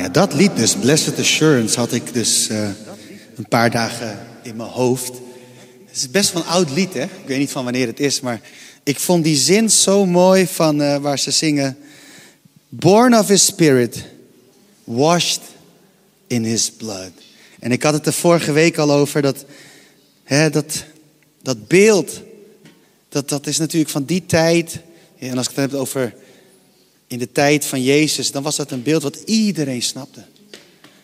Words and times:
Ja, 0.00 0.08
dat 0.08 0.34
lied 0.34 0.56
dus, 0.56 0.76
Blessed 0.76 1.18
Assurance, 1.18 1.78
had 1.78 1.92
ik 1.92 2.12
dus 2.14 2.48
uh, 2.50 2.68
een 3.36 3.48
paar 3.48 3.70
dagen 3.70 4.26
in 4.42 4.56
mijn 4.56 4.68
hoofd. 4.68 5.12
Het 5.86 5.96
is 5.96 6.10
best 6.10 6.32
wel 6.32 6.42
een 6.42 6.48
oud 6.48 6.70
lied, 6.70 6.94
hè? 6.94 7.02
Ik 7.02 7.26
weet 7.26 7.38
niet 7.38 7.50
van 7.50 7.64
wanneer 7.64 7.86
het 7.86 8.00
is, 8.00 8.20
maar 8.20 8.40
ik 8.82 9.00
vond 9.00 9.24
die 9.24 9.36
zin 9.36 9.70
zo 9.70 10.06
mooi 10.06 10.46
van 10.46 10.80
uh, 10.80 10.96
waar 10.96 11.18
ze 11.18 11.30
zingen. 11.30 11.78
Born 12.68 13.18
of 13.18 13.28
his 13.28 13.44
spirit, 13.44 14.04
washed 14.84 15.40
in 16.26 16.44
his 16.44 16.70
blood. 16.70 17.10
En 17.58 17.72
ik 17.72 17.82
had 17.82 17.92
het 17.92 18.06
er 18.06 18.12
vorige 18.12 18.52
week 18.52 18.78
al 18.78 18.92
over, 18.92 19.22
dat, 19.22 19.44
hè, 20.24 20.50
dat, 20.50 20.84
dat 21.42 21.68
beeld, 21.68 22.20
dat, 23.08 23.28
dat 23.28 23.46
is 23.46 23.58
natuurlijk 23.58 23.90
van 23.90 24.04
die 24.04 24.26
tijd. 24.26 24.78
En 25.18 25.36
als 25.36 25.48
ik 25.48 25.56
het 25.56 25.70
heb 25.70 25.80
over 25.80 26.14
in 27.10 27.18
de 27.18 27.32
tijd 27.32 27.64
van 27.64 27.82
Jezus, 27.82 28.30
dan 28.30 28.42
was 28.42 28.56
dat 28.56 28.70
een 28.70 28.82
beeld 28.82 29.02
wat 29.02 29.16
iedereen 29.24 29.82
snapte. 29.82 30.22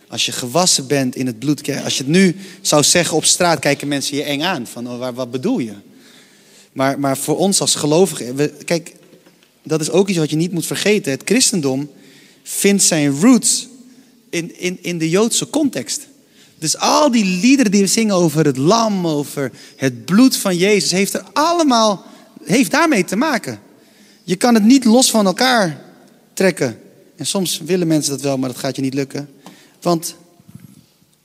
Als 0.07 0.25
je 0.25 0.31
gewassen 0.31 0.87
bent 0.87 1.15
in 1.15 1.25
het 1.25 1.39
bloed, 1.39 1.69
als 1.83 1.97
je 1.97 2.03
het 2.03 2.11
nu 2.11 2.35
zou 2.61 2.83
zeggen 2.83 3.17
op 3.17 3.25
straat, 3.25 3.59
kijken 3.59 3.87
mensen 3.87 4.17
je 4.17 4.23
eng 4.23 4.41
aan. 4.41 4.67
Van 4.67 4.87
oh, 4.89 5.09
wat 5.15 5.31
bedoel 5.31 5.59
je? 5.59 5.73
Maar, 6.71 6.99
maar 6.99 7.17
voor 7.17 7.37
ons 7.37 7.61
als 7.61 7.75
gelovigen, 7.75 8.51
kijk, 8.65 8.93
dat 9.63 9.81
is 9.81 9.89
ook 9.89 10.07
iets 10.07 10.17
wat 10.17 10.29
je 10.29 10.35
niet 10.35 10.51
moet 10.51 10.65
vergeten. 10.65 11.11
Het 11.11 11.21
christendom 11.25 11.89
vindt 12.43 12.83
zijn 12.83 13.19
roots 13.19 13.67
in, 14.29 14.59
in, 14.59 14.77
in 14.81 14.97
de 14.97 15.09
Joodse 15.09 15.49
context. 15.49 16.07
Dus 16.59 16.77
al 16.77 17.11
die 17.11 17.25
liederen 17.25 17.71
die 17.71 17.81
we 17.81 17.87
zingen 17.87 18.15
over 18.15 18.45
het 18.45 18.57
lam, 18.57 19.07
over 19.07 19.51
het 19.75 20.05
bloed 20.05 20.37
van 20.37 20.57
Jezus, 20.57 20.91
heeft 20.91 21.13
er 21.13 21.23
allemaal, 21.33 22.05
heeft 22.43 22.71
daarmee 22.71 23.03
te 23.03 23.15
maken. 23.15 23.59
Je 24.23 24.35
kan 24.35 24.53
het 24.53 24.63
niet 24.63 24.85
los 24.85 25.09
van 25.09 25.25
elkaar 25.25 25.85
trekken. 26.37 26.79
En 27.15 27.25
soms 27.25 27.61
willen 27.65 27.87
mensen 27.87 28.11
dat 28.11 28.21
wel, 28.21 28.37
maar 28.37 28.49
dat 28.49 28.57
gaat 28.57 28.75
je 28.75 28.81
niet 28.81 28.93
lukken. 28.93 29.29
Want 29.81 30.15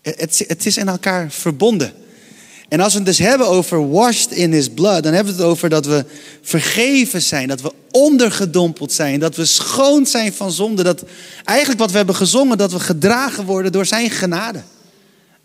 het, 0.02 0.44
het 0.46 0.66
is 0.66 0.76
in 0.76 0.88
elkaar 0.88 1.30
verbonden. 1.30 1.92
En 2.68 2.80
als 2.80 2.92
we 2.92 2.98
het 2.98 3.06
dus 3.06 3.18
hebben 3.18 3.46
over 3.46 3.90
washed 3.90 4.30
in 4.30 4.52
his 4.52 4.68
blood, 4.68 5.02
dan 5.02 5.12
hebben 5.12 5.34
we 5.34 5.42
het 5.42 5.50
over 5.50 5.68
dat 5.68 5.86
we 5.86 6.04
vergeven 6.42 7.22
zijn, 7.22 7.48
dat 7.48 7.60
we 7.60 7.72
ondergedompeld 7.90 8.92
zijn, 8.92 9.20
dat 9.20 9.36
we 9.36 9.44
schoon 9.44 10.06
zijn 10.06 10.32
van 10.32 10.52
zonde. 10.52 10.82
Dat 10.82 11.04
eigenlijk 11.44 11.80
wat 11.80 11.90
we 11.90 11.96
hebben 11.96 12.14
gezongen, 12.14 12.58
dat 12.58 12.72
we 12.72 12.80
gedragen 12.80 13.44
worden 13.44 13.72
door 13.72 13.86
zijn 13.86 14.10
genade. 14.10 14.62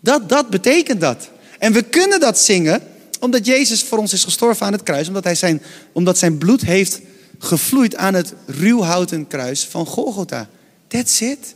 Dat, 0.00 0.28
dat 0.28 0.50
betekent 0.50 1.00
dat. 1.00 1.30
En 1.58 1.72
we 1.72 1.82
kunnen 1.82 2.20
dat 2.20 2.38
zingen 2.38 2.82
omdat 3.20 3.46
Jezus 3.46 3.82
voor 3.82 3.98
ons 3.98 4.12
is 4.12 4.24
gestorven 4.24 4.66
aan 4.66 4.72
het 4.72 4.82
kruis, 4.82 5.08
omdat, 5.08 5.24
hij 5.24 5.34
zijn, 5.34 5.62
omdat 5.92 6.18
zijn 6.18 6.38
bloed 6.38 6.60
heeft 6.60 7.00
gevloeid 7.38 7.96
aan 7.96 8.14
het 8.14 8.32
ruwhouten 8.46 9.26
kruis 9.26 9.64
van 9.64 9.86
Golgotha. 9.86 10.48
That's 10.88 11.20
it. 11.20 11.54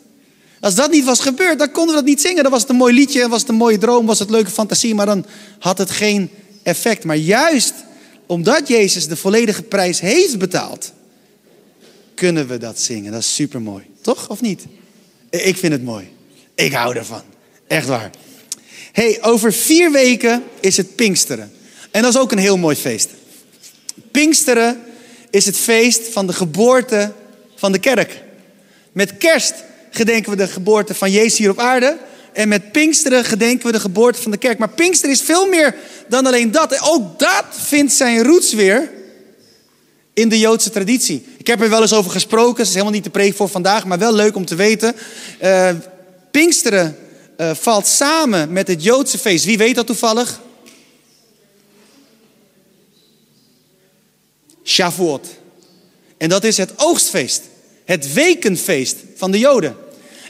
Als 0.61 0.75
dat 0.75 0.91
niet 0.91 1.05
was 1.05 1.21
gebeurd, 1.21 1.59
dan 1.59 1.71
konden 1.71 1.95
we 1.95 2.01
dat 2.01 2.11
niet 2.11 2.21
zingen. 2.21 2.43
Dan 2.43 2.53
was 2.53 2.61
het 2.61 2.71
een 2.71 2.77
mooi 2.77 2.95
liedje, 2.95 3.29
was 3.29 3.41
het 3.41 3.49
een 3.49 3.55
mooie 3.55 3.79
droom, 3.79 4.07
was 4.07 4.19
het 4.19 4.31
leuke 4.31 4.51
fantasie, 4.51 4.95
maar 4.95 5.07
dan 5.07 5.27
had 5.59 5.79
het 5.79 5.91
geen 5.91 6.31
effect. 6.63 7.05
Maar 7.05 7.17
juist 7.17 7.75
omdat 8.27 8.69
Jezus 8.69 9.09
de 9.09 9.17
volledige 9.17 9.63
prijs 9.63 10.01
heeft 10.01 10.39
betaald, 10.39 10.93
kunnen 12.15 12.49
we 12.49 12.59
dat 12.59 12.81
zingen. 12.81 13.13
Dat 13.13 13.21
is 13.21 13.35
super 13.35 13.63
mooi, 13.63 13.85
toch? 14.01 14.29
Of 14.29 14.41
niet? 14.41 14.65
Ik 15.31 15.57
vind 15.57 15.73
het 15.73 15.85
mooi. 15.85 16.11
Ik 16.55 16.73
hou 16.73 16.97
ervan. 16.97 17.23
Echt 17.67 17.87
waar. 17.87 18.11
hey, 18.93 19.19
over 19.23 19.53
vier 19.53 19.93
weken 19.93 20.43
is 20.61 20.77
het 20.77 20.97
Pinksteren. 20.97 21.53
En 21.91 22.03
dat 22.03 22.15
is 22.15 22.21
ook 22.21 22.33
een 22.33 22.39
heel 22.39 22.59
mooi 22.59 22.77
feest. 22.77 23.09
Pinksteren 24.11 24.83
is 25.33 25.47
het 25.47 25.57
feest 25.57 26.09
van 26.09 26.27
de 26.27 26.33
geboorte 26.33 27.13
van 27.57 27.73
de 27.73 27.79
kerk. 27.79 28.23
Met 28.93 29.17
kerst 29.17 29.55
gedenken 29.91 30.31
we 30.31 30.37
de 30.37 30.47
geboorte 30.47 30.95
van 30.95 31.11
Jezus 31.11 31.39
hier 31.39 31.51
op 31.51 31.59
aarde. 31.59 31.99
En 32.33 32.49
met 32.49 32.73
Pinksteren 32.73 33.25
gedenken 33.25 33.67
we 33.67 33.73
de 33.73 33.81
geboorte 33.81 34.23
van 34.23 34.31
de 34.31 34.37
kerk. 34.37 34.59
Maar 34.59 34.69
Pinksteren 34.69 35.15
is 35.15 35.23
veel 35.23 35.49
meer 35.49 35.75
dan 36.09 36.27
alleen 36.27 36.51
dat. 36.51 36.81
ook 36.83 37.19
dat 37.19 37.45
vindt 37.51 37.93
zijn 37.93 38.23
roots 38.23 38.53
weer 38.53 38.91
in 40.15 40.29
de 40.29 40.39
Joodse 40.39 40.71
traditie. 40.71 41.27
Ik 41.39 41.47
heb 41.47 41.61
er 41.61 41.71
wel 41.71 41.81
eens 41.81 41.95
over 41.95 42.11
gesproken. 42.11 42.57
Het 42.57 42.67
is 42.67 42.73
helemaal 42.73 42.93
niet 42.93 43.05
de 43.05 43.11
preek 43.11 43.37
voor 43.37 43.49
vandaag, 43.49 43.85
maar 43.85 43.99
wel 43.99 44.15
leuk 44.15 44.37
om 44.37 44.45
te 44.45 44.55
weten. 44.55 44.95
Uh, 45.43 45.69
Pinksteren 46.31 46.97
uh, 47.37 47.51
valt 47.55 47.87
samen 47.87 48.53
met 48.53 48.69
het 48.69 48.83
Joodse 48.83 49.19
feest. 49.19 49.45
Wie 49.45 49.59
weet 49.59 49.75
dat 49.75 49.87
toevallig? 49.87 50.41
Shavuot. 54.65 55.27
En 56.17 56.29
dat 56.29 56.45
is 56.45 56.57
het 56.57 56.73
oogstfeest. 56.77 57.43
Het 57.85 58.13
wekenfeest 58.13 58.97
van 59.17 59.31
de 59.31 59.39
Joden. 59.39 59.77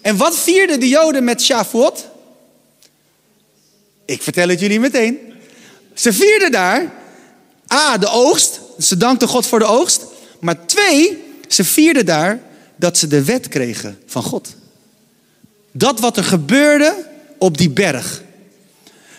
En 0.03 0.17
wat 0.17 0.39
vierden 0.39 0.81
de 0.81 0.89
Joden 0.89 1.25
met 1.25 1.43
Shavuot? 1.43 2.09
Ik 4.05 4.23
vertel 4.23 4.49
het 4.49 4.61
jullie 4.61 4.81
meteen. 4.81 5.19
Ze 5.95 6.13
vierden 6.13 6.51
daar 6.51 6.93
A, 7.73 7.99
de 7.99 8.09
oogst. 8.09 8.61
Ze 8.79 8.97
dankten 8.97 9.29
God 9.29 9.47
voor 9.47 9.59
de 9.59 9.65
oogst. 9.65 10.05
Maar 10.41 10.67
twee, 10.67 11.23
ze 11.49 11.65
vierden 11.65 12.07
daar 12.07 12.41
dat 12.77 12.99
ze 12.99 13.07
de 13.07 13.25
wet 13.25 13.49
kregen 13.49 13.99
van 14.07 14.23
God. 14.23 14.49
Dat 15.73 16.01
wat 16.01 16.17
er 16.17 16.25
gebeurde 16.25 17.07
op 17.39 17.59
die 17.59 17.71
berg. 17.71 18.23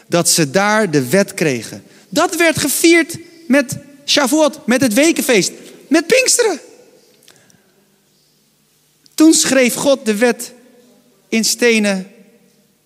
Dat 0.08 0.30
ze 0.30 0.52
daar 0.52 0.92
de 0.92 1.10
wet 1.10 1.34
kregen. 1.34 1.84
Dat 2.10 2.36
werd 2.36 2.58
gevierd 2.58 3.18
met 3.48 3.78
Shavuot, 4.06 4.68
met 4.68 4.82
het 4.82 4.94
wekenfeest, 4.94 5.52
met 5.88 6.08
Pinksteren. 6.08 6.60
Toen 9.16 9.34
schreef 9.34 9.74
God 9.74 10.06
de 10.06 10.16
wet 10.16 10.54
in 11.28 11.46
stenen, 11.46 12.12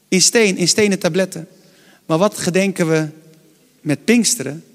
in 0.07 0.21
steen, 0.21 0.57
in 0.57 0.67
stenen 0.67 0.99
tabletten. 0.99 1.47
Maar 2.05 2.17
wat 2.17 2.37
gedenken 2.37 2.89
we 2.89 3.07
met 3.81 4.05
Pinksteren? 4.05 4.65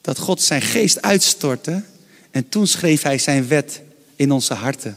Dat 0.00 0.18
God 0.18 0.42
zijn 0.42 0.62
geest 0.62 1.02
uitstortte 1.02 1.82
en 2.30 2.48
toen 2.48 2.66
schreef 2.66 3.02
hij 3.02 3.18
zijn 3.18 3.48
wet 3.48 3.80
in 4.16 4.30
onze 4.30 4.54
harten. 4.54 4.96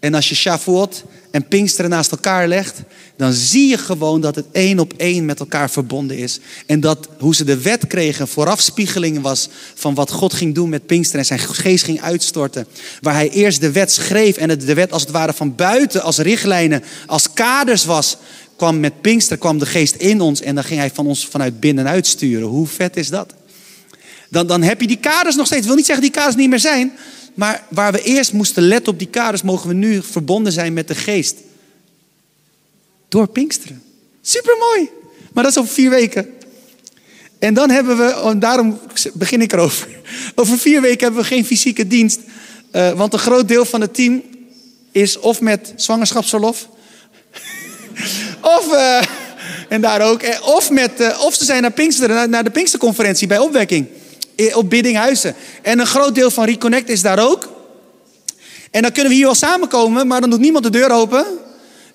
En 0.00 0.14
als 0.14 0.28
je 0.28 0.34
Shavuot 0.34 1.04
en 1.30 1.48
Pinksteren 1.48 1.90
naast 1.90 2.10
elkaar 2.10 2.48
legt, 2.48 2.82
dan 3.16 3.32
zie 3.32 3.68
je 3.68 3.78
gewoon 3.78 4.20
dat 4.20 4.34
het 4.34 4.46
één 4.52 4.78
op 4.78 4.92
één 4.96 5.24
met 5.24 5.40
elkaar 5.40 5.70
verbonden 5.70 6.16
is. 6.16 6.40
En 6.66 6.80
dat 6.80 7.08
hoe 7.18 7.34
ze 7.34 7.44
de 7.44 7.60
wet 7.60 7.86
kregen 7.86 8.28
voorafspiegeling 8.28 9.20
was 9.20 9.48
van 9.74 9.94
wat 9.94 10.10
God 10.10 10.34
ging 10.34 10.54
doen 10.54 10.68
met 10.68 10.86
Pinksteren 10.86 11.20
en 11.20 11.26
zijn 11.26 11.54
geest 11.54 11.84
ging 11.84 12.00
uitstorten. 12.00 12.66
Waar 13.00 13.14
hij 13.14 13.30
eerst 13.30 13.60
de 13.60 13.70
wet 13.72 13.92
schreef 13.92 14.36
en 14.36 14.58
de 14.58 14.74
wet 14.74 14.92
als 14.92 15.02
het 15.02 15.10
ware 15.10 15.32
van 15.32 15.54
buiten 15.54 16.02
als 16.02 16.18
richtlijnen, 16.18 16.82
als 17.06 17.32
kaders 17.32 17.84
was, 17.84 18.16
kwam 18.56 18.80
met 18.80 19.00
Pinksteren 19.00 19.38
kwam 19.38 19.58
de 19.58 19.66
geest 19.66 19.94
in 19.94 20.20
ons 20.20 20.40
en 20.40 20.54
dan 20.54 20.64
ging 20.64 20.80
hij 20.80 20.90
van 20.90 21.06
ons 21.06 21.26
vanuit 21.26 21.60
binnenuit 21.60 22.06
sturen. 22.06 22.48
Hoe 22.48 22.66
vet 22.66 22.96
is 22.96 23.08
dat? 23.08 23.34
Dan, 24.30 24.46
dan 24.46 24.62
heb 24.62 24.80
je 24.80 24.86
die 24.86 24.96
kaders 24.96 25.36
nog 25.36 25.46
steeds. 25.46 25.60
Ik 25.60 25.66
wil 25.66 25.76
niet 25.76 25.86
zeggen 25.86 26.04
die 26.04 26.14
kaders 26.14 26.36
niet 26.36 26.48
meer 26.48 26.58
zijn. 26.58 26.92
Maar 27.40 27.64
waar 27.68 27.92
we 27.92 28.02
eerst 28.02 28.32
moesten 28.32 28.62
letten 28.62 28.92
op 28.92 28.98
die 28.98 29.08
kaders, 29.08 29.42
mogen 29.42 29.68
we 29.68 29.74
nu 29.74 30.02
verbonden 30.02 30.52
zijn 30.52 30.72
met 30.72 30.88
de 30.88 30.94
geest. 30.94 31.36
Door 33.08 33.28
Pinksteren. 33.28 33.82
Supermooi. 34.22 34.88
Maar 35.32 35.42
dat 35.42 35.52
is 35.52 35.58
over 35.58 35.72
vier 35.72 35.90
weken. 35.90 36.28
En 37.38 37.54
dan 37.54 37.70
hebben 37.70 37.96
we, 37.96 38.04
en 38.04 38.38
daarom 38.38 38.80
begin 39.12 39.40
ik 39.40 39.52
erover. 39.52 39.88
Over 40.34 40.58
vier 40.58 40.80
weken 40.80 41.04
hebben 41.04 41.20
we 41.20 41.26
geen 41.26 41.44
fysieke 41.44 41.86
dienst. 41.86 42.20
Uh, 42.72 42.92
want 42.92 43.12
een 43.12 43.18
groot 43.18 43.48
deel 43.48 43.64
van 43.64 43.80
het 43.80 43.94
team 43.94 44.22
is 44.92 45.18
of 45.18 45.40
met 45.40 45.72
zwangerschapsverlof. 45.76 46.68
of, 48.56 48.72
uh, 48.72 49.02
en 49.68 49.80
daar 49.80 50.00
ook. 50.00 50.22
Eh, 50.22 50.46
of, 50.46 50.70
met, 50.70 51.18
of 51.18 51.34
ze 51.34 51.44
zijn 51.44 51.62
naar 51.62 51.72
Pinksteren, 51.72 52.30
naar 52.30 52.44
de 52.44 52.50
Pinksterconferentie 52.50 53.26
bij 53.26 53.38
opwekking 53.38 53.86
op 54.54 54.70
Biddinghuizen. 54.70 55.34
En 55.62 55.78
een 55.78 55.86
groot 55.86 56.14
deel 56.14 56.30
van 56.30 56.44
Reconnect 56.44 56.88
is 56.88 57.02
daar 57.02 57.18
ook. 57.18 57.48
En 58.70 58.82
dan 58.82 58.92
kunnen 58.92 59.10
we 59.10 59.16
hier 59.16 59.26
wel 59.26 59.34
samenkomen, 59.34 60.06
maar 60.06 60.20
dan 60.20 60.30
doet 60.30 60.40
niemand 60.40 60.64
de 60.64 60.70
deur 60.70 60.90
open. 60.90 61.24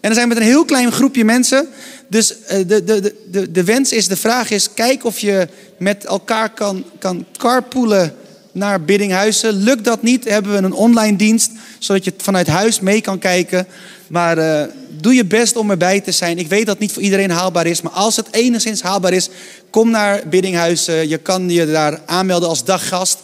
En 0.06 0.12
dan 0.12 0.14
zijn 0.14 0.28
we 0.30 0.34
met 0.34 0.44
een 0.44 0.50
heel 0.50 0.66
klein 0.66 0.92
groepje 0.92 1.26
mensen. 1.26 1.68
Dus 2.08 2.34
de, 2.48 2.66
de, 2.66 2.84
de, 2.84 3.16
de, 3.32 3.52
de 3.52 3.64
wens 3.64 3.92
is, 3.92 4.08
de 4.08 4.16
vraag 4.16 4.50
is, 4.50 4.74
kijk 4.74 5.06
of 5.06 5.20
je 5.20 5.48
met 5.78 6.06
elkaar 6.06 6.50
kan, 6.50 6.84
kan 7.00 7.26
carpoolen 7.38 8.16
naar 8.52 8.82
Biddinghuizen. 8.82 9.54
Lukt 9.54 9.84
dat 9.84 10.02
niet, 10.02 10.30
hebben 10.30 10.52
we 10.52 10.58
een 10.58 10.74
online 10.74 11.18
dienst, 11.18 11.52
zodat 11.80 12.04
je 12.04 12.14
vanuit 12.18 12.48
huis 12.48 12.80
mee 12.80 13.02
kan 13.02 13.20
kijken. 13.20 13.68
Maar 14.08 14.38
uh, 14.38 14.64
doe 14.90 15.14
je 15.14 15.26
best 15.26 15.56
om 15.56 15.72
erbij 15.72 16.02
te 16.02 16.12
zijn. 16.12 16.38
Ik 16.38 16.48
weet 16.48 16.66
dat 16.66 16.74
het 16.74 16.80
niet 16.80 16.92
voor 16.92 17.02
iedereen 17.02 17.32
haalbaar 17.32 17.66
is, 17.66 17.82
maar 17.82 17.92
als 17.92 18.16
het 18.16 18.28
enigszins 18.32 18.82
haalbaar 18.82 19.14
is, 19.14 19.30
kom 19.70 19.90
naar 19.90 20.28
Biddinghuizen. 20.28 21.10
Je 21.10 21.18
kan 21.18 21.50
je 21.50 21.66
daar 21.66 22.02
aanmelden 22.06 22.50
als 22.50 22.64
daggast. 22.64 23.18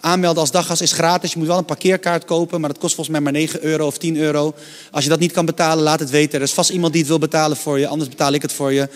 Aanmelden 0.00 0.40
als 0.40 0.50
daggast 0.50 0.80
is 0.80 0.92
gratis. 0.92 1.32
Je 1.32 1.38
moet 1.38 1.46
wel 1.46 1.58
een 1.58 1.64
parkeerkaart 1.64 2.24
kopen, 2.24 2.60
maar 2.60 2.68
dat 2.68 2.78
kost 2.78 2.94
volgens 2.94 3.16
mij 3.16 3.24
maar 3.24 3.40
9 3.40 3.64
euro 3.64 3.86
of 3.86 3.98
10 3.98 4.16
euro. 4.16 4.54
Als 4.90 5.04
je 5.04 5.10
dat 5.10 5.18
niet 5.18 5.32
kan 5.32 5.46
betalen, 5.46 5.84
laat 5.84 6.00
het 6.00 6.10
weten. 6.10 6.38
Er 6.38 6.44
is 6.44 6.52
vast 6.52 6.70
iemand 6.70 6.92
die 6.92 7.00
het 7.00 7.10
wil 7.10 7.18
betalen 7.18 7.56
voor 7.56 7.78
je, 7.78 7.86
anders 7.86 8.10
betaal 8.10 8.32
ik 8.32 8.42
het 8.42 8.52
voor 8.52 8.72
je. 8.72 8.88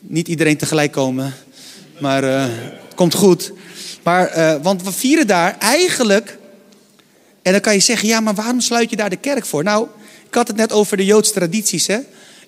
Niet 0.00 0.28
iedereen 0.28 0.56
tegelijk 0.56 0.92
komen, 0.92 1.34
maar 2.00 2.24
uh, 2.24 2.42
het 2.42 2.94
komt 2.94 3.14
goed. 3.14 3.52
Maar, 4.02 4.58
want 4.62 4.82
we 4.82 4.92
vieren 4.92 5.26
daar 5.26 5.56
eigenlijk. 5.58 6.38
En 7.42 7.52
dan 7.52 7.60
kan 7.60 7.74
je 7.74 7.80
zeggen, 7.80 8.08
ja, 8.08 8.20
maar 8.20 8.34
waarom 8.34 8.60
sluit 8.60 8.90
je 8.90 8.96
daar 8.96 9.10
de 9.10 9.16
kerk 9.16 9.46
voor? 9.46 9.62
Nou, 9.62 9.86
Ik 10.34 10.40
had 10.40 10.48
het 10.48 10.58
net 10.58 10.72
over 10.72 10.96
de 10.96 11.04
Joodse 11.04 11.32
tradities. 11.32 11.86
Hè? 11.86 11.98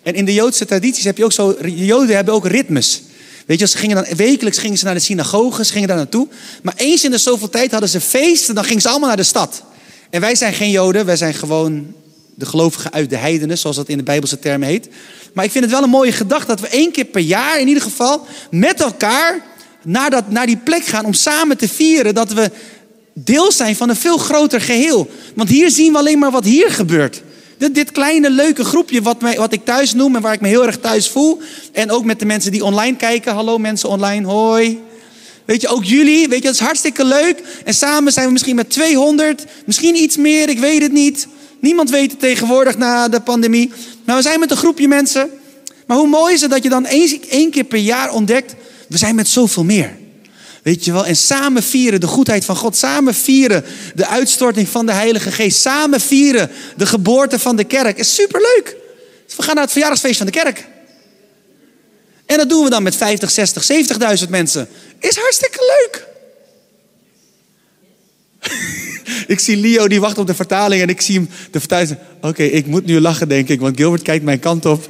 En 0.03 0.15
in 0.15 0.25
de 0.25 0.35
Joodse 0.35 0.65
tradities 0.65 1.05
heb 1.05 1.17
je 1.17 1.25
ook 1.25 1.33
zo. 1.33 1.57
De 1.61 1.85
Joden 1.85 2.15
hebben 2.15 2.35
ook 2.35 2.47
ritmes. 2.47 3.03
Weet 3.47 3.59
je, 3.59 3.67
ze 3.67 3.79
gingen 3.79 3.97
dan, 3.97 4.17
wekelijks 4.17 4.59
gingen 4.59 4.79
ze 4.79 4.85
naar 4.85 4.95
de 4.95 5.01
synagoge, 5.01 5.65
ze 5.65 5.73
gingen 5.73 5.89
daar 5.89 5.97
naartoe. 5.97 6.29
Maar 6.63 6.75
eens 6.77 7.05
in 7.05 7.11
de 7.11 7.19
zoveel 7.19 7.49
tijd 7.49 7.71
hadden 7.71 7.89
ze 7.89 8.01
feesten, 8.01 8.55
dan 8.55 8.65
gingen 8.65 8.83
ze 8.83 8.89
allemaal 8.89 9.09
naar 9.09 9.17
de 9.17 9.23
stad. 9.23 9.63
En 10.11 10.21
wij 10.21 10.35
zijn 10.35 10.55
geen 10.55 10.71
Joden, 10.71 11.07
wij 11.07 11.17
zijn 11.17 11.35
gewoon 11.35 11.95
de 12.35 12.47
gelovigen 12.47 12.93
uit 12.93 13.11
de 13.11 13.17
heidenen, 13.17 13.59
zoals 13.59 13.77
dat 13.77 13.89
in 13.89 13.97
de 13.97 14.03
Bijbelse 14.03 14.39
termen 14.39 14.69
heet. 14.69 14.89
Maar 15.33 15.45
ik 15.45 15.51
vind 15.51 15.65
het 15.65 15.73
wel 15.73 15.83
een 15.83 15.91
mooie 15.91 16.13
gedachte 16.13 16.47
dat 16.47 16.61
we 16.61 16.69
één 16.69 16.93
keer 16.93 17.05
per 17.05 17.23
jaar 17.23 17.61
in 17.61 17.69
ieder 17.69 17.83
geval 17.83 18.27
met 18.51 18.81
elkaar 18.81 19.45
naar, 19.83 20.11
dat, 20.11 20.31
naar 20.31 20.47
die 20.47 20.57
plek 20.57 20.85
gaan 20.85 21.05
om 21.05 21.15
samen 21.15 21.57
te 21.57 21.69
vieren 21.69 22.15
dat 22.15 22.33
we 22.33 22.51
deel 23.13 23.53
zijn 23.53 23.77
van 23.77 23.89
een 23.89 23.97
veel 23.97 24.19
groter 24.19 24.61
geheel. 24.61 25.11
Want 25.35 25.49
hier 25.49 25.71
zien 25.71 25.93
we 25.93 25.99
alleen 25.99 26.19
maar 26.19 26.31
wat 26.31 26.45
hier 26.45 26.71
gebeurt. 26.71 27.23
Dit, 27.59 27.93
kleine 27.93 28.31
leuke 28.31 28.65
groepje 28.65 29.03
wat, 29.03 29.21
mij, 29.21 29.37
wat 29.37 29.53
ik 29.53 29.65
thuis 29.65 29.95
noem 29.95 30.17
en 30.17 30.23
waar 30.23 30.33
ik 30.33 30.41
me 30.41 30.49
heel 30.49 30.67
erg 30.67 30.79
thuis 30.79 31.09
voel. 31.09 31.41
En 31.73 31.91
ook 31.91 32.05
met 32.05 32.19
de 32.19 32.27
mensen 32.27 32.53
die 32.53 32.65
online 32.65 32.97
kijken. 32.97 33.35
Hallo 33.35 33.59
mensen 33.59 33.89
online, 33.89 34.27
hoi. 34.27 34.81
Weet 35.45 35.61
je, 35.61 35.69
ook 35.69 35.85
jullie, 35.85 36.29
weet 36.29 36.39
je, 36.39 36.45
dat 36.45 36.55
is 36.55 36.61
hartstikke 36.61 37.05
leuk. 37.05 37.43
En 37.65 37.75
samen 37.75 38.13
zijn 38.13 38.27
we 38.27 38.33
misschien 38.33 38.57
met 38.57 38.71
200, 38.71 39.45
misschien 39.65 39.97
iets 39.97 40.17
meer, 40.17 40.49
ik 40.49 40.59
weet 40.59 40.83
het 40.83 40.93
niet. 40.93 41.27
Niemand 41.61 41.91
weet 41.91 42.11
het 42.11 42.21
tegenwoordig 42.21 42.79
na 42.79 43.09
de 43.09 43.21
pandemie. 43.21 43.73
Maar 44.05 44.17
we 44.17 44.23
zijn 44.23 44.41
met 44.41 44.51
een 44.51 44.57
groepje 44.57 44.89
mensen. 44.89 45.31
Maar 45.87 45.97
hoe 45.97 46.09
mooi 46.09 46.35
is 46.35 46.41
het 46.41 46.51
dat 46.51 46.63
je 46.63 46.69
dan 46.69 46.87
één 46.87 47.51
keer 47.51 47.65
per 47.65 47.79
jaar 47.79 48.13
ontdekt, 48.13 48.55
we 48.89 48.99
zijn 48.99 49.15
met 49.15 49.29
zoveel 49.29 49.65
meer. 49.65 49.97
Weet 50.67 50.85
je 50.85 50.93
wel? 50.93 51.07
En 51.07 51.17
samen 51.17 51.63
vieren 51.63 52.01
de 52.01 52.07
goedheid 52.07 52.45
van 52.45 52.57
God. 52.57 52.77
Samen 52.77 53.15
vieren 53.15 53.65
de 53.95 54.07
uitstorting 54.07 54.69
van 54.69 54.87
de 54.87 54.93
Heilige 54.93 55.31
Geest. 55.31 55.61
Samen 55.61 56.01
vieren 56.01 56.51
de 56.77 56.87
geboorte 56.87 57.39
van 57.39 57.57
de 57.57 57.65
kerk. 57.65 57.99
Is 57.99 58.15
superleuk. 58.15 58.77
We 59.37 59.43
gaan 59.43 59.55
naar 59.55 59.65
het 59.65 59.73
verjaardagsfeest 59.73 60.17
van 60.17 60.27
de 60.27 60.33
kerk. 60.33 60.67
En 62.27 62.37
dat 62.37 62.49
doen 62.49 62.65
we 62.65 62.71
dan 62.71 62.83
met 62.83 62.97
50, 62.97 63.31
60, 63.31 63.67
70.000 64.25 64.29
mensen. 64.29 64.69
Is 64.99 65.17
hartstikke 65.17 65.59
leuk. 65.59 66.07
ik 69.35 69.41
zie 69.41 69.57
Leo 69.57 69.89
die 69.89 70.01
wacht 70.01 70.19
op 70.19 70.27
de 70.27 70.35
vertaling 70.35 70.83
en 70.83 70.89
ik 70.89 71.01
zie 71.01 71.15
hem 71.15 71.29
de 71.51 71.59
vertaling. 71.61 71.99
Oké, 72.21 72.43
ik 72.43 72.67
moet 72.67 72.87
nu 72.87 73.01
lachen 73.01 73.29
denk 73.29 73.49
ik, 73.49 73.61
want 73.61 73.77
Gilbert 73.77 74.03
kijkt 74.03 74.25
mijn 74.25 74.41
kant 74.41 74.67
op. 74.67 74.89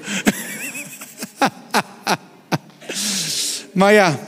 maar 3.72 3.92
ja, 3.92 4.18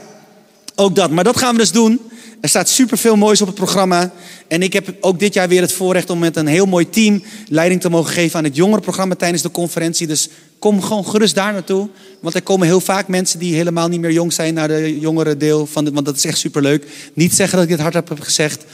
ook 0.79 0.95
dat. 0.95 1.11
Maar 1.11 1.25
dat 1.25 1.39
gaan 1.39 1.53
we 1.53 1.59
dus 1.59 1.73
doen. 1.73 2.01
Er 2.41 2.49
staat 2.49 2.69
superveel 2.69 3.17
moois 3.17 3.41
op 3.41 3.47
het 3.47 3.57
programma. 3.57 4.13
En 4.49 4.63
ik 4.63 4.73
heb 4.73 4.95
ook 5.01 5.19
dit 5.19 5.35
jaar 5.35 5.49
weer 5.49 5.61
het 5.61 5.73
voorrecht 5.73 6.11
om 6.11 6.19
met 6.19 6.37
een 6.37 6.47
heel 6.47 6.67
mooi 6.67 6.91
team 6.91 7.23
leiding 7.49 7.81
te 7.81 7.89
mogen 7.89 8.13
geven 8.13 8.39
aan 8.39 8.45
het 8.45 8.57
jongerenprogramma 8.57 9.15
tijdens 9.15 9.43
de 9.43 9.51
conferentie. 9.51 10.07
Dus 10.07 10.29
kom 10.59 10.83
gewoon 10.83 11.07
gerust 11.07 11.35
daar 11.35 11.53
naartoe. 11.53 11.89
Want 12.21 12.35
er 12.35 12.43
komen 12.43 12.67
heel 12.67 12.81
vaak 12.81 13.09
mensen 13.09 13.39
die 13.39 13.55
helemaal 13.55 13.89
niet 13.89 14.01
meer 14.01 14.13
jong 14.13 14.33
zijn 14.33 14.55
naar 14.55 14.69
de 14.69 14.99
jongere 14.99 15.37
deel 15.37 15.67
van 15.67 15.85
de, 15.85 15.91
Want 15.93 16.07
dat 16.07 16.17
is 16.17 16.25
echt 16.25 16.39
superleuk. 16.39 16.87
Niet 17.15 17.35
zeggen 17.35 17.59
dat 17.59 17.69
ik 17.69 17.77
dit 17.77 17.81
hardop 17.81 18.09
heb 18.09 18.21
gezegd. 18.21 18.65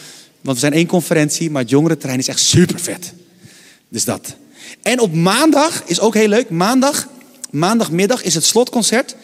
Want 0.40 0.56
we 0.56 0.62
zijn 0.62 0.72
één 0.72 0.86
conferentie, 0.86 1.50
maar 1.50 1.62
het 1.62 1.70
jongerenterrein 1.70 2.18
is 2.18 2.28
echt 2.28 2.40
super 2.40 2.80
vet. 2.80 3.12
Dus 3.88 4.04
dat. 4.04 4.34
En 4.82 5.00
op 5.00 5.14
maandag 5.14 5.82
is 5.86 6.00
ook 6.00 6.14
heel 6.14 6.28
leuk. 6.28 6.50
Maandag, 6.50 7.08
maandagmiddag 7.50 8.22
is 8.22 8.34
het 8.34 8.44
slotconcert. 8.44 9.16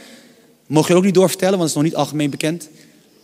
Mogen 0.70 0.90
je 0.90 0.96
ook 0.96 1.04
niet 1.04 1.14
doorvertellen, 1.14 1.58
want 1.58 1.62
het 1.62 1.78
is 1.78 1.82
nog 1.82 1.92
niet 1.92 2.00
algemeen 2.00 2.30
bekend. 2.30 2.68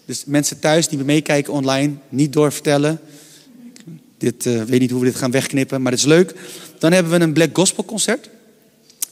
Dus 0.05 0.25
mensen 0.25 0.59
thuis 0.59 0.89
die 0.89 0.99
meekijken 0.99 1.53
online, 1.53 1.95
niet 2.09 2.33
doorvertellen. 2.33 3.01
Dit, 4.19 4.47
uh, 4.47 4.63
weet 4.63 4.81
niet 4.81 4.91
hoe 4.91 5.01
we 5.01 5.07
dit 5.07 5.17
gaan 5.17 5.31
wegknippen, 5.31 5.83
maar 5.83 5.93
het 5.93 6.01
is 6.01 6.07
leuk. 6.07 6.35
Dan 6.79 6.93
hebben 6.93 7.13
we 7.13 7.21
een 7.21 7.33
Black 7.33 7.57
Gospel 7.57 7.85
concert. 7.85 8.31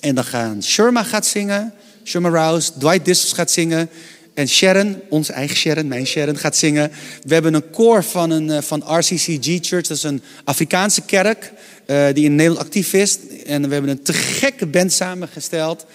En 0.01 0.15
dan 0.15 0.25
gaan 0.25 0.63
Sherma 0.63 1.03
gaat 1.03 1.27
zingen, 1.27 1.75
Sherma 2.05 2.29
Rouse, 2.29 2.73
Dwight 2.79 3.05
Distles 3.05 3.33
gaat 3.33 3.51
zingen. 3.51 3.89
En 4.35 4.49
Sharon, 4.49 5.01
onze 5.09 5.33
eigen 5.33 5.57
Sharon, 5.57 5.89
mijn 5.89 6.07
Sharon, 6.07 6.37
gaat 6.37 6.57
zingen. 6.57 6.91
We 7.23 7.35
hebben 7.35 7.55
een 7.55 7.71
koor 7.71 8.05
van, 8.05 8.31
een, 8.31 8.51
eh, 8.51 8.63
van 8.63 8.99
RCCG 8.99 9.59
Church, 9.61 9.87
dat 9.87 9.97
is 9.97 10.03
een 10.03 10.23
Afrikaanse 10.45 11.03
kerk 11.03 11.53
uh, 11.87 12.07
die 12.13 12.25
in 12.25 12.35
Nederland 12.35 12.67
actief 12.67 12.93
is. 12.93 13.19
En 13.47 13.67
we 13.67 13.73
hebben 13.73 13.91
een 13.91 14.03
te 14.03 14.13
gekke 14.13 14.67
band 14.67 14.93
samengesteld. 14.93 15.87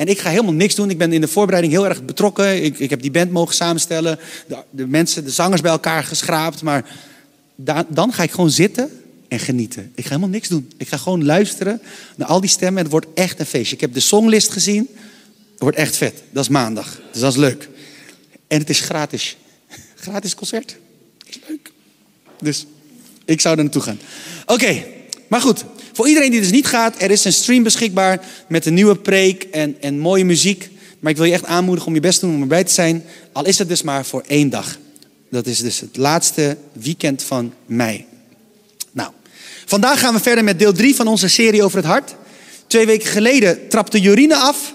En 0.00 0.08
ik 0.08 0.18
ga 0.18 0.30
helemaal 0.30 0.52
niks 0.52 0.74
doen. 0.74 0.90
Ik 0.90 0.98
ben 0.98 1.12
in 1.12 1.20
de 1.20 1.28
voorbereiding 1.28 1.72
heel 1.72 1.88
erg 1.88 2.04
betrokken. 2.04 2.64
Ik, 2.64 2.78
ik 2.78 2.90
heb 2.90 3.02
die 3.02 3.10
band 3.10 3.30
mogen 3.30 3.54
samenstellen. 3.54 4.18
De, 4.46 4.56
de, 4.70 4.86
mensen, 4.86 5.24
de 5.24 5.30
zangers 5.30 5.60
bij 5.60 5.70
elkaar 5.70 6.04
geschraapt. 6.04 6.62
Maar 6.62 6.84
dan 7.88 8.12
ga 8.12 8.22
ik 8.22 8.30
gewoon 8.30 8.50
zitten 8.50 8.90
en 9.28 9.38
genieten. 9.38 9.92
Ik 9.94 10.02
ga 10.02 10.08
helemaal 10.08 10.28
niks 10.28 10.48
doen. 10.48 10.70
Ik 10.76 10.88
ga 10.88 10.96
gewoon 10.96 11.24
luisteren 11.24 11.80
naar 12.16 12.28
al 12.28 12.40
die 12.40 12.50
stemmen. 12.50 12.76
En 12.76 12.82
het 12.82 12.92
wordt 12.92 13.06
echt 13.14 13.40
een 13.40 13.46
feestje. 13.46 13.74
Ik 13.74 13.80
heb 13.80 13.94
de 13.94 14.00
songlist 14.00 14.52
gezien. 14.52 14.88
Het 15.50 15.60
wordt 15.60 15.76
echt 15.76 15.96
vet. 15.96 16.22
Dat 16.30 16.42
is 16.42 16.48
maandag. 16.48 17.00
Dus 17.12 17.20
dat 17.20 17.30
is 17.30 17.38
leuk. 17.38 17.68
En 18.46 18.58
het 18.58 18.70
is 18.70 18.80
gratis. 18.80 19.36
Gratis 19.94 20.34
concert. 20.34 20.76
Is 21.26 21.38
leuk. 21.48 21.72
Dus 22.40 22.66
ik 23.24 23.40
zou 23.40 23.56
er 23.56 23.62
naartoe 23.62 23.82
gaan. 23.82 24.00
Oké, 24.46 24.84
maar 25.28 25.40
goed. 25.40 25.64
Voor 25.92 26.08
iedereen 26.08 26.30
die 26.30 26.40
dus 26.40 26.50
niet 26.50 26.66
gaat, 26.66 27.02
er 27.02 27.10
is 27.10 27.24
een 27.24 27.32
stream 27.32 27.62
beschikbaar 27.62 28.20
met 28.48 28.66
een 28.66 28.74
nieuwe 28.74 28.96
preek 28.96 29.42
en, 29.42 29.76
en 29.80 29.98
mooie 29.98 30.24
muziek. 30.24 30.70
Maar 31.00 31.10
ik 31.10 31.16
wil 31.16 31.26
je 31.26 31.32
echt 31.32 31.44
aanmoedigen 31.44 31.88
om 31.88 31.94
je 31.94 32.00
best 32.00 32.20
te 32.20 32.26
doen 32.26 32.34
om 32.34 32.40
erbij 32.40 32.64
te 32.64 32.72
zijn. 32.72 33.04
Al 33.32 33.46
is 33.46 33.58
het 33.58 33.68
dus 33.68 33.82
maar 33.82 34.04
voor 34.04 34.22
één 34.26 34.50
dag. 34.50 34.78
Dat 35.30 35.46
is 35.46 35.58
dus 35.58 35.80
het 35.80 35.96
laatste 35.96 36.56
weekend 36.72 37.22
van 37.22 37.52
mei. 37.66 38.04
Nou, 38.92 39.10
vandaag 39.66 40.00
gaan 40.00 40.14
we 40.14 40.20
verder 40.20 40.44
met 40.44 40.58
deel 40.58 40.72
3 40.72 40.94
van 40.94 41.06
onze 41.06 41.28
serie 41.28 41.62
over 41.62 41.76
het 41.76 41.86
hart. 41.86 42.14
Twee 42.66 42.86
weken 42.86 43.08
geleden 43.08 43.68
trapte 43.68 44.00
Jorine 44.00 44.36
af 44.36 44.74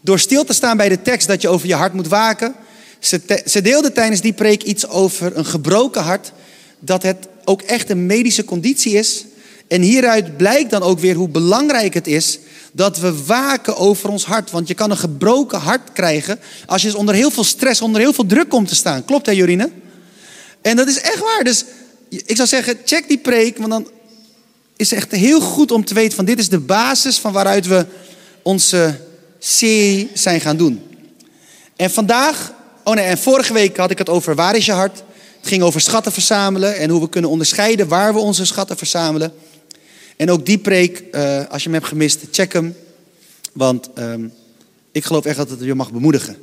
door 0.00 0.18
stil 0.18 0.44
te 0.44 0.52
staan 0.52 0.76
bij 0.76 0.88
de 0.88 1.02
tekst 1.02 1.28
dat 1.28 1.42
je 1.42 1.48
over 1.48 1.68
je 1.68 1.74
hart 1.74 1.92
moet 1.92 2.08
waken. 2.08 2.54
Ze, 2.98 3.42
ze 3.46 3.62
deelde 3.62 3.92
tijdens 3.92 4.20
die 4.20 4.32
preek 4.32 4.62
iets 4.62 4.88
over 4.88 5.36
een 5.36 5.44
gebroken 5.44 6.02
hart. 6.02 6.32
Dat 6.78 7.02
het 7.02 7.28
ook 7.44 7.62
echt 7.62 7.90
een 7.90 8.06
medische 8.06 8.44
conditie 8.44 8.92
is 8.92 9.24
en 9.72 9.82
hieruit 9.82 10.36
blijkt 10.36 10.70
dan 10.70 10.82
ook 10.82 10.98
weer 10.98 11.14
hoe 11.14 11.28
belangrijk 11.28 11.94
het 11.94 12.06
is 12.06 12.38
dat 12.72 12.98
we 12.98 13.24
waken 13.24 13.76
over 13.76 14.08
ons 14.08 14.24
hart. 14.24 14.50
Want 14.50 14.68
je 14.68 14.74
kan 14.74 14.90
een 14.90 14.96
gebroken 14.96 15.58
hart 15.58 15.92
krijgen 15.92 16.40
als 16.66 16.82
je 16.82 16.96
onder 16.96 17.14
heel 17.14 17.30
veel 17.30 17.44
stress, 17.44 17.80
onder 17.80 18.00
heel 18.00 18.12
veel 18.12 18.26
druk 18.26 18.48
komt 18.48 18.68
te 18.68 18.74
staan. 18.74 19.04
Klopt 19.04 19.26
hè 19.26 19.32
Jorine? 19.32 19.70
En 20.62 20.76
dat 20.76 20.88
is 20.88 21.00
echt 21.00 21.18
waar. 21.18 21.44
Dus 21.44 21.64
ik 22.08 22.36
zou 22.36 22.48
zeggen, 22.48 22.76
check 22.84 23.08
die 23.08 23.18
preek, 23.18 23.58
want 23.58 23.70
dan 23.70 23.88
is 24.76 24.90
het 24.90 24.98
echt 24.98 25.10
heel 25.10 25.40
goed 25.40 25.70
om 25.70 25.84
te 25.84 25.94
weten 25.94 26.16
van 26.16 26.24
dit 26.24 26.38
is 26.38 26.48
de 26.48 26.60
basis 26.60 27.18
van 27.18 27.32
waaruit 27.32 27.66
we 27.66 27.86
onze 28.42 29.00
serie 29.38 30.10
zijn 30.14 30.40
gaan 30.40 30.56
doen. 30.56 30.82
En 31.76 31.90
vandaag, 31.90 32.52
oh 32.84 32.94
nee, 32.94 33.04
en 33.04 33.18
vorige 33.18 33.52
week 33.52 33.76
had 33.76 33.90
ik 33.90 33.98
het 33.98 34.08
over 34.08 34.34
waar 34.34 34.56
is 34.56 34.66
je 34.66 34.72
hart? 34.72 35.02
Het 35.40 35.50
ging 35.50 35.62
over 35.62 35.80
schatten 35.80 36.12
verzamelen 36.12 36.76
en 36.76 36.90
hoe 36.90 37.00
we 37.00 37.08
kunnen 37.08 37.30
onderscheiden 37.30 37.88
waar 37.88 38.14
we 38.14 38.20
onze 38.20 38.44
schatten 38.44 38.76
verzamelen. 38.76 39.32
En 40.22 40.30
ook 40.30 40.46
die 40.46 40.58
preek, 40.58 41.02
uh, 41.12 41.40
als 41.48 41.62
je 41.62 41.68
hem 41.68 41.78
hebt 41.78 41.86
gemist, 41.86 42.20
check 42.30 42.52
hem. 42.52 42.74
Want 43.52 43.88
um, 43.98 44.32
ik 44.92 45.04
geloof 45.04 45.24
echt 45.24 45.36
dat 45.36 45.50
het 45.50 45.60
je 45.62 45.74
mag 45.74 45.92
bemoedigen. 45.92 46.36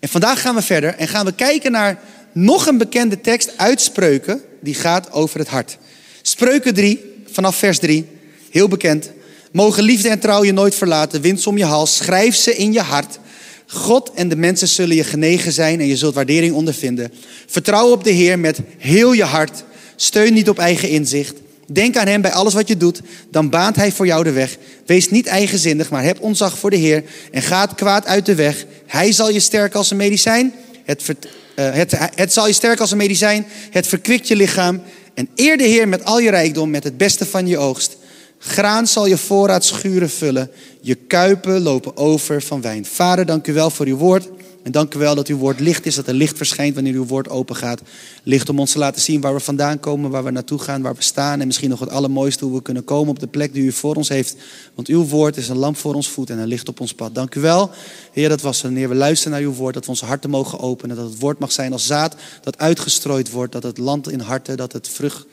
En 0.00 0.08
vandaag 0.08 0.40
gaan 0.40 0.54
we 0.54 0.62
verder 0.62 0.94
en 0.94 1.08
gaan 1.08 1.24
we 1.24 1.32
kijken 1.32 1.72
naar 1.72 2.00
nog 2.32 2.66
een 2.66 2.78
bekende 2.78 3.20
tekst 3.20 3.52
uit 3.56 3.80
Spreuken. 3.80 4.40
Die 4.60 4.74
gaat 4.74 5.12
over 5.12 5.38
het 5.38 5.48
hart. 5.48 5.78
Spreuken 6.22 6.74
3, 6.74 7.00
vanaf 7.30 7.56
vers 7.56 7.78
3. 7.78 8.06
Heel 8.50 8.68
bekend. 8.68 9.10
Mogen 9.52 9.82
liefde 9.82 10.08
en 10.08 10.18
trouw 10.18 10.44
je 10.44 10.52
nooit 10.52 10.74
verlaten. 10.74 11.20
Wind 11.20 11.46
om 11.46 11.58
je 11.58 11.64
hals. 11.64 11.96
Schrijf 11.96 12.34
ze 12.34 12.56
in 12.56 12.72
je 12.72 12.80
hart. 12.80 13.18
God 13.66 14.10
en 14.14 14.28
de 14.28 14.36
mensen 14.36 14.68
zullen 14.68 14.96
je 14.96 15.04
genegen 15.04 15.52
zijn 15.52 15.80
en 15.80 15.86
je 15.86 15.96
zult 15.96 16.14
waardering 16.14 16.54
ondervinden. 16.54 17.12
Vertrouw 17.46 17.90
op 17.90 18.04
de 18.04 18.10
Heer 18.10 18.38
met 18.38 18.58
heel 18.78 19.12
je 19.12 19.24
hart. 19.24 19.64
Steun 19.96 20.34
niet 20.34 20.48
op 20.48 20.58
eigen 20.58 20.88
inzicht. 20.88 21.44
Denk 21.66 21.96
aan 21.96 22.06
Hem 22.06 22.20
bij 22.20 22.32
alles 22.32 22.54
wat 22.54 22.68
je 22.68 22.76
doet, 22.76 23.00
dan 23.30 23.50
baant 23.50 23.76
Hij 23.76 23.92
voor 23.92 24.06
jou 24.06 24.24
de 24.24 24.32
weg. 24.32 24.56
Wees 24.86 25.10
niet 25.10 25.26
eigenzinnig, 25.26 25.90
maar 25.90 26.02
heb 26.02 26.20
ontzag 26.20 26.58
voor 26.58 26.70
de 26.70 26.76
Heer 26.76 27.04
en 27.30 27.42
ga 27.42 27.66
kwaad 27.66 28.06
uit 28.06 28.26
de 28.26 28.34
weg. 28.34 28.64
Hij 28.86 29.12
zal 29.12 29.30
je 29.30 29.40
sterken 29.40 29.78
als 29.78 29.90
een 29.90 29.96
medicijn. 29.96 30.52
Het, 30.84 31.02
uh, 31.08 31.72
het, 31.72 31.92
het 32.14 32.32
zal 32.32 32.46
je 32.46 32.52
sterken 32.52 32.80
als 32.80 32.90
een 32.90 32.96
medicijn. 32.96 33.46
Het 33.70 33.86
verkwikt 33.86 34.28
je 34.28 34.36
lichaam. 34.36 34.82
En 35.14 35.28
eer 35.34 35.56
de 35.56 35.64
Heer 35.64 35.88
met 35.88 36.04
al 36.04 36.18
je 36.18 36.30
rijkdom, 36.30 36.70
met 36.70 36.84
het 36.84 36.96
beste 36.96 37.26
van 37.26 37.46
je 37.46 37.58
oogst. 37.58 37.96
Graan 38.38 38.86
zal 38.86 39.06
je 39.06 39.16
voorraad 39.16 39.64
schuren 39.64 40.10
vullen. 40.10 40.50
Je 40.80 40.94
kuipen 40.94 41.60
lopen 41.60 41.96
over 41.96 42.42
van 42.42 42.60
wijn. 42.60 42.84
Vader, 42.84 43.26
dank 43.26 43.46
u 43.46 43.52
wel 43.52 43.70
voor 43.70 43.86
uw 43.86 43.96
woord. 43.96 44.28
En 44.66 44.72
dank 44.72 44.94
u 44.94 44.98
wel 44.98 45.14
dat 45.14 45.28
uw 45.28 45.36
woord 45.36 45.60
licht 45.60 45.86
is, 45.86 45.94
dat 45.94 46.06
er 46.06 46.14
licht 46.14 46.36
verschijnt 46.36 46.74
wanneer 46.74 46.94
uw 46.94 47.06
woord 47.06 47.28
open 47.28 47.56
gaat. 47.56 47.80
Licht 48.22 48.48
om 48.48 48.60
ons 48.60 48.72
te 48.72 48.78
laten 48.78 49.00
zien 49.00 49.20
waar 49.20 49.34
we 49.34 49.40
vandaan 49.40 49.80
komen, 49.80 50.10
waar 50.10 50.24
we 50.24 50.30
naartoe 50.30 50.58
gaan, 50.58 50.82
waar 50.82 50.94
we 50.94 51.02
staan. 51.02 51.40
En 51.40 51.46
misschien 51.46 51.68
nog 51.68 51.80
het 51.80 51.90
allermooiste 51.90 52.44
hoe 52.44 52.54
we 52.54 52.62
kunnen 52.62 52.84
komen 52.84 53.08
op 53.08 53.18
de 53.18 53.26
plek 53.26 53.52
die 53.52 53.62
u 53.62 53.72
voor 53.72 53.94
ons 53.94 54.08
heeft. 54.08 54.36
Want 54.74 54.88
uw 54.88 55.04
woord 55.04 55.36
is 55.36 55.48
een 55.48 55.56
lamp 55.56 55.76
voor 55.76 55.94
ons 55.94 56.08
voet 56.08 56.30
en 56.30 56.38
een 56.38 56.46
licht 56.46 56.68
op 56.68 56.80
ons 56.80 56.94
pad. 56.94 57.14
Dank 57.14 57.34
u 57.34 57.40
wel, 57.40 57.70
Heer, 58.12 58.28
dat 58.28 58.40
was 58.40 58.62
wanneer 58.62 58.88
we 58.88 58.94
luisteren 58.94 59.32
naar 59.32 59.48
uw 59.48 59.54
woord, 59.54 59.74
dat 59.74 59.84
we 59.84 59.90
onze 59.90 60.04
harten 60.04 60.30
mogen 60.30 60.60
openen. 60.60 60.96
Dat 60.96 61.08
het 61.08 61.18
woord 61.18 61.38
mag 61.38 61.52
zijn 61.52 61.72
als 61.72 61.86
zaad 61.86 62.14
dat 62.42 62.58
uitgestrooid 62.58 63.30
wordt. 63.30 63.52
Dat 63.52 63.62
het 63.62 63.78
land 63.78 64.10
in 64.10 64.20
harten, 64.20 64.56
dat 64.56 64.72
het 64.72 64.88
vrucht 64.88 65.26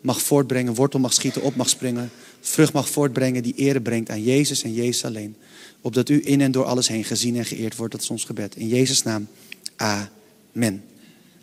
mag 0.00 0.22
voortbrengen, 0.22 0.74
wortel 0.74 1.00
mag 1.00 1.12
schieten, 1.12 1.42
op 1.42 1.56
mag 1.56 1.68
springen. 1.68 2.10
Vrucht 2.40 2.72
mag 2.72 2.88
voortbrengen 2.88 3.42
die 3.42 3.54
ere 3.56 3.80
brengt 3.80 4.10
aan 4.10 4.22
Jezus 4.22 4.62
en 4.62 4.72
Jezus 4.72 5.04
alleen. 5.04 5.36
Opdat 5.80 6.08
u 6.08 6.20
in 6.24 6.40
en 6.40 6.52
door 6.52 6.64
alles 6.64 6.88
heen 6.88 7.04
gezien 7.04 7.36
en 7.36 7.44
geëerd 7.44 7.76
wordt. 7.76 7.92
Dat 7.92 8.10
ons 8.10 8.24
gebed. 8.24 8.56
In 8.56 8.68
Jezus' 8.68 9.02
naam. 9.02 9.28
Amen. 9.76 10.84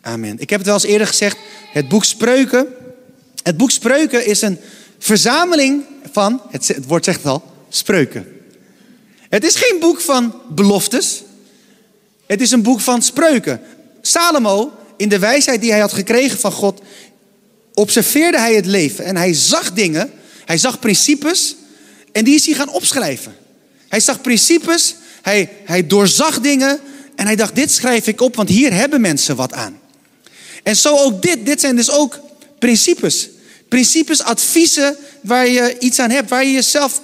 Amen. 0.01 0.39
Ik 0.39 0.49
heb 0.49 0.59
het 0.59 0.67
wel 0.67 0.75
eens 0.75 0.85
eerder 0.85 1.07
gezegd. 1.07 1.37
Het 1.71 1.87
boek 1.87 2.03
Spreuken. 2.03 2.67
Het 3.43 3.57
boek 3.57 3.71
Spreuken 3.71 4.25
is 4.25 4.41
een 4.41 4.57
verzameling 4.97 5.83
van, 6.11 6.41
het, 6.49 6.67
het 6.67 6.85
woord 6.85 7.05
zegt 7.05 7.17
het 7.17 7.27
al, 7.27 7.43
spreuken. 7.69 8.27
Het 9.29 9.43
is 9.43 9.55
geen 9.55 9.79
boek 9.79 10.01
van 10.01 10.35
beloftes. 10.49 11.23
Het 12.25 12.41
is 12.41 12.51
een 12.51 12.61
boek 12.61 12.79
van 12.79 13.01
spreuken. 13.01 13.61
Salomo, 14.01 14.71
in 14.97 15.09
de 15.09 15.19
wijsheid 15.19 15.61
die 15.61 15.71
hij 15.71 15.79
had 15.79 15.93
gekregen 15.93 16.39
van 16.39 16.51
God, 16.51 16.81
observeerde 17.73 18.39
hij 18.39 18.55
het 18.55 18.65
leven. 18.65 19.05
En 19.05 19.15
hij 19.15 19.33
zag 19.33 19.73
dingen, 19.73 20.11
hij 20.47 20.57
zag 20.57 20.79
principes. 20.79 21.55
En 22.11 22.23
die 22.23 22.35
is 22.35 22.45
hij 22.45 22.55
gaan 22.55 22.69
opschrijven. 22.69 23.35
Hij 23.87 23.99
zag 23.99 24.21
principes, 24.21 24.95
hij, 25.21 25.49
hij 25.65 25.87
doorzag 25.87 26.39
dingen. 26.39 26.79
En 27.15 27.25
hij 27.25 27.35
dacht, 27.35 27.55
dit 27.55 27.71
schrijf 27.71 28.07
ik 28.07 28.21
op, 28.21 28.35
want 28.35 28.49
hier 28.49 28.73
hebben 28.73 29.01
mensen 29.01 29.35
wat 29.35 29.53
aan. 29.53 29.79
En 30.63 30.75
zo 30.75 30.97
ook 30.97 31.21
dit. 31.21 31.45
Dit 31.45 31.59
zijn 31.59 31.75
dus 31.75 31.91
ook 31.91 32.19
principes. 32.59 33.29
Principes, 33.69 34.21
adviezen 34.21 34.95
waar 35.21 35.47
je 35.47 35.75
iets 35.79 35.99
aan 35.99 36.09
hebt, 36.09 36.29
waar 36.29 36.45
je 36.45 36.51
jezelf, 36.51 37.01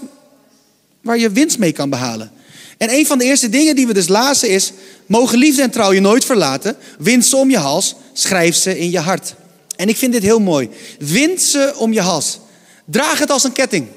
waar 1.01 1.17
je 1.17 1.31
winst 1.31 1.57
mee 1.57 1.71
kan 1.71 1.89
behalen. 1.89 2.31
En 2.77 2.93
een 2.93 3.05
van 3.05 3.17
de 3.17 3.23
eerste 3.23 3.49
dingen 3.49 3.75
die 3.75 3.87
we 3.87 3.93
dus 3.93 4.07
lazen 4.07 4.49
is, 4.49 4.71
mogen 5.05 5.37
liefde 5.37 5.61
en 5.61 5.71
trouw 5.71 5.91
je 5.91 5.99
nooit 5.99 6.25
verlaten. 6.25 6.75
Wind 6.99 7.25
ze 7.25 7.37
om 7.37 7.49
je 7.49 7.57
hals, 7.57 7.95
schrijf 8.13 8.55
ze 8.55 8.79
in 8.79 8.91
je 8.91 8.99
hart. 8.99 9.33
En 9.75 9.89
ik 9.89 9.97
vind 9.97 10.13
dit 10.13 10.23
heel 10.23 10.39
mooi. 10.39 10.69
Wind 10.99 11.41
ze 11.41 11.73
om 11.77 11.93
je 11.93 12.01
hals. 12.01 12.39
Draag 12.85 13.19
het 13.19 13.29
als 13.29 13.43
een 13.43 13.51
ketting. 13.51 13.87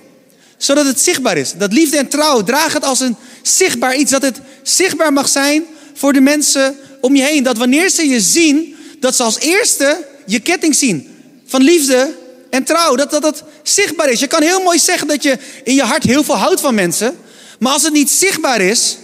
Zodat 0.56 0.86
het 0.86 1.00
zichtbaar 1.00 1.36
is. 1.36 1.52
Dat 1.52 1.72
liefde 1.72 1.96
en 1.96 2.08
trouw, 2.08 2.42
draag 2.42 2.72
het 2.72 2.84
als 2.84 3.00
een 3.00 3.16
zichtbaar 3.42 3.96
iets. 3.96 4.10
Dat 4.10 4.22
het 4.22 4.40
zichtbaar 4.62 5.12
mag 5.12 5.28
zijn 5.28 5.64
voor 5.94 6.12
de 6.12 6.20
mensen 6.20 6.76
om 7.00 7.16
je 7.16 7.22
heen. 7.22 7.42
Dat 7.42 7.56
wanneer 7.56 7.90
ze 7.90 8.08
je 8.08 8.20
zien, 8.20 8.76
dat 9.00 9.16
ze 9.16 9.22
als 9.22 9.38
eerste 9.38 10.06
je 10.26 10.40
ketting 10.40 10.74
zien. 10.74 11.14
Van 11.46 11.62
liefde 11.62 12.14
en 12.50 12.64
trouw. 12.64 12.94
Dat, 12.94 13.10
dat 13.10 13.22
dat 13.22 13.44
zichtbaar 13.62 14.10
is. 14.10 14.20
Je 14.20 14.26
kan 14.26 14.42
heel 14.42 14.62
mooi 14.62 14.78
zeggen 14.78 15.08
dat 15.08 15.22
je 15.22 15.38
in 15.64 15.74
je 15.74 15.82
hart 15.82 16.02
heel 16.02 16.24
veel 16.24 16.36
houdt 16.36 16.60
van 16.60 16.74
mensen. 16.74 17.18
Maar 17.58 17.72
als 17.72 17.82
het 17.82 17.92
niet 17.92 18.10
zichtbaar 18.10 18.60
is, 18.60 18.96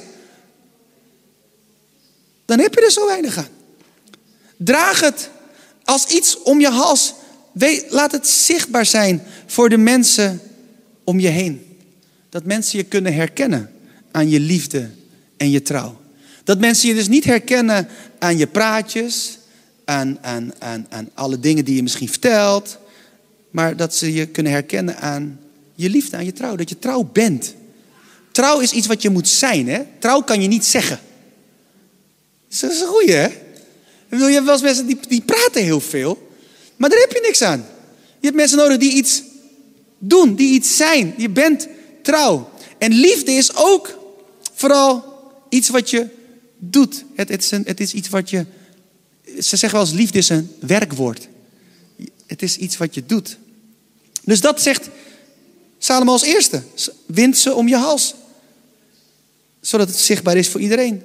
dan 2.45 2.59
heb 2.59 2.75
je 2.75 2.81
er 2.81 2.91
zo 2.91 3.07
weinig 3.07 3.37
aan. 3.37 3.49
Draag 4.57 5.01
het 5.01 5.29
als 5.85 6.07
iets 6.07 6.43
om 6.43 6.61
je 6.61 6.69
hals. 6.69 7.15
Laat 7.89 8.13
het 8.13 8.29
zichtbaar 8.29 8.87
zijn 8.87 9.23
voor 9.47 9.69
de 9.69 9.77
mensen 9.77 10.41
om 11.05 11.21
je 11.21 11.29
heen. 11.29 11.67
Dat 12.29 12.45
mensen 12.45 12.79
je 12.79 12.85
kunnen 12.85 13.15
herkennen 13.15 13.71
aan 14.11 14.29
je 14.29 14.41
liefde 14.41 14.91
en 15.37 15.51
je 15.51 15.63
trouw. 15.63 16.01
Dat 16.45 16.59
mensen 16.59 16.89
je 16.89 16.95
dus 16.95 17.09
niet 17.09 17.25
herkennen 17.25 17.89
aan 18.19 18.37
je 18.37 18.47
praatjes, 18.47 19.39
aan, 19.85 20.19
aan, 20.21 20.53
aan, 20.89 21.11
alle 21.15 21.41
dingen 21.41 21.65
die 21.65 21.75
je 21.75 21.83
misschien 21.83 22.09
vertelt, 22.09 22.79
maar 23.51 23.77
dat 23.77 23.95
ze 23.95 24.13
je 24.13 24.27
kunnen 24.27 24.53
herkennen 24.53 24.97
aan 24.97 25.41
je 25.75 25.91
liefde, 25.91 26.17
aan 26.17 26.25
je 26.25 26.33
trouw. 26.33 26.57
Dat 26.57 26.69
je 26.69 26.79
trouw 26.79 27.11
bent. 27.13 27.55
Trouw 28.31 28.61
is 28.61 28.73
iets 28.73 28.87
wat 28.87 29.03
je 29.03 29.11
moet 29.11 29.29
zijn. 29.29 29.69
Hè? 29.69 29.83
Trouw 29.99 30.21
kan 30.21 30.43
je 30.43 30.49
niet 30.49 30.65
zeggen. 30.65 31.01
Dat 32.49 32.71
is 32.71 32.81
een 32.81 32.87
goeie, 32.87 33.13
hè? 33.13 33.29
Je 34.09 34.33
hebt 34.33 34.45
wel 34.45 34.53
eens 34.53 34.63
mensen 34.63 34.87
die, 34.87 34.99
die 35.09 35.23
praten 35.23 35.63
heel 35.63 35.81
veel, 35.81 36.32
maar 36.83 36.91
daar 36.91 37.01
heb 37.01 37.13
je 37.13 37.21
niks 37.21 37.43
aan. 37.43 37.67
Je 38.21 38.27
hebt 38.27 38.37
mensen 38.37 38.59
nodig 38.59 38.79
die 38.79 38.93
iets 38.93 39.23
doen, 39.99 40.35
die 40.35 40.53
iets 40.53 40.77
zijn. 40.77 41.15
Je 41.17 41.31
bent 41.31 41.69
trouw. 42.03 42.51
En 42.79 42.93
liefde 42.93 43.33
is 43.33 43.55
ook 43.55 43.99
vooral 44.53 45.05
iets 45.49 45.69
wat 45.69 45.91
je 45.91 46.07
doet. 46.59 47.05
Het, 47.15 47.29
het, 47.29 47.81
is, 47.81 47.93
iets 47.93 48.09
wat 48.09 48.31
je. 48.31 48.47
Ze 49.25 49.57
zeggen 49.57 49.73
wel 49.73 49.81
eens: 49.81 49.93
liefde 49.93 50.19
is 50.19 50.29
een 50.29 50.51
werkwoord. 50.61 51.29
Het 52.27 52.43
is 52.43 52.57
iets 52.57 52.77
wat 52.77 52.95
je 52.95 53.07
doet. 53.07 53.39
Dus 54.25 54.41
dat 54.41 54.63
zegt 54.63 54.89
Salomo 55.79 56.13
als 56.13 56.23
eerste. 56.23 56.63
Wind 57.07 57.39
ze 57.39 57.55
om 57.55 57.69
je 57.69 57.77
hals. 57.77 58.15
Zodat 59.61 59.89
het 59.89 59.99
zichtbaar 59.99 60.37
is 60.37 60.49
voor 60.49 60.61
iedereen. 60.61 61.03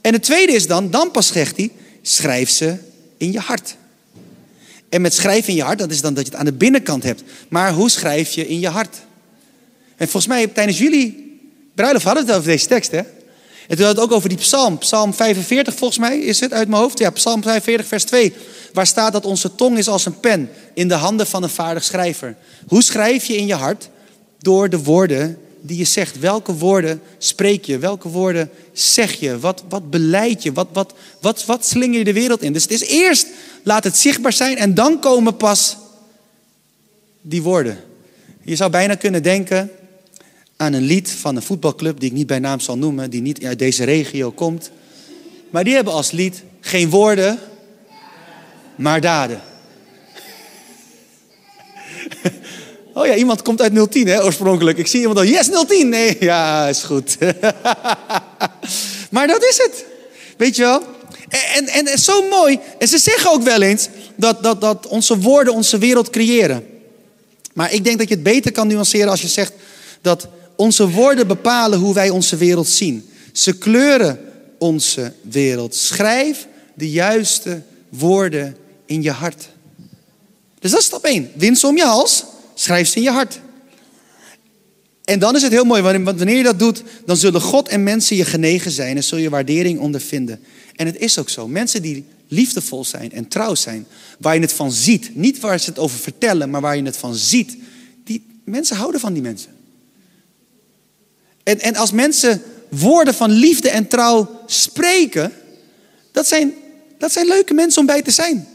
En 0.00 0.12
het 0.12 0.22
tweede 0.22 0.52
is 0.52 0.66
dan, 0.66 0.90
dan 0.90 1.10
pas 1.10 1.26
zegt 1.26 1.56
hij, 1.56 1.72
schrijf 2.02 2.50
ze 2.50 2.76
in 3.16 3.32
je 3.32 3.38
hart. 3.38 3.78
En 4.90 5.00
met 5.00 5.14
schrijven 5.14 5.48
in 5.48 5.54
je 5.54 5.62
hart, 5.62 5.78
dat 5.78 5.90
is 5.90 6.00
dan 6.00 6.14
dat 6.14 6.24
je 6.24 6.30
het 6.30 6.40
aan 6.40 6.46
de 6.46 6.52
binnenkant 6.52 7.02
hebt. 7.02 7.22
Maar 7.48 7.72
hoe 7.72 7.90
schrijf 7.90 8.32
je 8.32 8.48
in 8.48 8.60
je 8.60 8.68
hart? 8.68 8.96
En 9.96 10.08
volgens 10.08 10.26
mij 10.26 10.46
tijdens 10.46 10.78
jullie 10.78 11.38
bruiloft 11.74 12.04
hadden 12.04 12.24
we 12.24 12.30
het 12.30 12.38
over 12.38 12.50
deze 12.50 12.66
tekst, 12.66 12.90
hè? 12.90 13.00
En 13.68 13.76
toen 13.76 13.86
had 13.86 13.94
het 13.94 14.04
ook 14.04 14.12
over 14.12 14.28
die 14.28 14.38
psalm. 14.38 14.78
Psalm 14.78 15.14
45 15.14 15.74
volgens 15.74 15.98
mij 15.98 16.18
is 16.18 16.40
het 16.40 16.52
uit 16.52 16.68
mijn 16.68 16.82
hoofd. 16.82 16.98
Ja, 16.98 17.10
psalm 17.10 17.42
45 17.42 17.86
vers 17.86 18.04
2. 18.04 18.32
Waar 18.72 18.86
staat 18.86 19.12
dat 19.12 19.24
onze 19.24 19.54
tong 19.54 19.78
is 19.78 19.88
als 19.88 20.06
een 20.06 20.20
pen 20.20 20.50
in 20.74 20.88
de 20.88 20.94
handen 20.94 21.26
van 21.26 21.42
een 21.42 21.48
vaardig 21.48 21.84
schrijver. 21.84 22.36
Hoe 22.66 22.82
schrijf 22.82 23.24
je 23.24 23.36
in 23.36 23.46
je 23.46 23.54
hart? 23.54 23.88
Door 24.38 24.68
de 24.68 24.82
woorden 24.82 25.38
die 25.60 25.78
je 25.78 25.84
zegt. 25.84 26.18
Welke 26.18 26.54
woorden 26.54 27.02
spreek 27.18 27.64
je? 27.64 27.78
Welke 27.78 28.08
woorden 28.08 28.50
zeg 28.72 29.12
je? 29.12 29.38
Wat, 29.38 29.64
wat 29.68 29.90
beleid 29.90 30.42
je? 30.42 30.52
Wat, 30.52 30.68
wat, 30.72 30.94
wat, 31.20 31.44
wat 31.44 31.66
slinger 31.66 31.98
je 31.98 32.04
de 32.04 32.12
wereld 32.12 32.42
in? 32.42 32.52
Dus 32.52 32.62
het 32.62 32.72
is 32.72 32.84
eerst 32.84 33.26
laat 33.62 33.84
het 33.84 33.96
zichtbaar 33.96 34.32
zijn 34.32 34.56
en 34.56 34.74
dan 34.74 35.00
komen 35.00 35.36
pas 35.36 35.76
die 37.20 37.42
woorden. 37.42 37.78
Je 38.42 38.56
zou 38.56 38.70
bijna 38.70 38.94
kunnen 38.94 39.22
denken 39.22 39.70
aan 40.56 40.72
een 40.72 40.82
lied 40.82 41.10
van 41.10 41.36
een 41.36 41.42
voetbalclub 41.42 42.00
die 42.00 42.08
ik 42.08 42.16
niet 42.16 42.26
bij 42.26 42.38
naam 42.38 42.60
zal 42.60 42.78
noemen, 42.78 43.10
die 43.10 43.20
niet 43.20 43.44
uit 43.44 43.58
deze 43.58 43.84
regio 43.84 44.30
komt. 44.30 44.70
Maar 45.50 45.64
die 45.64 45.74
hebben 45.74 45.92
als 45.92 46.10
lied 46.10 46.42
geen 46.60 46.90
woorden, 46.90 47.38
maar 48.74 49.00
daden. 49.00 49.40
Oh 52.94 53.06
ja, 53.06 53.14
iemand 53.14 53.42
komt 53.42 53.60
uit 53.60 53.90
010 53.90 54.06
hè, 54.06 54.24
oorspronkelijk. 54.24 54.78
Ik 54.78 54.86
zie 54.86 55.00
iemand 55.00 55.18
al, 55.18 55.24
yes 55.24 55.48
010. 55.66 55.88
Nee, 55.88 56.16
ja, 56.20 56.68
is 56.68 56.82
goed. 56.82 57.16
maar 59.14 59.26
dat 59.26 59.42
is 59.42 59.56
het. 59.56 59.84
Weet 60.36 60.56
je 60.56 60.62
wel? 60.62 60.82
En, 61.30 61.66
en, 61.66 61.86
en 61.86 61.98
zo 61.98 62.28
mooi. 62.28 62.58
En 62.78 62.88
ze 62.88 62.98
zeggen 62.98 63.30
ook 63.30 63.42
wel 63.42 63.62
eens 63.62 63.88
dat, 64.16 64.42
dat, 64.42 64.60
dat 64.60 64.86
onze 64.86 65.18
woorden 65.18 65.54
onze 65.54 65.78
wereld 65.78 66.10
creëren. 66.10 66.66
Maar 67.52 67.72
ik 67.72 67.84
denk 67.84 67.98
dat 67.98 68.08
je 68.08 68.14
het 68.14 68.22
beter 68.22 68.52
kan 68.52 68.66
nuanceren 68.66 69.10
als 69.10 69.22
je 69.22 69.28
zegt 69.28 69.52
dat 70.00 70.28
onze 70.56 70.90
woorden 70.90 71.26
bepalen 71.26 71.78
hoe 71.78 71.94
wij 71.94 72.10
onze 72.10 72.36
wereld 72.36 72.68
zien. 72.68 73.10
Ze 73.32 73.58
kleuren 73.58 74.20
onze 74.58 75.12
wereld. 75.22 75.74
Schrijf 75.74 76.46
de 76.74 76.90
juiste 76.90 77.62
woorden 77.88 78.56
in 78.86 79.02
je 79.02 79.10
hart. 79.10 79.48
Dus 80.58 80.70
dat 80.70 80.80
is 80.80 80.86
stap 80.86 81.04
1. 81.04 81.30
Winst 81.34 81.64
om 81.64 81.76
je 81.76 81.84
hals, 81.84 82.24
schrijf 82.54 82.88
ze 82.88 82.96
in 82.96 83.02
je 83.02 83.10
hart. 83.10 83.40
En 85.10 85.18
dan 85.18 85.36
is 85.36 85.42
het 85.42 85.52
heel 85.52 85.64
mooi, 85.64 85.82
want 85.82 86.04
wanneer 86.04 86.36
je 86.36 86.42
dat 86.42 86.58
doet, 86.58 86.82
dan 87.06 87.16
zullen 87.16 87.40
God 87.40 87.68
en 87.68 87.82
mensen 87.82 88.16
je 88.16 88.24
genegen 88.24 88.70
zijn 88.70 88.96
en 88.96 89.04
zul 89.04 89.18
je 89.18 89.30
waardering 89.30 89.78
ondervinden. 89.78 90.40
En 90.76 90.86
het 90.86 90.96
is 90.96 91.18
ook 91.18 91.28
zo. 91.28 91.48
Mensen 91.48 91.82
die 91.82 92.04
liefdevol 92.28 92.84
zijn 92.84 93.12
en 93.12 93.28
trouw 93.28 93.54
zijn, 93.54 93.86
waar 94.18 94.34
je 94.34 94.40
het 94.40 94.52
van 94.52 94.72
ziet, 94.72 95.14
niet 95.14 95.40
waar 95.40 95.60
ze 95.60 95.70
het 95.70 95.78
over 95.78 95.98
vertellen, 95.98 96.50
maar 96.50 96.60
waar 96.60 96.76
je 96.76 96.82
het 96.82 96.96
van 96.96 97.14
ziet, 97.14 97.56
die 98.04 98.26
mensen 98.44 98.76
houden 98.76 99.00
van 99.00 99.12
die 99.12 99.22
mensen. 99.22 99.50
En, 101.42 101.60
en 101.60 101.76
als 101.76 101.92
mensen 101.92 102.42
woorden 102.68 103.14
van 103.14 103.30
liefde 103.30 103.70
en 103.70 103.88
trouw 103.88 104.40
spreken, 104.46 105.32
dat 106.12 106.28
zijn, 106.28 106.54
dat 106.98 107.12
zijn 107.12 107.26
leuke 107.26 107.54
mensen 107.54 107.80
om 107.80 107.86
bij 107.86 108.02
te 108.02 108.10
zijn. 108.10 108.48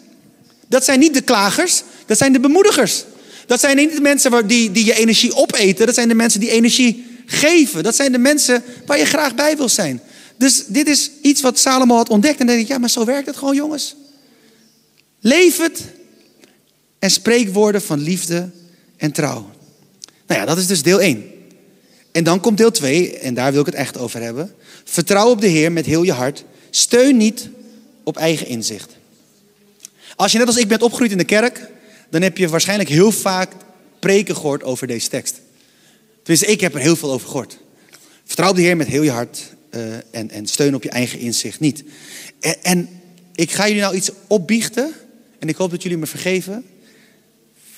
Dat 0.68 0.86
zijn 0.86 1.00
niet 1.00 1.14
de 1.14 1.22
klagers, 1.22 1.84
dat 2.06 2.18
zijn 2.18 2.34
de 2.34 2.40
bemoedigers. 2.40 3.04
Dat 3.46 3.60
zijn 3.60 3.76
niet 3.76 3.96
de 3.96 4.02
mensen 4.02 4.48
die, 4.48 4.72
die 4.72 4.86
je 4.86 4.94
energie 4.94 5.36
opeten, 5.36 5.86
dat 5.86 5.96
zijn 5.96 6.08
de 6.08 6.16
mensen 6.16 6.40
die 6.40 6.50
energie 6.50 7.06
geven. 7.26 7.84
Dat 7.84 7.96
zijn 7.96 8.12
de 8.12 8.18
mensen 8.18 8.64
waar 8.86 8.98
je 8.98 9.06
graag 9.06 9.36
bij 9.36 9.58
wil 9.58 9.70
zijn. 9.70 10.02
Dus 10.38 10.64
dit 10.68 10.88
is 10.88 11.12
iets 11.22 11.42
wat 11.42 11.60
Salomo 11.60 11.96
had 11.96 12.10
ontdekt. 12.10 12.40
En 12.40 12.46
dan 12.46 12.56
denk 12.56 12.68
ik, 12.68 12.74
ja, 12.74 12.80
maar 12.80 12.90
zo 12.90 13.06
werkt 13.06 13.28
het 13.28 13.36
gewoon, 13.36 13.56
jongens. 13.56 13.96
Leef 15.20 15.58
het 15.58 15.82
en 17.00 17.12
spreek 17.12 17.54
woorden 17.54 17.82
van 17.82 18.00
liefde 18.00 18.50
en 18.98 19.12
trouw. 19.12 19.50
Nou 20.28 20.40
ja, 20.40 20.46
dat 20.46 20.58
is 20.58 20.68
dus 20.68 20.84
deel 20.84 21.02
1. 21.02 21.24
En 22.12 22.24
dan 22.24 22.40
komt 22.40 22.58
deel 22.58 22.72
2, 22.72 23.18
en 23.20 23.34
daar 23.34 23.52
wil 23.52 23.60
ik 23.60 23.66
het 23.66 23.76
echt 23.76 23.98
over 23.98 24.22
hebben. 24.22 24.56
Vertrouw 24.84 25.30
op 25.30 25.42
de 25.42 25.48
Heer 25.48 25.72
met 25.72 25.86
heel 25.86 26.04
je 26.04 26.12
hart. 26.12 26.44
Steun 26.70 27.18
niet 27.18 27.50
op 28.04 28.18
eigen 28.18 28.48
inzicht. 28.48 28.92
Als 30.16 30.32
je 30.32 30.38
net 30.38 30.48
als 30.48 30.58
ik 30.58 30.68
bent 30.68 30.82
opgegroeid 30.82 31.12
in 31.12 31.18
de 31.18 31.24
kerk, 31.24 31.70
dan 32.10 32.22
heb 32.22 32.38
je 32.38 32.48
waarschijnlijk 32.48 32.90
heel 32.90 33.12
vaak 33.12 33.52
preken 34.00 34.36
gehoord 34.36 34.64
over 34.64 34.88
deze 34.88 35.10
tekst. 35.10 35.42
Dus 36.24 36.44
ik 36.44 36.62
heb 36.62 36.74
er 36.74 36.80
heel 36.80 36.96
veel 36.96 37.12
over 37.12 37.28
gehoord. 37.28 37.58
Vertrouw 38.26 38.54
de 38.54 38.62
Heer 38.62 38.78
met 38.78 38.88
heel 38.88 39.02
je 39.02 39.12
hart 39.12 39.42
uh, 39.72 39.94
en, 40.12 40.30
en 40.30 40.48
steun 40.48 40.76
op 40.76 40.84
je 40.84 40.90
eigen 40.90 41.20
inzicht 41.20 41.60
niet. 41.60 41.84
En, 42.40 42.64
en 42.64 43.02
ik 43.36 43.52
ga 43.52 43.68
jullie 43.68 43.82
nou 43.82 43.96
iets 43.96 44.12
opbiechten 44.28 44.94
en 45.40 45.50
ik 45.50 45.56
hoop 45.56 45.72
dat 45.72 45.82
jullie 45.84 45.98
me 45.98 46.06
vergeven. 46.06 46.66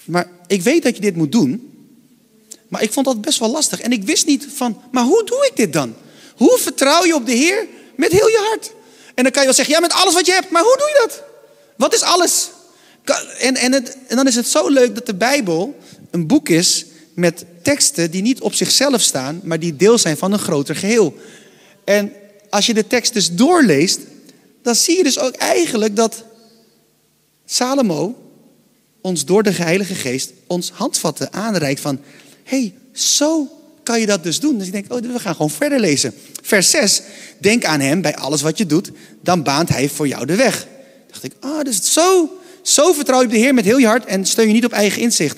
Maar 0.05 0.29
ik 0.47 0.61
weet 0.61 0.83
dat 0.83 0.95
je 0.95 1.01
dit 1.01 1.15
moet 1.15 1.31
doen, 1.31 1.71
Maar 2.67 2.83
ik 2.83 2.93
vond 2.93 3.05
dat 3.05 3.21
best 3.21 3.39
wel 3.39 3.51
lastig. 3.51 3.79
En 3.79 3.91
ik 3.91 4.03
wist 4.03 4.25
niet 4.25 4.47
van, 4.55 4.81
maar 4.91 5.03
hoe 5.03 5.25
doe 5.25 5.47
ik 5.51 5.55
dit 5.55 5.73
dan? 5.73 5.95
Hoe 6.35 6.57
vertrouw 6.57 7.05
je 7.05 7.15
op 7.15 7.25
de 7.25 7.31
Heer 7.31 7.67
met 7.95 8.11
heel 8.11 8.27
je 8.27 8.47
hart? 8.49 8.71
En 9.15 9.23
dan 9.23 9.31
kan 9.31 9.41
je 9.41 9.47
wel 9.47 9.57
zeggen, 9.57 9.75
ja, 9.75 9.79
met 9.79 9.93
alles 9.93 10.13
wat 10.13 10.25
je 10.25 10.31
hebt. 10.31 10.49
Maar 10.49 10.63
hoe 10.63 10.77
doe 10.77 10.87
je 10.87 11.07
dat? 11.07 11.23
Wat 11.77 11.93
is 11.93 12.01
alles? 12.01 12.49
En, 13.39 13.55
en, 13.55 13.73
en 14.07 14.15
dan 14.15 14.27
is 14.27 14.35
het 14.35 14.47
zo 14.47 14.69
leuk 14.69 14.95
dat 14.95 15.05
de 15.05 15.15
Bijbel 15.15 15.77
een 16.11 16.27
boek 16.27 16.49
is 16.49 16.85
met 17.13 17.45
teksten 17.61 18.11
die 18.11 18.21
niet 18.21 18.41
op 18.41 18.53
zichzelf 18.53 19.01
staan, 19.01 19.41
maar 19.43 19.59
die 19.59 19.75
deel 19.75 19.97
zijn 19.97 20.17
van 20.17 20.31
een 20.31 20.39
groter 20.39 20.75
geheel. 20.75 21.15
En 21.83 22.11
als 22.49 22.65
je 22.65 22.73
de 22.73 22.87
tekst 22.87 23.13
dus 23.13 23.31
doorleest, 23.31 23.99
dan 24.61 24.75
zie 24.75 24.97
je 24.97 25.03
dus 25.03 25.19
ook 25.19 25.35
eigenlijk 25.35 25.95
dat 25.95 26.23
Salomo 27.45 28.15
ons 29.01 29.25
door 29.25 29.43
de 29.43 29.51
Heilige 29.51 29.95
Geest 29.95 30.31
ons 30.47 30.69
handvatten 30.69 31.33
aanreikt 31.33 31.79
van, 31.79 31.99
hey, 32.43 32.73
zo 32.93 33.47
kan 33.83 33.99
je 33.99 34.05
dat 34.05 34.23
dus 34.23 34.39
doen. 34.39 34.57
Dus 34.57 34.67
ik 34.67 34.73
denk, 34.73 34.93
oh, 34.93 34.99
we 34.99 35.19
gaan 35.19 35.35
gewoon 35.35 35.49
verder 35.49 35.79
lezen. 35.79 36.13
Vers 36.41 36.69
6, 36.69 37.01
denk 37.37 37.65
aan 37.65 37.79
hem 37.79 38.01
bij 38.01 38.15
alles 38.15 38.41
wat 38.41 38.57
je 38.57 38.65
doet, 38.65 38.91
dan 39.21 39.43
baant 39.43 39.69
hij 39.69 39.89
voor 39.89 40.07
jou 40.07 40.25
de 40.25 40.35
weg. 40.35 40.67
dacht 41.07 41.23
ik, 41.23 41.31
ah, 41.39 41.51
oh, 41.51 41.61
dus 41.61 41.93
zo, 41.93 42.29
zo 42.69 42.93
vertrouw 42.93 43.19
je 43.19 43.25
op 43.25 43.31
de 43.31 43.37
Heer 43.37 43.53
met 43.53 43.65
heel 43.65 43.77
je 43.77 43.85
hart 43.85 44.05
en 44.05 44.25
steun 44.25 44.47
je 44.47 44.53
niet 44.53 44.65
op 44.65 44.71
eigen 44.71 45.01
inzicht. 45.01 45.37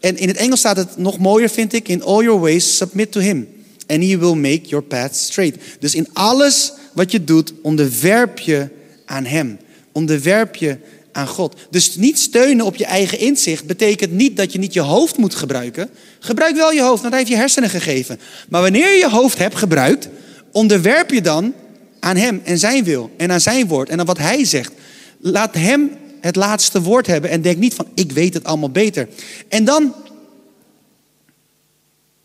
En 0.00 0.16
in 0.16 0.28
het 0.28 0.36
Engels 0.36 0.58
staat 0.58 0.76
het 0.76 0.96
nog 0.96 1.18
mooier, 1.18 1.48
vind 1.48 1.72
ik, 1.72 1.88
in 1.88 2.02
all 2.02 2.22
your 2.22 2.40
ways 2.40 2.76
submit 2.76 3.12
to 3.12 3.20
him. 3.20 3.48
And 3.86 4.02
he 4.02 4.18
will 4.18 4.34
make 4.34 4.60
your 4.62 4.84
path 4.84 5.16
straight. 5.16 5.58
Dus 5.80 5.94
in 5.94 6.08
alles 6.12 6.72
wat 6.92 7.12
je 7.12 7.24
doet, 7.24 7.52
onderwerp 7.62 8.38
je 8.38 8.68
aan 9.04 9.24
hem. 9.24 9.58
Onderwerp 9.92 10.56
je 10.56 10.76
aan 11.12 11.26
God. 11.26 11.56
Dus 11.70 11.96
niet 11.96 12.18
steunen 12.18 12.66
op 12.66 12.76
je 12.76 12.84
eigen 12.84 13.18
inzicht 13.18 13.64
betekent 13.64 14.12
niet 14.12 14.36
dat 14.36 14.52
je 14.52 14.58
niet 14.58 14.72
je 14.72 14.80
hoofd 14.80 15.16
moet 15.16 15.34
gebruiken. 15.34 15.90
Gebruik 16.18 16.56
wel 16.56 16.72
je 16.72 16.82
hoofd, 16.82 17.00
want 17.00 17.12
hij 17.12 17.18
heeft 17.18 17.32
je 17.32 17.38
hersenen 17.38 17.70
gegeven. 17.70 18.20
Maar 18.48 18.62
wanneer 18.62 18.90
je 18.90 18.98
je 18.98 19.10
hoofd 19.10 19.38
hebt 19.38 19.56
gebruikt, 19.56 20.08
onderwerp 20.52 21.10
je 21.10 21.20
dan 21.20 21.54
aan 22.00 22.16
hem 22.16 22.40
en 22.44 22.58
zijn 22.58 22.84
wil 22.84 23.10
en 23.16 23.32
aan 23.32 23.40
zijn 23.40 23.66
woord 23.66 23.88
en 23.88 24.00
aan 24.00 24.06
wat 24.06 24.18
hij 24.18 24.44
zegt. 24.44 24.72
Laat 25.20 25.54
hem 25.54 25.90
het 26.20 26.36
laatste 26.36 26.82
woord 26.82 27.06
hebben 27.06 27.30
en 27.30 27.42
denk 27.42 27.58
niet 27.58 27.74
van 27.74 27.86
ik 27.94 28.12
weet 28.12 28.34
het 28.34 28.44
allemaal 28.44 28.70
beter. 28.70 29.08
En 29.48 29.64
dan 29.64 29.94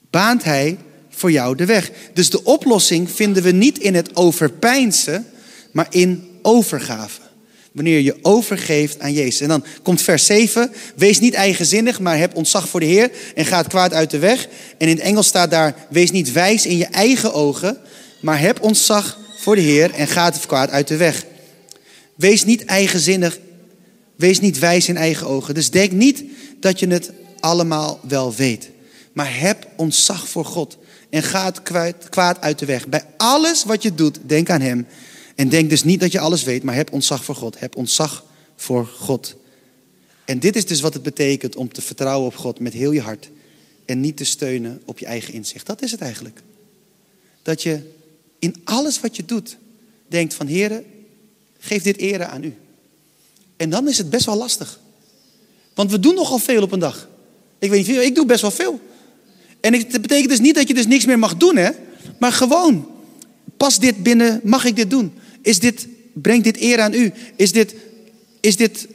baant 0.10 0.44
hij 0.44 0.78
voor 1.10 1.32
jou 1.32 1.56
de 1.56 1.66
weg. 1.66 1.92
Dus 2.14 2.30
de 2.30 2.44
oplossing 2.44 3.12
vinden 3.12 3.44
we 3.44 3.52
niet 3.52 3.80
in 3.80 3.96
het 3.96 4.16
overpijnsen, 4.16 5.26
maar 5.72 5.88
in 5.90 6.30
overgave. 6.42 7.22
Wanneer 7.72 8.00
je 8.00 8.18
overgeeft 8.22 9.00
aan 9.00 9.14
Jezus. 9.14 9.42
En 9.42 9.48
dan 9.48 9.66
komt 9.84 10.02
vers 10.02 10.26
7. 10.26 10.72
Wees 10.96 11.20
niet 11.20 11.34
eigenzinnig, 11.34 12.00
maar 12.00 12.18
heb 12.18 12.36
ontzag 12.36 12.68
voor 12.68 12.80
de 12.80 12.86
Heer 12.86 13.12
en 13.36 13.46
ga 13.46 13.58
het 13.58 13.68
kwaad 13.68 13.94
uit 13.94 14.12
de 14.12 14.20
weg. 14.20 14.48
En 14.78 14.88
in 14.88 14.96
het 14.96 15.06
Engels 15.06 15.28
staat 15.28 15.52
daar, 15.52 15.76
wees 15.90 16.12
niet 16.12 16.32
wijs 16.32 16.66
in 16.66 16.78
je 16.78 16.86
eigen 16.86 17.34
ogen, 17.34 17.78
maar 18.20 18.40
heb 18.40 18.62
ontzag 18.62 19.18
voor 19.38 19.56
de 19.56 19.62
Heer 19.62 19.94
en 19.94 20.08
ga 20.08 20.26
het 20.26 20.46
kwaad 20.46 20.70
uit 20.70 20.88
de 20.88 20.98
weg. 20.98 21.26
Wees 22.16 22.46
niet 22.46 22.66
eigenzinnig, 22.66 23.40
wees 24.24 24.40
niet 24.40 24.60
wijs 24.60 24.88
in 24.88 24.98
eigen 24.98 25.28
ogen. 25.28 25.54
Dus 25.54 25.70
denk 25.70 25.92
niet 25.92 26.24
dat 26.60 26.80
je 26.80 26.88
het 26.88 27.12
allemaal 27.40 28.00
wel 28.08 28.34
weet. 28.34 28.70
Maar 29.14 29.40
heb 29.40 29.68
ontzag 29.76 30.28
voor 30.28 30.46
God 30.46 30.78
en 31.10 31.24
ga 31.24 31.46
het 31.46 31.62
kwaad 32.10 32.42
uit 32.42 32.60
de 32.60 32.66
weg. 32.66 32.88
Bij 32.88 33.06
alles 33.18 33.64
wat 33.64 33.84
je 33.84 33.96
doet, 33.96 34.20
denk 34.26 34.50
aan 34.50 34.62
Hem 34.62 34.88
en 35.36 35.50
denk 35.50 35.70
dus 35.70 35.84
niet 35.84 36.00
dat 36.00 36.12
je 36.12 36.20
alles 36.20 36.44
weet, 36.44 36.64
maar 36.64 36.76
heb 36.76 36.94
ontzag 36.94 37.24
voor 37.24 37.36
God. 37.36 37.60
Heb 37.60 37.76
ontzag 37.76 38.26
voor 38.56 38.86
God. 38.86 39.36
En 40.26 40.40
dit 40.40 40.56
is 40.56 40.66
dus 40.66 40.82
wat 40.82 40.94
het 40.94 41.04
betekent 41.04 41.56
om 41.56 41.74
te 41.74 41.82
vertrouwen 41.82 42.28
op 42.28 42.36
God 42.36 42.60
met 42.60 42.74
heel 42.74 42.92
je 42.92 43.02
hart. 43.02 43.30
En 43.86 44.00
niet 44.00 44.18
te 44.18 44.24
steunen 44.24 44.82
op 44.86 45.00
je 45.00 45.06
eigen 45.06 45.34
inzicht. 45.34 45.66
Dat 45.66 45.82
is 45.82 45.92
het 45.92 46.02
eigenlijk. 46.02 46.42
Dat 47.42 47.64
je 47.64 47.80
in 48.40 48.56
alles 48.64 49.00
wat 49.00 49.16
je 49.16 49.26
doet 49.26 49.58
denkt 50.08 50.34
van 50.34 50.48
Heere, 50.48 50.84
geef 51.60 51.84
dit 51.84 51.98
ere 51.98 52.26
aan 52.26 52.44
u. 52.44 52.54
En 53.64 53.70
dan 53.70 53.88
is 53.88 53.98
het 53.98 54.10
best 54.10 54.26
wel 54.26 54.36
lastig. 54.36 54.80
Want 55.74 55.92
we 55.92 56.00
doen 56.00 56.16
nogal 56.16 56.38
veel 56.38 56.62
op 56.62 56.72
een 56.72 56.80
dag. 56.80 57.08
Ik 57.60 57.70
weet 57.70 57.88
niet, 57.88 57.98
ik 57.98 58.16
doe 58.16 58.26
best 58.26 58.42
wel 58.42 58.52
veel. 58.52 58.80
En 59.62 59.74
het 59.74 60.02
betekent 60.02 60.30
dus 60.30 60.40
niet 60.40 60.56
dat 60.56 60.68
je 60.68 60.74
dus 60.74 60.88
niks 60.88 61.06
meer 61.06 61.20
mag 61.20 61.38
doen, 61.38 61.56
hè? 61.56 61.70
Maar 62.20 62.32
gewoon, 62.32 62.88
pas 63.58 63.80
dit 63.80 64.04
binnen, 64.04 64.42
mag 64.44 64.66
ik 64.66 64.76
dit 64.76 64.90
doen? 64.90 65.14
Is 65.42 65.60
dit, 65.60 65.88
brengt 66.14 66.44
dit 66.44 66.62
eer 66.62 66.82
aan 66.82 66.94
u? 66.94 67.14
Is 67.36 67.52
dit, 67.52 67.76
is 68.40 68.56
dit 68.56 68.88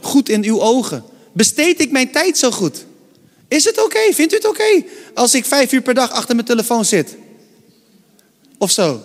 goed 0.00 0.28
in 0.28 0.44
uw 0.44 0.60
ogen? 0.60 1.04
Besteed 1.32 1.80
ik 1.80 1.90
mijn 1.90 2.10
tijd 2.10 2.38
zo 2.38 2.50
goed? 2.50 2.84
Is 3.48 3.64
het 3.64 3.84
oké? 3.84 4.12
Vindt 4.12 4.32
u 4.32 4.36
het 4.36 4.48
oké 4.48 4.84
als 5.14 5.34
ik 5.34 5.44
vijf 5.44 5.72
uur 5.72 5.82
per 5.82 5.94
dag 5.94 6.10
achter 6.10 6.34
mijn 6.34 6.46
telefoon 6.46 6.84
zit? 6.84 7.16
Of 8.58 8.70
zo. 8.70 9.04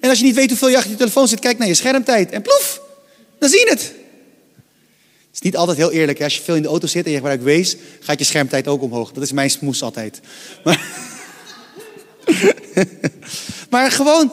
En 0.00 0.08
als 0.08 0.18
je 0.18 0.24
niet 0.24 0.34
weet 0.34 0.48
hoeveel 0.48 0.68
je 0.68 0.76
achter 0.76 0.90
je 0.90 0.96
telefoon 0.96 1.28
zit, 1.28 1.40
kijk 1.40 1.58
naar 1.58 1.68
je 1.68 1.74
schermtijd 1.74 2.30
en 2.30 2.42
ploef, 2.42 2.80
dan 3.38 3.48
zie 3.48 3.58
je 3.58 3.70
het. 3.70 4.04
Is 5.36 5.42
niet 5.42 5.56
altijd 5.56 5.76
heel 5.76 5.92
eerlijk. 5.92 6.22
Als 6.22 6.36
je 6.36 6.42
veel 6.42 6.54
in 6.54 6.62
de 6.62 6.68
auto 6.68 6.86
zit 6.86 7.04
en 7.04 7.10
je 7.10 7.16
gebruikt 7.16 7.44
Waze, 7.44 7.76
gaat 8.00 8.18
je 8.18 8.24
schermtijd 8.24 8.68
ook 8.68 8.82
omhoog. 8.82 9.12
Dat 9.12 9.22
is 9.22 9.32
mijn 9.32 9.50
smoes 9.50 9.82
altijd. 9.82 10.20
Maar, 10.64 10.88
maar 13.70 13.90
gewoon, 13.90 14.32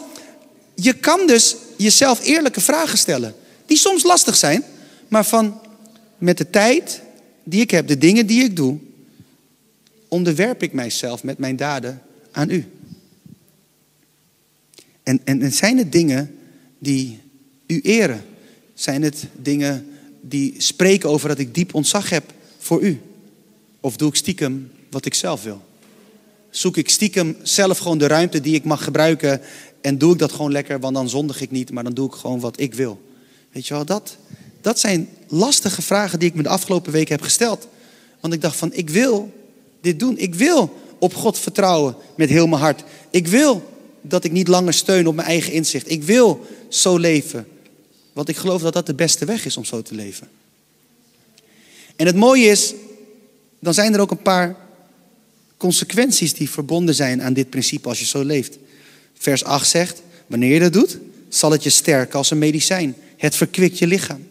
je 0.76 0.94
kan 0.94 1.28
dus 1.28 1.56
jezelf 1.78 2.26
eerlijke 2.26 2.62
vragen 2.62 2.98
stellen. 2.98 3.36
Die 3.66 3.78
soms 3.78 4.04
lastig 4.04 4.36
zijn, 4.36 4.64
maar 5.08 5.26
van 5.26 5.62
met 6.18 6.38
de 6.38 6.50
tijd 6.50 7.02
die 7.44 7.62
ik 7.62 7.72
heb, 7.72 7.88
de 7.88 7.98
dingen 7.98 8.26
die 8.26 8.44
ik 8.44 8.56
doe, 8.56 8.78
onderwerp 10.08 10.64
ik 10.64 10.74
mijzelf 10.74 11.24
met 11.24 11.38
mijn 11.38 11.56
daden 11.56 12.02
aan 12.32 12.50
u. 12.50 12.66
En, 15.04 15.22
en, 15.24 15.42
en 15.42 15.52
zijn 15.52 15.78
het 15.78 15.92
dingen 15.92 16.38
die 16.80 17.20
u 17.68 17.80
eren? 17.82 18.26
Zijn 18.74 19.02
het 19.02 19.28
dingen 19.36 19.93
die 20.26 20.54
spreken 20.58 21.10
over 21.10 21.28
dat 21.28 21.40
ik 21.40 21.56
diep 21.56 21.74
ontzag 21.74 22.10
heb 22.10 22.24
voor 22.58 22.82
u? 22.82 23.02
Of 23.80 23.96
doe 23.96 24.10
ik 24.10 24.16
stiekem 24.16 24.72
wat 24.90 25.06
ik 25.06 25.14
zelf 25.14 25.44
wil? 25.44 25.62
Zoek 26.50 26.78
ik 26.78 26.90
stiekem 26.90 27.36
zelf 27.42 27.78
gewoon 27.78 27.98
de 27.98 28.08
ruimte 28.08 28.42
die 28.42 28.56
ik 28.56 28.64
mag 28.64 28.84
gebruiken 28.84 29.42
en 29.82 29.98
doe 29.98 30.14
ik 30.14 30.20
dat 30.20 30.32
gewoon 30.32 30.52
lekker, 30.52 30.80
want 30.80 30.96
dan 30.96 31.10
zondig 31.10 31.42
ik 31.42 31.52
niet, 31.52 31.72
maar 31.72 31.84
dan 31.84 31.94
doe 31.94 32.08
ik 32.08 32.14
gewoon 32.14 32.40
wat 32.40 32.60
ik 32.60 32.74
wil. 32.74 33.02
Weet 33.52 33.68
je 33.68 33.74
wel, 33.74 33.86
dat, 33.86 34.18
dat 34.62 34.80
zijn 34.80 35.10
lastige 35.28 35.82
vragen 35.82 36.20
die 36.20 36.30
ik 36.30 36.36
me 36.36 36.44
de 36.44 36.50
afgelopen 36.50 36.92
weken 36.92 37.16
heb 37.16 37.24
gesteld. 37.24 37.68
Want 38.20 38.34
ik 38.34 38.42
dacht 38.42 38.56
van, 38.56 38.74
ik 38.74 38.90
wil 38.90 39.32
dit 39.82 40.00
doen. 40.00 40.18
Ik 40.18 40.36
wil 40.36 40.82
op 41.00 41.14
God 41.14 41.40
vertrouwen 41.40 41.96
met 42.16 42.30
heel 42.30 42.48
mijn 42.48 42.62
hart. 42.62 42.84
Ik 43.10 43.28
wil 43.28 43.72
dat 44.02 44.24
ik 44.24 44.32
niet 44.32 44.48
langer 44.48 44.74
steun 44.74 45.08
op 45.08 45.16
mijn 45.16 45.28
eigen 45.28 45.54
inzicht. 45.54 45.92
Ik 45.92 46.04
wil 46.04 46.46
zo 46.70 46.98
leven. 46.98 47.48
Want 48.14 48.30
ik 48.30 48.38
geloof 48.38 48.62
dat 48.62 48.74
dat 48.74 48.86
de 48.86 48.94
beste 48.94 49.26
weg 49.26 49.46
is 49.46 49.58
om 49.58 49.66
zo 49.66 49.82
te 49.82 49.96
leven. 49.96 50.28
En 51.96 52.06
het 52.06 52.16
mooie 52.16 52.46
is, 52.46 52.74
dan 53.60 53.74
zijn 53.74 53.94
er 53.94 54.00
ook 54.00 54.12
een 54.12 54.22
paar 54.22 54.56
consequenties 55.58 56.34
die 56.34 56.50
verbonden 56.50 56.96
zijn 56.96 57.22
aan 57.22 57.34
dit 57.34 57.50
principe 57.50 57.90
als 57.90 58.00
je 58.00 58.06
zo 58.06 58.24
leeft. 58.24 58.58
Vers 59.14 59.44
8 59.44 59.70
zegt, 59.70 60.02
wanneer 60.28 60.54
je 60.54 60.60
dat 60.60 60.74
doet, 60.74 60.98
zal 61.30 61.52
het 61.52 61.64
je 61.64 61.70
sterken 61.70 62.18
als 62.18 62.32
een 62.32 62.38
medicijn. 62.38 62.96
Het 63.18 63.36
verkwikt 63.36 63.78
je 63.78 63.88
lichaam. 63.88 64.28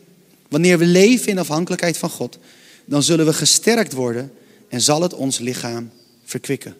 Wanneer 0.49 0.79
we 0.79 0.85
leven 0.85 1.29
in 1.29 1.39
afhankelijkheid 1.39 1.97
van 1.97 2.11
God, 2.11 2.39
dan 2.85 3.03
zullen 3.03 3.27
we 3.27 3.33
gesterkt 3.33 3.93
worden 3.93 4.33
en 4.69 4.81
zal 4.81 5.03
het 5.03 5.15
ons 5.15 5.39
lichaam 5.39 5.91
verkwikken. 6.25 6.77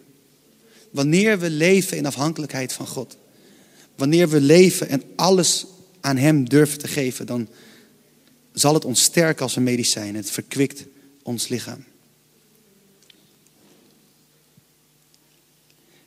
Wanneer 0.91 1.39
we 1.39 1.49
leven 1.49 1.97
in 1.97 2.05
afhankelijkheid 2.05 2.73
van 2.73 2.87
God, 2.87 3.17
wanneer 3.95 4.29
we 4.29 4.41
leven 4.41 4.89
en 4.89 5.03
alles 5.15 5.65
aan 6.03 6.17
Hem 6.17 6.49
durven 6.49 6.77
te 6.77 6.87
geven, 6.87 7.25
dan 7.25 7.47
zal 8.53 8.73
het 8.73 8.85
ons 8.85 9.03
sterken 9.03 9.43
als 9.43 9.55
een 9.55 9.63
medicijn. 9.63 10.15
Het 10.15 10.31
verkwikt 10.31 10.85
ons 11.21 11.47
lichaam. 11.47 11.83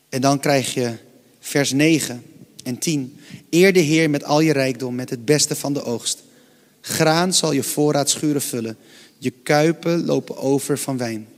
En 0.08 0.20
dan 0.20 0.40
krijg 0.40 0.74
je 0.74 0.94
vers 1.40 1.72
9 1.72 2.22
en 2.64 2.78
10. 2.78 3.16
Eer 3.50 3.72
de 3.72 3.80
Heer 3.80 4.10
met 4.10 4.24
al 4.24 4.40
je 4.40 4.52
rijkdom, 4.52 4.94
met 4.94 5.10
het 5.10 5.24
beste 5.24 5.56
van 5.56 5.72
de 5.72 5.82
oogst. 5.82 6.22
Graan 6.80 7.34
zal 7.34 7.52
je 7.52 7.62
voorraadschuren 7.62 8.42
vullen. 8.42 8.76
Je 9.18 9.30
kuipen 9.30 10.04
lopen 10.04 10.36
over 10.36 10.78
van 10.78 10.96
wijn. 10.96 11.28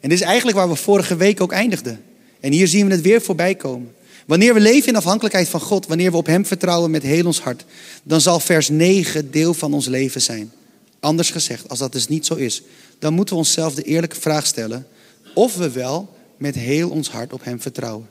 En 0.00 0.08
dit 0.08 0.18
is 0.18 0.24
eigenlijk 0.24 0.56
waar 0.56 0.68
we 0.68 0.74
vorige 0.74 1.16
week 1.16 1.40
ook 1.40 1.52
eindigden. 1.52 2.04
En 2.40 2.52
hier 2.52 2.68
zien 2.68 2.86
we 2.86 2.92
het 2.92 3.02
weer 3.02 3.20
voorbij 3.20 3.54
komen. 3.54 3.94
Wanneer 4.28 4.54
we 4.54 4.60
leven 4.60 4.88
in 4.88 4.96
afhankelijkheid 4.96 5.48
van 5.48 5.60
God, 5.60 5.86
wanneer 5.86 6.10
we 6.10 6.16
op 6.16 6.26
Hem 6.26 6.46
vertrouwen 6.46 6.90
met 6.90 7.02
heel 7.02 7.26
ons 7.26 7.40
hart, 7.40 7.64
dan 8.02 8.20
zal 8.20 8.40
vers 8.40 8.68
9 8.68 9.30
deel 9.30 9.54
van 9.54 9.74
ons 9.74 9.86
leven 9.86 10.22
zijn. 10.22 10.52
Anders 11.00 11.30
gezegd, 11.30 11.68
als 11.68 11.78
dat 11.78 11.92
dus 11.92 12.08
niet 12.08 12.26
zo 12.26 12.34
is, 12.34 12.62
dan 12.98 13.14
moeten 13.14 13.34
we 13.34 13.40
onszelf 13.40 13.74
de 13.74 13.82
eerlijke 13.82 14.20
vraag 14.20 14.46
stellen 14.46 14.86
of 15.34 15.56
we 15.56 15.70
wel 15.70 16.16
met 16.36 16.54
heel 16.54 16.90
ons 16.90 17.10
hart 17.10 17.32
op 17.32 17.44
Hem 17.44 17.60
vertrouwen. 17.60 18.08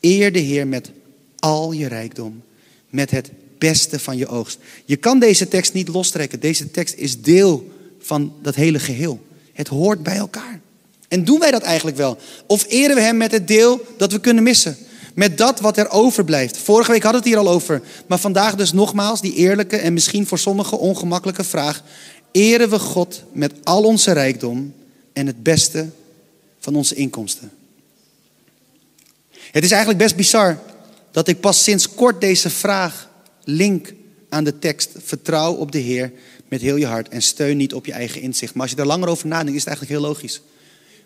Eer 0.00 0.32
de 0.32 0.38
Heer 0.38 0.66
met 0.66 0.90
al 1.38 1.72
je 1.72 1.88
rijkdom, 1.88 2.42
met 2.90 3.10
het 3.10 3.30
beste 3.58 3.98
van 3.98 4.16
je 4.16 4.26
oogst. 4.26 4.58
Je 4.84 4.96
kan 4.96 5.18
deze 5.18 5.48
tekst 5.48 5.72
niet 5.72 5.88
lostrekken. 5.88 6.40
Deze 6.40 6.70
tekst 6.70 6.94
is 6.94 7.22
deel 7.22 7.70
van 7.98 8.34
dat 8.42 8.54
hele 8.54 8.78
geheel. 8.78 9.20
Het 9.52 9.68
hoort 9.68 10.02
bij 10.02 10.16
elkaar. 10.16 10.60
En 11.08 11.24
doen 11.24 11.38
wij 11.38 11.50
dat 11.50 11.62
eigenlijk 11.62 11.96
wel? 11.96 12.18
Of 12.46 12.64
eren 12.68 12.94
we 12.94 13.02
Hem 13.02 13.16
met 13.16 13.32
het 13.32 13.48
deel 13.48 13.86
dat 13.96 14.12
we 14.12 14.20
kunnen 14.20 14.42
missen? 14.42 14.76
Met 15.14 15.38
dat 15.38 15.60
wat 15.60 15.76
er 15.76 15.90
overblijft. 15.90 16.58
Vorige 16.58 16.90
week 16.90 17.02
we 17.02 17.08
het 17.08 17.24
hier 17.24 17.38
al 17.38 17.48
over. 17.48 17.82
Maar 18.06 18.18
vandaag 18.18 18.54
dus 18.54 18.72
nogmaals 18.72 19.20
die 19.20 19.34
eerlijke 19.34 19.76
en 19.76 19.92
misschien 19.92 20.26
voor 20.26 20.38
sommigen 20.38 20.78
ongemakkelijke 20.78 21.44
vraag. 21.44 21.82
Eren 22.32 22.70
we 22.70 22.78
God 22.78 23.22
met 23.32 23.52
al 23.62 23.84
onze 23.84 24.12
rijkdom 24.12 24.74
en 25.12 25.26
het 25.26 25.42
beste 25.42 25.88
van 26.58 26.74
onze 26.74 26.94
inkomsten? 26.94 27.50
Het 29.30 29.64
is 29.64 29.70
eigenlijk 29.70 30.02
best 30.02 30.16
bizar 30.16 30.58
dat 31.10 31.28
ik 31.28 31.40
pas 31.40 31.62
sinds 31.62 31.94
kort 31.94 32.20
deze 32.20 32.50
vraag 32.50 33.10
link 33.44 33.94
aan 34.28 34.44
de 34.44 34.58
tekst. 34.58 34.90
Vertrouw 35.04 35.52
op 35.52 35.72
de 35.72 35.78
Heer 35.78 36.12
met 36.48 36.60
heel 36.60 36.76
je 36.76 36.86
hart 36.86 37.08
en 37.08 37.22
steun 37.22 37.56
niet 37.56 37.74
op 37.74 37.86
je 37.86 37.92
eigen 37.92 38.20
inzicht. 38.20 38.54
Maar 38.54 38.62
als 38.62 38.72
je 38.72 38.76
er 38.76 38.86
langer 38.86 39.08
over 39.08 39.26
nadenkt, 39.26 39.54
is 39.54 39.64
het 39.64 39.68
eigenlijk 39.68 40.00
heel 40.00 40.08
logisch. 40.08 40.40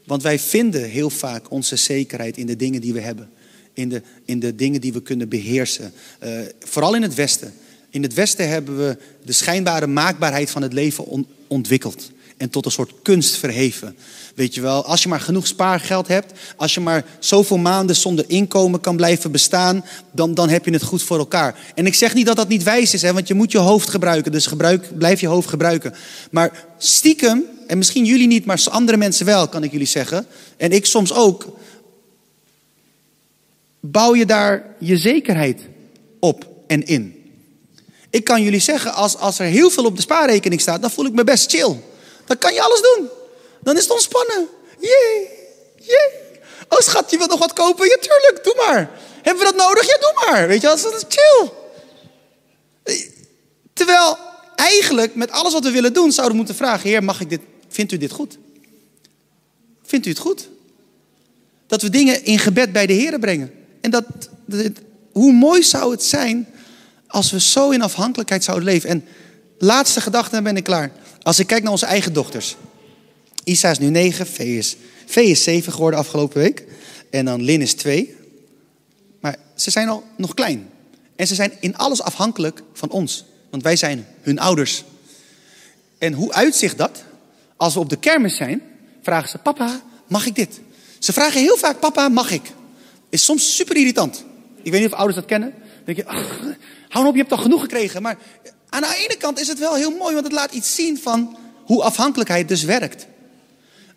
Want 0.05 0.23
wij 0.23 0.39
vinden 0.39 0.85
heel 0.85 1.11
vaak 1.11 1.51
onze 1.51 1.77
zekerheid 1.77 2.37
in 2.37 2.47
de 2.47 2.57
dingen 2.57 2.81
die 2.81 2.93
we 2.93 3.01
hebben. 3.01 3.31
In 3.77 3.89
de, 3.89 4.03
in 4.25 4.41
de 4.41 4.55
dingen 4.55 4.81
die 4.81 4.93
we 4.93 5.03
kunnen 5.03 5.29
beheersen. 5.29 5.93
Uh, 6.25 6.31
vooral 6.61 6.95
in 6.95 7.03
het 7.03 7.15
Westen. 7.15 7.53
In 7.91 8.03
het 8.03 8.15
Westen 8.15 8.49
hebben 8.49 8.79
we 8.79 8.97
de 9.25 9.33
schijnbare 9.33 9.87
maakbaarheid 9.87 10.51
van 10.51 10.63
het 10.63 10.73
leven 10.73 11.07
on, 11.07 11.27
ontwikkeld. 11.47 12.11
En 12.37 12.51
tot 12.51 12.65
een 12.65 12.71
soort 12.71 12.93
kunst 13.03 13.37
verheven. 13.37 13.97
Weet 14.35 14.55
je 14.55 14.61
wel, 14.61 14.85
als 14.85 15.03
je 15.03 15.09
maar 15.09 15.21
genoeg 15.21 15.47
spaargeld 15.47 16.09
hebt, 16.09 16.33
als 16.57 16.75
je 16.75 16.81
maar 16.81 17.05
zoveel 17.19 17.57
maanden 17.57 17.97
zonder 17.97 18.25
inkomen 18.29 18.81
kan 18.81 18.97
blijven 18.97 19.31
bestaan, 19.31 19.85
dan, 20.13 20.35
dan 20.35 20.49
heb 20.49 20.65
je 20.65 20.71
het 20.71 20.83
goed 20.83 21.03
voor 21.03 21.19
elkaar. 21.19 21.59
En 21.75 21.87
ik 21.87 21.95
zeg 21.95 22.15
niet 22.15 22.27
dat 22.27 22.37
dat 22.37 22.49
niet 22.49 22.63
wijs 22.63 22.95
is, 22.95 23.03
hè, 23.03 23.13
want 23.13 23.29
je 23.29 23.35
moet 23.35 23.53
je 23.53 23.59
hoofd 23.59 23.91
gebruiken. 23.91 24.33
Dus 24.33 24.47
gebruik, 24.47 24.99
blijf 24.99 25.21
je 25.21 25.27
hoofd 25.27 25.49
gebruiken. 25.49 25.95
Maar 26.31 26.67
stiekem, 26.79 27.45
en 27.67 27.79
misschien 27.79 28.05
jullie 28.05 28.27
niet, 28.27 28.45
maar 28.45 28.65
andere 28.71 28.99
mensen 28.99 29.27
wel, 29.27 29.49
kan 29.49 29.65
ik 29.65 29.73
jullie 29.73 29.87
zeggen. 29.87 30.27
En 30.57 30.73
ik 30.73 30.87
soms 30.87 31.13
ook. 31.13 31.57
Bouw 33.91 34.15
je 34.15 34.27
daar 34.27 34.75
je 34.79 34.97
zekerheid 34.97 35.61
op 36.21 36.47
en 36.67 36.87
in. 36.87 37.17
Ik 38.11 38.25
kan 38.25 38.43
jullie 38.43 38.61
zeggen, 38.61 38.93
als, 38.93 39.17
als 39.17 39.39
er 39.39 39.47
heel 39.47 39.71
veel 39.71 39.85
op 39.85 39.97
de 39.97 40.03
spaarrekening 40.03 40.61
staat, 40.61 40.81
dan 40.81 40.91
voel 40.91 41.07
ik 41.07 41.13
me 41.13 41.25
best 41.25 41.51
chill. 41.51 41.81
Dan 42.25 42.39
kan 42.39 42.55
je 42.55 42.63
alles 42.63 42.81
doen. 42.81 43.09
Dan 43.63 43.77
is 43.77 43.83
het 43.83 43.93
ontspannen. 43.93 44.49
Jee, 44.81 45.29
jee. 45.77 46.25
Oh 46.69 46.79
schat, 46.79 47.11
je 47.11 47.17
wilt 47.17 47.31
nog 47.31 47.39
wat 47.39 47.53
kopen? 47.53 47.89
Ja, 47.89 47.97
tuurlijk, 48.01 48.41
doe 48.43 48.55
maar. 48.57 48.91
Hebben 49.23 49.45
we 49.45 49.53
dat 49.53 49.67
nodig? 49.67 49.87
Ja, 49.87 49.97
doe 50.01 50.27
maar. 50.27 50.49
Weet 50.49 50.61
je, 50.61 50.67
dat 50.67 50.77
is 50.77 51.05
chill. 51.09 51.51
Terwijl 53.73 54.19
eigenlijk 54.55 55.15
met 55.15 55.31
alles 55.31 55.53
wat 55.53 55.65
we 55.65 55.71
willen 55.71 55.93
doen, 55.93 56.13
zouden 56.13 56.31
we 56.31 56.43
moeten 56.45 56.65
vragen: 56.65 56.89
Heer, 56.89 57.05
mag 57.05 57.21
ik 57.21 57.31
dit? 57.31 57.41
Vindt 57.69 57.93
u 57.93 57.97
dit 57.97 58.11
goed? 58.11 58.39
Vindt 59.83 60.07
u 60.07 60.09
het 60.09 60.19
goed? 60.19 60.49
Dat 61.67 61.83
we 61.83 61.91
dingen 61.91 62.25
in 62.25 62.39
gebed 62.39 62.73
bij 62.73 62.87
de 62.87 62.93
Heer 62.93 63.19
brengen. 63.19 63.56
En 63.87 63.93
dat, 63.93 64.05
dat, 64.47 64.73
hoe 65.13 65.33
mooi 65.33 65.63
zou 65.63 65.91
het 65.91 66.03
zijn 66.03 66.47
als 67.07 67.31
we 67.31 67.41
zo 67.41 67.71
in 67.71 67.83
afhankelijkheid 67.83 68.45
zouden 68.45 68.69
leven. 68.69 68.89
En 68.89 69.05
laatste 69.59 70.01
gedachte, 70.01 70.35
dan 70.35 70.45
ben 70.45 70.57
ik 70.57 70.65
klaar. 70.65 70.93
Als 71.23 71.39
ik 71.39 71.47
kijk 71.47 71.63
naar 71.63 71.73
onze 71.73 71.87
eigen 71.87 72.13
dochters. 72.13 72.57
Isa 73.45 73.71
is 73.71 73.79
nu 73.79 73.89
9, 73.89 74.27
V 74.27 74.39
is, 74.39 74.77
v 75.07 75.17
is 75.17 75.43
7 75.43 75.73
geworden 75.73 75.99
afgelopen 75.99 76.41
week. 76.41 76.65
En 77.11 77.25
dan 77.25 77.43
Lin 77.43 77.63
is 77.63 77.75
2. 77.75 78.17
Maar 79.21 79.37
ze 79.55 79.71
zijn 79.71 79.89
al 79.89 80.05
nog 80.17 80.35
klein. 80.35 80.69
En 81.17 81.27
ze 81.27 81.35
zijn 81.35 81.53
in 81.61 81.77
alles 81.77 82.03
afhankelijk 82.03 82.63
van 82.73 82.91
ons. 82.91 83.25
Want 83.51 83.63
wij 83.63 83.77
zijn 83.77 84.07
hun 84.21 84.39
ouders. 84.39 84.85
En 85.99 86.13
hoe 86.13 86.33
uitzicht 86.33 86.79
dat? 86.79 87.05
Als 87.57 87.75
we 87.75 87.81
op 87.81 87.91
de 87.91 87.99
kermis 87.99 88.37
zijn, 88.37 88.63
vragen 89.03 89.29
ze: 89.29 89.39
Papa, 89.39 89.83
mag 90.07 90.27
ik 90.27 90.35
dit? 90.35 90.61
Ze 90.99 91.13
vragen 91.13 91.41
heel 91.41 91.57
vaak: 91.57 91.81
Papa, 91.81 92.09
mag 92.09 92.31
ik? 92.31 92.53
Is 93.09 93.25
soms 93.25 93.57
super 93.57 93.77
irritant. 93.77 94.25
Ik 94.63 94.73
weet 94.73 94.81
niet 94.81 94.93
of 94.93 94.99
ouders 94.99 95.19
dat 95.19 95.27
kennen. 95.27 95.55
Dan 95.85 95.95
denk 95.95 95.97
je: 95.97 96.05
hou 96.89 97.07
op, 97.07 97.13
je 97.13 97.19
hebt 97.19 97.31
toch 97.31 97.43
genoeg 97.43 97.61
gekregen. 97.61 98.03
Maar 98.03 98.19
aan 98.69 98.83
de 98.83 98.97
ene 99.05 99.17
kant 99.17 99.41
is 99.41 99.49
het 99.49 99.59
wel 99.59 99.75
heel 99.75 99.91
mooi, 99.91 100.15
want 100.15 100.25
het 100.25 100.35
laat 100.35 100.53
iets 100.53 100.75
zien 100.75 100.99
van 100.99 101.37
hoe 101.65 101.83
afhankelijkheid 101.83 102.49
dus 102.49 102.63
werkt. 102.63 103.07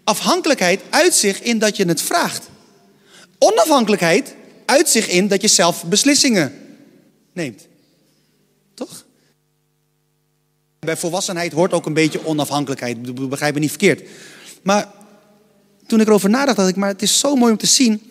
Afhankelijkheid 0.04 0.82
uitzicht 0.90 1.42
in 1.42 1.60
dat 1.60 1.78
je 1.78 1.86
het 1.86 2.02
vraagt. 2.02 2.50
Onafhankelijkheid 3.38 4.36
uitzicht 4.66 5.10
in 5.10 5.28
dat 5.28 5.42
je 5.42 5.48
zelf 5.48 5.86
beslissingen 5.86 6.54
neemt. 7.34 7.68
Toch? 8.74 9.06
Bij 10.80 10.98
volwassenheid 10.98 11.52
hoort 11.52 11.74
ook 11.74 11.86
een 11.86 11.94
beetje 11.94 12.26
onafhankelijkheid. 12.26 13.30
Begrijp 13.30 13.54
me 13.54 13.60
niet 13.60 13.70
verkeerd. 13.70 14.10
Maar 14.62 14.92
toen 15.88 16.00
ik 16.00 16.08
erover 16.08 16.30
nadacht, 16.30 16.58
dacht 16.58 16.70
ik, 16.70 16.76
maar 16.76 16.90
het 16.90 17.02
is 17.02 17.20
zo 17.20 17.36
mooi 17.36 17.52
om 17.52 17.58
te 17.58 17.66
zien 17.66 18.09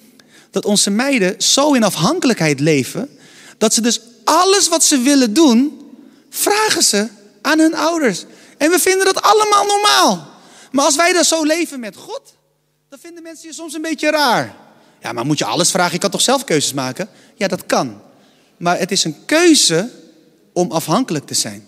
dat 0.50 0.64
onze 0.64 0.90
meiden 0.90 1.34
zo 1.42 1.72
in 1.72 1.84
afhankelijkheid 1.84 2.60
leven, 2.60 3.18
dat 3.58 3.74
ze 3.74 3.80
dus 3.80 4.00
alles 4.24 4.68
wat 4.68 4.84
ze 4.84 4.98
willen 4.98 5.34
doen, 5.34 5.90
vragen 6.30 6.82
ze 6.82 7.08
aan 7.42 7.58
hun 7.58 7.74
ouders. 7.74 8.24
En 8.58 8.70
we 8.70 8.78
vinden 8.78 9.04
dat 9.04 9.22
allemaal 9.22 9.64
normaal. 9.64 10.28
Maar 10.72 10.84
als 10.84 10.96
wij 10.96 11.12
dan 11.12 11.24
zo 11.24 11.44
leven 11.44 11.80
met 11.80 11.96
God, 11.96 12.22
dan 12.88 12.98
vinden 12.98 13.22
mensen 13.22 13.48
je 13.48 13.54
soms 13.54 13.74
een 13.74 13.82
beetje 13.82 14.10
raar. 14.10 14.54
Ja, 15.02 15.12
maar 15.12 15.26
moet 15.26 15.38
je 15.38 15.44
alles 15.44 15.70
vragen? 15.70 15.92
Je 15.92 15.98
kan 15.98 16.10
toch 16.10 16.20
zelf 16.20 16.44
keuzes 16.44 16.72
maken? 16.72 17.08
Ja, 17.34 17.48
dat 17.48 17.66
kan. 17.66 18.00
Maar 18.56 18.78
het 18.78 18.90
is 18.90 19.04
een 19.04 19.16
keuze 19.26 19.90
om 20.52 20.70
afhankelijk 20.72 21.26
te 21.26 21.34
zijn. 21.34 21.66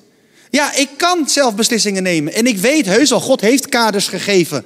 Ja, 0.51 0.75
ik 0.75 0.89
kan 0.97 1.29
zelf 1.29 1.55
beslissingen 1.55 2.03
nemen. 2.03 2.33
En 2.33 2.47
ik 2.47 2.59
weet 2.59 2.87
heus 2.87 3.13
al, 3.13 3.21
God 3.21 3.41
heeft 3.41 3.69
kaders 3.69 4.09
gegeven. 4.09 4.65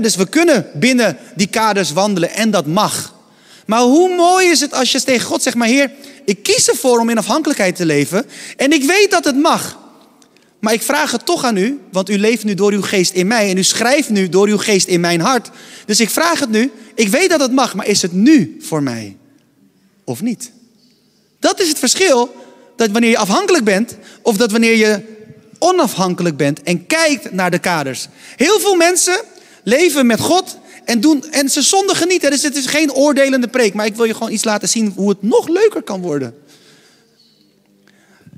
dus 0.00 0.16
we 0.16 0.28
kunnen 0.28 0.70
binnen 0.74 1.18
die 1.34 1.46
kaders 1.46 1.92
wandelen 1.92 2.30
en 2.30 2.50
dat 2.50 2.66
mag. 2.66 3.14
Maar 3.68 3.80
hoe 3.80 4.14
mooi 4.16 4.46
is 4.46 4.60
het 4.60 4.74
als 4.74 4.92
je 4.92 5.02
tegen 5.02 5.26
God 5.26 5.42
zegt, 5.42 5.56
maar 5.56 5.68
Heer, 5.68 5.90
ik 6.24 6.42
kies 6.42 6.68
ervoor 6.68 7.00
om 7.00 7.08
in 7.08 7.18
afhankelijkheid 7.18 7.76
te 7.76 7.86
leven. 7.86 8.26
En 8.56 8.72
ik 8.72 8.84
weet 8.84 9.10
dat 9.10 9.24
het 9.24 9.36
mag. 9.36 9.78
Maar 10.58 10.72
ik 10.72 10.82
vraag 10.82 11.10
het 11.10 11.26
toch 11.26 11.44
aan 11.44 11.56
u, 11.56 11.80
want 11.92 12.10
u 12.10 12.18
leeft 12.18 12.44
nu 12.44 12.54
door 12.54 12.72
uw 12.72 12.82
geest 12.82 13.12
in 13.12 13.26
mij 13.26 13.50
en 13.50 13.56
u 13.56 13.62
schrijft 13.62 14.08
nu 14.08 14.28
door 14.28 14.46
uw 14.48 14.58
geest 14.58 14.86
in 14.86 15.00
mijn 15.00 15.20
hart. 15.20 15.50
Dus 15.86 16.00
ik 16.00 16.10
vraag 16.10 16.40
het 16.40 16.50
nu. 16.50 16.72
Ik 16.94 17.08
weet 17.08 17.30
dat 17.30 17.40
het 17.40 17.52
mag, 17.52 17.74
maar 17.74 17.86
is 17.86 18.02
het 18.02 18.12
nu 18.12 18.56
voor 18.60 18.82
mij 18.82 19.16
of 20.04 20.22
niet? 20.22 20.50
Dat 21.38 21.60
is 21.60 21.68
het 21.68 21.78
verschil 21.78 22.36
dat 22.76 22.90
wanneer 22.90 23.10
je 23.10 23.18
afhankelijk 23.18 23.64
bent 23.64 23.96
of 24.22 24.36
dat 24.36 24.50
wanneer 24.50 24.76
je 24.76 25.02
onafhankelijk 25.58 26.36
bent 26.36 26.62
en 26.62 26.86
kijkt 26.86 27.32
naar 27.32 27.50
de 27.50 27.58
kaders. 27.58 28.08
Heel 28.36 28.60
veel 28.60 28.74
mensen 28.74 29.20
leven 29.62 30.06
met 30.06 30.20
God 30.20 30.58
en, 30.88 31.00
doen, 31.00 31.24
en 31.30 31.48
ze 31.48 31.62
zondigen 31.62 32.08
niet. 32.08 32.20
Dus 32.20 32.42
het 32.42 32.56
is 32.56 32.66
geen 32.66 32.92
oordelende 32.92 33.48
preek, 33.48 33.74
maar 33.74 33.86
ik 33.86 33.94
wil 33.94 34.04
je 34.04 34.12
gewoon 34.12 34.32
iets 34.32 34.44
laten 34.44 34.68
zien 34.68 34.92
hoe 34.96 35.08
het 35.08 35.22
nog 35.22 35.48
leuker 35.48 35.82
kan 35.82 36.00
worden. 36.00 36.34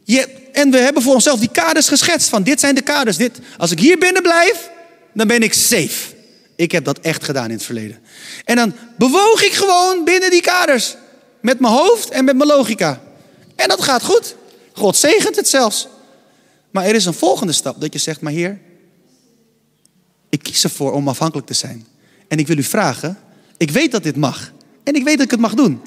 Je, 0.04 0.28
en 0.52 0.70
we 0.70 0.78
hebben 0.78 1.02
voor 1.02 1.14
onszelf 1.14 1.40
die 1.40 1.50
kaders 1.50 1.88
geschetst 1.88 2.28
van 2.28 2.42
dit 2.42 2.60
zijn 2.60 2.74
de 2.74 2.82
kaders. 2.82 3.16
Dit, 3.16 3.38
als 3.58 3.70
ik 3.70 3.78
hier 3.78 3.98
binnen 3.98 4.22
blijf, 4.22 4.70
dan 5.14 5.26
ben 5.26 5.42
ik 5.42 5.54
safe. 5.54 6.14
Ik 6.56 6.72
heb 6.72 6.84
dat 6.84 6.98
echt 6.98 7.24
gedaan 7.24 7.44
in 7.44 7.50
het 7.50 7.62
verleden. 7.62 7.98
En 8.44 8.56
dan 8.56 8.74
bewoog 8.98 9.44
ik 9.44 9.52
gewoon 9.52 10.04
binnen 10.04 10.30
die 10.30 10.42
kaders. 10.42 10.96
Met 11.40 11.60
mijn 11.60 11.72
hoofd 11.72 12.10
en 12.10 12.24
met 12.24 12.36
mijn 12.36 12.48
logica. 12.48 13.02
En 13.56 13.68
dat 13.68 13.82
gaat 13.82 14.02
goed. 14.02 14.34
God 14.72 14.96
zegent 14.96 15.36
het 15.36 15.48
zelfs. 15.48 15.88
Maar 16.70 16.84
er 16.84 16.94
is 16.94 17.04
een 17.04 17.14
volgende 17.14 17.52
stap 17.52 17.80
dat 17.80 17.92
je 17.92 17.98
zegt, 17.98 18.20
maar 18.20 18.32
heer, 18.32 18.60
ik 20.28 20.42
kies 20.42 20.64
ervoor 20.64 20.92
om 20.92 21.08
afhankelijk 21.08 21.46
te 21.46 21.54
zijn. 21.54 21.89
En 22.30 22.38
ik 22.38 22.46
wil 22.46 22.58
u 22.58 22.62
vragen, 22.62 23.18
ik 23.56 23.70
weet 23.70 23.90
dat 23.90 24.02
dit 24.02 24.16
mag. 24.16 24.52
En 24.82 24.94
ik 24.94 25.04
weet 25.04 25.16
dat 25.16 25.24
ik 25.24 25.30
het 25.30 25.40
mag 25.40 25.54
doen. 25.54 25.80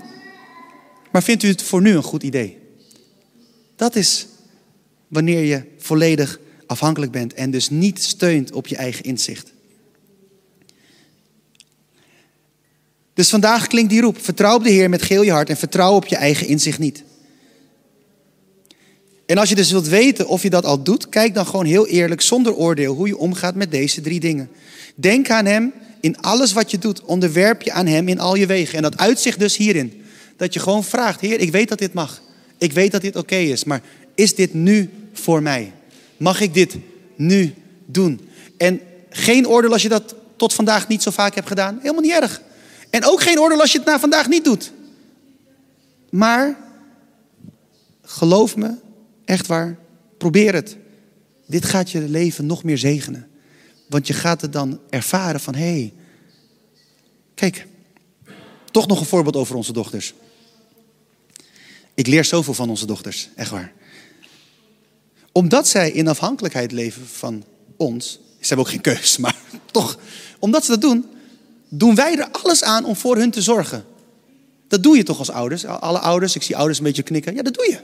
Maar 1.11 1.23
vindt 1.23 1.43
u 1.43 1.47
het 1.47 1.61
voor 1.61 1.81
nu 1.81 1.95
een 1.95 2.03
goed 2.03 2.23
idee? 2.23 2.57
Dat 3.75 3.95
is 3.95 4.27
wanneer 5.07 5.43
je 5.43 5.63
volledig 5.77 6.39
afhankelijk 6.67 7.11
bent 7.11 7.33
en 7.33 7.51
dus 7.51 7.69
niet 7.69 8.03
steunt 8.03 8.51
op 8.51 8.67
je 8.67 8.75
eigen 8.75 9.03
inzicht. 9.03 9.51
Dus 13.13 13.29
vandaag 13.29 13.67
klinkt 13.67 13.89
die 13.89 14.01
roep: 14.01 14.21
vertrouw 14.21 14.55
op 14.55 14.63
de 14.63 14.69
Heer 14.69 14.89
met 14.89 15.01
geel 15.01 15.21
je 15.21 15.31
hart 15.31 15.49
en 15.49 15.57
vertrouw 15.57 15.95
op 15.95 16.05
je 16.05 16.15
eigen 16.15 16.47
inzicht 16.47 16.79
niet. 16.79 17.03
En 19.25 19.37
als 19.37 19.49
je 19.49 19.55
dus 19.55 19.71
wilt 19.71 19.87
weten 19.87 20.27
of 20.27 20.43
je 20.43 20.49
dat 20.49 20.65
al 20.65 20.83
doet, 20.83 21.09
kijk 21.09 21.33
dan 21.33 21.45
gewoon 21.45 21.65
heel 21.65 21.87
eerlijk, 21.87 22.21
zonder 22.21 22.53
oordeel, 22.53 22.95
hoe 22.95 23.07
je 23.07 23.17
omgaat 23.17 23.55
met 23.55 23.71
deze 23.71 24.01
drie 24.01 24.19
dingen. 24.19 24.49
Denk 24.95 25.29
aan 25.29 25.45
Hem 25.45 25.73
in 26.03 26.21
alles 26.21 26.53
wat 26.53 26.71
je 26.71 26.77
doet. 26.77 27.01
Onderwerp 27.01 27.61
je 27.61 27.71
aan 27.71 27.85
Hem 27.85 28.07
in 28.07 28.19
al 28.19 28.35
je 28.35 28.45
wegen. 28.45 28.75
En 28.75 28.81
dat 28.81 28.97
uitzicht 28.97 29.39
dus 29.39 29.57
hierin. 29.57 30.03
Dat 30.37 30.53
je 30.53 30.59
gewoon 30.59 30.83
vraagt, 30.83 31.21
Heer, 31.21 31.39
ik 31.39 31.51
weet 31.51 31.69
dat 31.69 31.79
dit 31.79 31.93
mag. 31.93 32.21
Ik 32.57 32.71
weet 32.71 32.91
dat 32.91 33.01
dit 33.01 33.15
oké 33.15 33.35
is, 33.35 33.63
maar 33.63 33.81
is 34.15 34.35
dit 34.35 34.53
nu 34.53 34.89
voor 35.13 35.41
mij? 35.41 35.73
Mag 36.17 36.41
ik 36.41 36.53
dit 36.53 36.75
nu 37.15 37.53
doen? 37.85 38.29
En 38.57 38.81
geen 39.09 39.47
oordeel 39.47 39.71
als 39.71 39.81
je 39.81 39.89
dat 39.89 40.15
tot 40.35 40.53
vandaag 40.53 40.87
niet 40.87 41.03
zo 41.03 41.11
vaak 41.11 41.35
hebt 41.35 41.47
gedaan. 41.47 41.77
Helemaal 41.81 42.01
niet 42.01 42.11
erg. 42.11 42.41
En 42.89 43.05
ook 43.05 43.21
geen 43.21 43.39
oordeel 43.39 43.61
als 43.61 43.71
je 43.71 43.77
het 43.77 43.87
na 43.87 43.99
vandaag 43.99 44.27
niet 44.27 44.43
doet. 44.43 44.71
Maar 46.09 46.57
geloof 48.01 48.55
me, 48.55 48.75
echt 49.25 49.47
waar, 49.47 49.77
probeer 50.17 50.53
het. 50.53 50.77
Dit 51.47 51.65
gaat 51.65 51.91
je 51.91 52.01
leven 52.01 52.45
nog 52.45 52.63
meer 52.63 52.77
zegenen. 52.77 53.27
Want 53.93 54.07
je 54.07 54.13
gaat 54.13 54.41
het 54.41 54.53
dan 54.53 54.79
ervaren 54.89 55.39
van 55.39 55.55
hé, 55.55 55.61
hey, 55.61 55.93
Kijk, 57.35 57.67
toch 58.71 58.87
nog 58.87 58.99
een 58.99 59.05
voorbeeld 59.05 59.35
over 59.35 59.55
onze 59.55 59.73
dochters. 59.73 60.13
Ik 61.93 62.07
leer 62.07 62.25
zoveel 62.25 62.53
van 62.53 62.69
onze 62.69 62.85
dochters, 62.85 63.29
echt 63.35 63.49
waar. 63.49 63.73
Omdat 65.31 65.67
zij 65.67 65.91
in 65.91 66.07
afhankelijkheid 66.07 66.71
leven 66.71 67.07
van 67.07 67.43
ons. 67.77 68.11
Ze 68.39 68.47
hebben 68.47 68.65
ook 68.65 68.71
geen 68.71 68.81
keus, 68.81 69.17
maar 69.17 69.35
toch. 69.71 69.97
Omdat 70.39 70.65
ze 70.65 70.71
dat 70.71 70.81
doen, 70.81 71.05
doen 71.69 71.95
wij 71.95 72.17
er 72.17 72.29
alles 72.31 72.63
aan 72.63 72.85
om 72.85 72.95
voor 72.95 73.17
hun 73.17 73.31
te 73.31 73.41
zorgen. 73.41 73.85
Dat 74.67 74.83
doe 74.83 74.97
je 74.97 75.03
toch 75.03 75.19
als 75.19 75.29
ouders? 75.29 75.65
Alle 75.65 75.99
ouders, 75.99 76.35
ik 76.35 76.43
zie 76.43 76.55
ouders 76.55 76.77
een 76.77 76.83
beetje 76.83 77.03
knikken. 77.03 77.35
Ja, 77.35 77.41
dat 77.41 77.53
doe 77.53 77.69
je. 77.69 77.79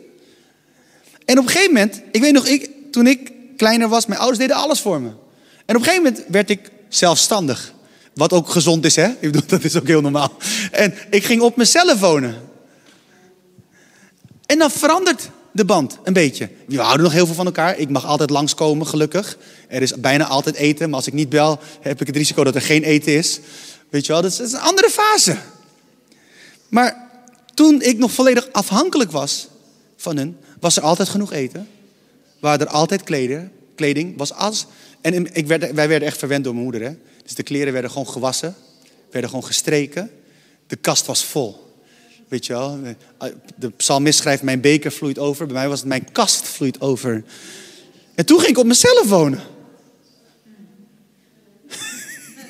En 1.26 1.38
op 1.38 1.46
een 1.46 1.52
gegeven 1.52 1.74
moment, 1.74 2.02
ik 2.12 2.22
weet 2.22 2.34
nog, 2.34 2.48
ik, 2.48 2.70
toen 2.92 3.08
ik 3.08 3.32
kleiner 3.58 3.88
was, 3.88 4.06
mijn 4.06 4.20
ouders 4.20 4.40
deden 4.40 4.56
alles 4.56 4.82
voor 4.82 5.02
me. 5.02 5.12
En 5.70 5.76
op 5.76 5.82
een 5.82 5.88
gegeven 5.88 6.04
moment 6.04 6.24
werd 6.28 6.50
ik 6.50 6.72
zelfstandig. 6.88 7.74
Wat 8.14 8.34
ook 8.34 8.50
gezond 8.50 8.86
is, 8.86 8.96
hè? 8.96 9.08
Ik 9.20 9.32
bedoel, 9.32 9.48
dat 9.48 9.64
is 9.64 9.76
ook 9.76 9.88
heel 9.88 10.02
normaal. 10.02 10.32
En 10.72 10.94
ik 11.10 11.24
ging 11.24 11.42
op 11.42 11.56
mezelf 11.56 12.00
wonen. 12.00 12.36
En 14.46 14.58
dan 14.58 14.72
verandert 14.72 15.30
de 15.52 15.66
band 15.66 15.98
een 16.04 16.14
beetje. 16.14 16.50
We 16.68 16.80
houden 16.80 17.04
nog 17.04 17.14
heel 17.14 17.26
veel 17.26 17.36
van 17.36 17.46
elkaar. 17.46 17.78
Ik 17.78 17.90
mag 17.90 18.06
altijd 18.06 18.30
langskomen, 18.30 18.88
gelukkig. 18.88 19.38
Er 19.68 19.82
is 19.82 19.94
bijna 20.00 20.26
altijd 20.28 20.56
eten, 20.56 20.90
maar 20.90 20.98
als 20.98 21.08
ik 21.08 21.14
niet 21.14 21.30
bel, 21.30 21.60
heb 21.82 22.02
ik 22.02 22.08
het 22.08 22.16
risico 22.16 22.44
dat 22.44 22.56
er 22.56 22.62
geen 22.62 22.84
eten 22.84 23.14
is. 23.14 23.40
Weet 23.90 24.06
je 24.06 24.12
wel, 24.12 24.22
dat 24.22 24.40
is, 24.40 24.52
een 24.52 24.60
andere 24.60 24.90
fase. 24.90 25.38
Maar 26.70 27.10
toen 27.54 27.82
ik 27.82 27.98
nog 27.98 28.12
volledig 28.12 28.48
afhankelijk 28.52 29.12
was 29.12 29.48
van 29.98 30.18
hun, 30.18 30.38
was 30.60 30.78
er 30.78 30.84
altijd 30.84 31.10
genoeg 31.10 31.32
eten. 31.32 31.68
Waren 32.40 32.68
er 32.68 32.74
altijd 32.74 33.04
kleding, 33.04 33.50
kleding 33.76 34.18
was 34.18 34.34
alles. 34.34 34.66
En 35.02 35.36
ik 35.36 35.48
werd, 35.48 35.72
wij 35.72 35.88
werden 35.88 36.08
echt 36.08 36.18
verwend 36.18 36.44
door 36.44 36.54
mijn 36.54 36.66
moeder. 36.66 36.84
Hè? 36.84 36.96
Dus 37.24 37.36
de 37.36 37.44
kleren 37.44 37.74
werden 37.74 37.92
gewoon 37.92 38.10
gewassen, 38.10 38.56
werden 39.12 39.30
gewoon 39.30 39.46
gestreken. 39.46 40.12
De 40.68 40.76
kast 40.76 41.06
was 41.06 41.24
vol. 41.24 41.68
Weet 42.28 42.46
je 42.46 42.54
wel, 42.54 42.80
de 43.56 43.70
psalmist 43.70 44.20
schrijft: 44.20 44.44
Mijn 44.44 44.62
beker 44.62 44.92
vloeit 44.92 45.20
over. 45.20 45.46
Bij 45.46 45.56
mij 45.56 45.68
was 45.68 45.80
het: 45.80 45.88
Mijn 45.88 46.12
kast 46.12 46.48
vloeit 46.48 46.82
over. 46.82 47.24
En 48.16 48.26
toen 48.26 48.40
ging 48.40 48.52
ik 48.52 48.58
op 48.58 48.66
mezelf 48.66 49.08
wonen. 49.08 49.42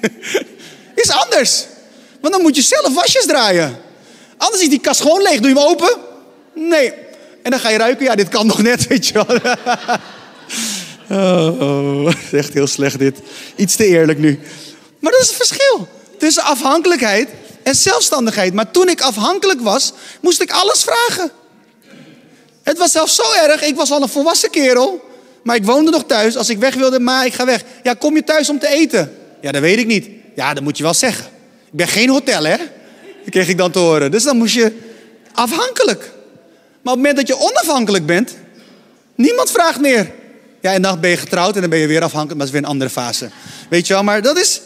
is 0.95 1.11
anders. 1.11 1.65
Want 2.21 2.33
dan 2.33 2.41
moet 2.41 2.55
je 2.55 2.61
zelf 2.61 2.93
wasjes 2.93 3.25
draaien. 3.25 3.77
Anders 4.37 4.61
is 4.61 4.69
die 4.69 4.79
kast 4.79 5.01
gewoon 5.01 5.21
leeg. 5.21 5.39
Doe 5.39 5.49
je 5.49 5.55
hem 5.55 5.67
open? 5.67 5.97
Nee. 6.53 6.93
En 7.43 7.51
dan 7.51 7.59
ga 7.59 7.69
je 7.69 7.77
ruiken. 7.77 8.05
Ja, 8.05 8.15
dit 8.15 8.29
kan 8.29 8.47
nog 8.47 8.61
net, 8.61 8.87
weet 8.87 9.07
je 9.07 9.13
wel. 9.13 9.25
oh, 11.09 11.61
oh, 11.61 12.13
echt 12.31 12.53
heel 12.53 12.67
slecht 12.67 12.99
dit. 12.99 13.17
Iets 13.55 13.75
te 13.75 13.85
eerlijk 13.85 14.19
nu. 14.19 14.39
Maar 14.99 15.11
dat 15.11 15.21
is 15.21 15.27
het 15.27 15.35
verschil. 15.35 15.87
Tussen 16.17 16.43
afhankelijkheid 16.43 17.29
en 17.63 17.75
zelfstandigheid. 17.75 18.53
Maar 18.53 18.71
toen 18.71 18.89
ik 18.89 19.01
afhankelijk 19.01 19.61
was, 19.61 19.93
moest 20.21 20.41
ik 20.41 20.51
alles 20.51 20.83
vragen. 20.83 21.31
Het 22.63 22.77
was 22.77 22.91
zelfs 22.91 23.15
zo 23.15 23.23
erg. 23.43 23.63
Ik 23.63 23.75
was 23.75 23.91
al 23.91 24.01
een 24.01 24.09
volwassen 24.09 24.49
kerel. 24.49 25.07
Maar 25.43 25.55
ik 25.55 25.65
woonde 25.65 25.91
nog 25.91 26.03
thuis. 26.07 26.37
Als 26.37 26.49
ik 26.49 26.57
weg 26.57 26.75
wilde, 26.75 26.99
maar 26.99 27.25
ik 27.25 27.33
ga 27.33 27.45
weg. 27.45 27.63
Ja, 27.83 27.93
kom 27.93 28.15
je 28.15 28.23
thuis 28.23 28.49
om 28.49 28.59
te 28.59 28.67
eten? 28.67 29.17
Ja, 29.41 29.51
dat 29.51 29.61
weet 29.61 29.77
ik 29.77 29.87
niet. 29.87 30.09
Ja, 30.35 30.53
dat 30.53 30.63
moet 30.63 30.77
je 30.77 30.83
wel 30.83 30.93
zeggen. 30.93 31.25
Ik 31.65 31.77
ben 31.77 31.87
geen 31.87 32.09
hotel, 32.09 32.43
hè? 32.43 32.57
Dat 32.57 33.29
kreeg 33.29 33.47
ik 33.47 33.57
dan 33.57 33.71
te 33.71 33.79
horen. 33.79 34.11
Dus 34.11 34.23
dan 34.23 34.37
moest 34.37 34.53
je 34.53 34.73
afhankelijk. 35.33 35.99
Maar 36.81 36.93
op 36.93 37.03
het 37.03 37.07
moment 37.07 37.15
dat 37.15 37.27
je 37.27 37.37
onafhankelijk 37.37 38.05
bent, 38.05 38.35
niemand 39.15 39.51
vraagt 39.51 39.79
meer. 39.79 40.11
Ja, 40.61 40.73
en 40.73 40.81
dan 40.81 40.99
ben 40.99 41.09
je 41.09 41.17
getrouwd 41.17 41.55
en 41.55 41.61
dan 41.61 41.69
ben 41.69 41.79
je 41.79 41.87
weer 41.87 42.03
afhankelijk, 42.03 42.37
maar 42.37 42.45
dat 42.45 42.47
is 42.47 42.53
weer 42.53 42.61
een 42.61 42.73
andere 42.73 42.89
fase. 42.89 43.29
Weet 43.69 43.87
je 43.87 43.93
wel, 43.93 44.03
maar 44.03 44.21
dat 44.21 44.37
is, 44.37 44.61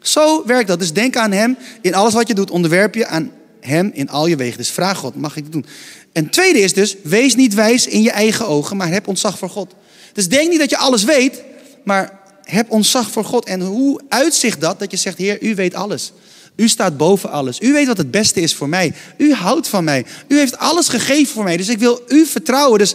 zo 0.00 0.46
werkt 0.46 0.68
dat. 0.68 0.78
Dus 0.78 0.92
denk 0.92 1.16
aan 1.16 1.32
Hem 1.32 1.56
in 1.80 1.94
alles 1.94 2.14
wat 2.14 2.28
je 2.28 2.34
doet. 2.34 2.50
Onderwerp 2.50 2.94
je 2.94 3.06
aan 3.06 3.30
Hem 3.60 3.90
in 3.94 4.08
al 4.08 4.26
je 4.26 4.36
wegen. 4.36 4.58
Dus 4.58 4.70
vraag 4.70 4.98
God, 4.98 5.16
mag 5.16 5.36
ik 5.36 5.42
het 5.42 5.52
doen? 5.52 5.66
En 6.12 6.30
tweede 6.30 6.60
is 6.60 6.72
dus, 6.72 6.96
wees 7.02 7.34
niet 7.34 7.54
wijs 7.54 7.86
in 7.86 8.02
je 8.02 8.10
eigen 8.10 8.46
ogen, 8.46 8.76
maar 8.76 8.88
heb 8.88 9.08
ontzag 9.08 9.38
voor 9.38 9.50
God. 9.50 9.74
Dus 10.12 10.28
denk 10.28 10.50
niet 10.50 10.58
dat 10.58 10.70
je 10.70 10.76
alles 10.76 11.04
weet, 11.04 11.42
maar 11.84 12.20
heb 12.42 12.70
ontzag 12.70 13.10
voor 13.10 13.24
God. 13.24 13.44
En 13.44 13.60
hoe 13.60 14.00
uitzicht 14.08 14.60
dat? 14.60 14.78
Dat 14.78 14.90
je 14.90 14.96
zegt, 14.96 15.18
Heer, 15.18 15.42
u 15.42 15.54
weet 15.54 15.74
alles. 15.74 16.12
U 16.56 16.68
staat 16.68 16.96
boven 16.96 17.30
alles. 17.30 17.60
U 17.60 17.72
weet 17.72 17.86
wat 17.86 17.96
het 17.96 18.10
beste 18.10 18.40
is 18.40 18.54
voor 18.54 18.68
mij. 18.68 18.92
U 19.16 19.32
houdt 19.32 19.68
van 19.68 19.84
mij. 19.84 20.04
U 20.28 20.38
heeft 20.38 20.58
alles 20.58 20.88
gegeven 20.88 21.34
voor 21.34 21.44
mij. 21.44 21.56
Dus 21.56 21.68
ik 21.68 21.78
wil 21.78 22.02
u 22.08 22.26
vertrouwen. 22.26 22.78
Dus 22.78 22.94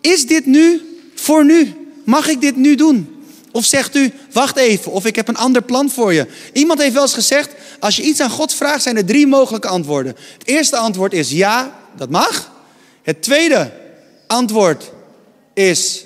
is 0.00 0.26
dit 0.26 0.46
nu 0.46 0.82
voor 1.20 1.44
nu? 1.44 1.74
Mag 2.04 2.28
ik 2.28 2.40
dit 2.40 2.56
nu 2.56 2.74
doen? 2.74 3.16
Of 3.52 3.64
zegt 3.64 3.96
u, 3.96 4.12
wacht 4.32 4.56
even, 4.56 4.92
of 4.92 5.06
ik 5.06 5.16
heb 5.16 5.28
een 5.28 5.36
ander 5.36 5.62
plan 5.62 5.90
voor 5.90 6.12
je. 6.12 6.26
Iemand 6.52 6.80
heeft 6.80 6.92
wel 6.92 7.02
eens 7.02 7.14
gezegd, 7.14 7.54
als 7.80 7.96
je 7.96 8.02
iets 8.02 8.20
aan 8.20 8.30
God 8.30 8.54
vraagt, 8.54 8.82
zijn 8.82 8.96
er 8.96 9.04
drie 9.04 9.26
mogelijke 9.26 9.68
antwoorden. 9.68 10.16
Het 10.38 10.46
eerste 10.46 10.76
antwoord 10.76 11.12
is 11.12 11.30
ja, 11.30 11.80
dat 11.96 12.10
mag. 12.10 12.52
Het 13.02 13.22
tweede 13.22 13.72
antwoord 14.26 14.90
is 15.54 16.04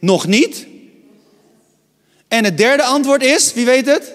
nog 0.00 0.26
niet. 0.26 0.66
En 2.28 2.44
het 2.44 2.56
derde 2.56 2.82
antwoord 2.82 3.22
is, 3.22 3.52
wie 3.52 3.64
weet 3.64 3.86
het? 3.86 4.12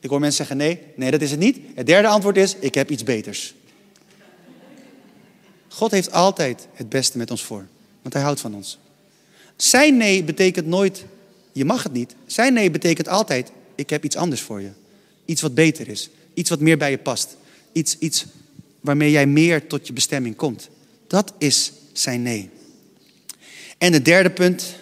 Ik 0.00 0.10
hoor 0.10 0.20
mensen 0.20 0.46
zeggen 0.46 0.56
nee, 0.56 0.80
nee 0.96 1.10
dat 1.10 1.20
is 1.20 1.30
het 1.30 1.40
niet. 1.40 1.58
Het 1.74 1.86
derde 1.86 2.08
antwoord 2.08 2.36
is, 2.36 2.56
ik 2.60 2.74
heb 2.74 2.90
iets 2.90 3.02
beters. 3.02 3.54
God 5.72 5.90
heeft 5.90 6.12
altijd 6.12 6.66
het 6.72 6.88
beste 6.88 7.18
met 7.18 7.30
ons 7.30 7.44
voor, 7.44 7.66
want 8.02 8.14
hij 8.14 8.22
houdt 8.22 8.40
van 8.40 8.54
ons. 8.54 8.78
Zijn 9.56 9.96
nee 9.96 10.24
betekent 10.24 10.66
nooit, 10.66 11.04
je 11.52 11.64
mag 11.64 11.82
het 11.82 11.92
niet. 11.92 12.14
Zijn 12.26 12.52
nee 12.52 12.70
betekent 12.70 13.08
altijd, 13.08 13.50
ik 13.74 13.90
heb 13.90 14.04
iets 14.04 14.16
anders 14.16 14.40
voor 14.40 14.60
je. 14.60 14.70
Iets 15.24 15.42
wat 15.42 15.54
beter 15.54 15.88
is. 15.88 16.10
Iets 16.34 16.50
wat 16.50 16.60
meer 16.60 16.78
bij 16.78 16.90
je 16.90 16.98
past. 16.98 17.36
Iets, 17.72 17.98
iets 17.98 18.26
waarmee 18.80 19.10
jij 19.10 19.26
meer 19.26 19.66
tot 19.66 19.86
je 19.86 19.92
bestemming 19.92 20.36
komt. 20.36 20.68
Dat 21.06 21.32
is 21.38 21.72
zijn 21.92 22.22
nee. 22.22 22.50
En 23.78 23.92
het 23.92 24.04
derde 24.04 24.30
punt 24.30 24.74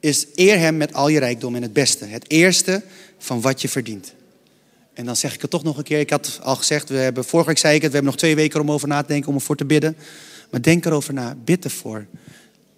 is 0.00 0.26
eer 0.34 0.58
hem 0.58 0.76
met 0.76 0.92
al 0.94 1.08
je 1.08 1.18
rijkdom 1.18 1.54
en 1.54 1.62
het 1.62 1.72
beste. 1.72 2.04
Het 2.04 2.30
eerste 2.30 2.82
van 3.18 3.40
wat 3.40 3.62
je 3.62 3.68
verdient. 3.68 4.14
En 4.94 5.04
dan 5.04 5.16
zeg 5.16 5.34
ik 5.34 5.40
het 5.40 5.50
toch 5.50 5.62
nog 5.62 5.76
een 5.76 5.84
keer. 5.84 6.00
Ik 6.00 6.10
had 6.10 6.38
al 6.42 6.56
gezegd, 6.56 6.88
we 6.88 6.96
hebben, 6.96 7.24
vorige 7.24 7.48
week 7.48 7.58
zei 7.58 7.74
ik 7.74 7.82
het, 7.82 7.90
we 7.90 7.96
hebben 7.96 8.12
nog 8.12 8.20
twee 8.20 8.34
weken 8.34 8.60
om 8.60 8.70
over 8.70 8.88
na 8.88 9.00
te 9.00 9.08
denken, 9.08 9.28
om 9.28 9.34
ervoor 9.34 9.56
te 9.56 9.64
bidden. 9.64 9.96
Maar 10.50 10.62
denk 10.62 10.84
erover 10.84 11.14
na, 11.14 11.36
bid 11.44 11.64
ervoor. 11.64 12.06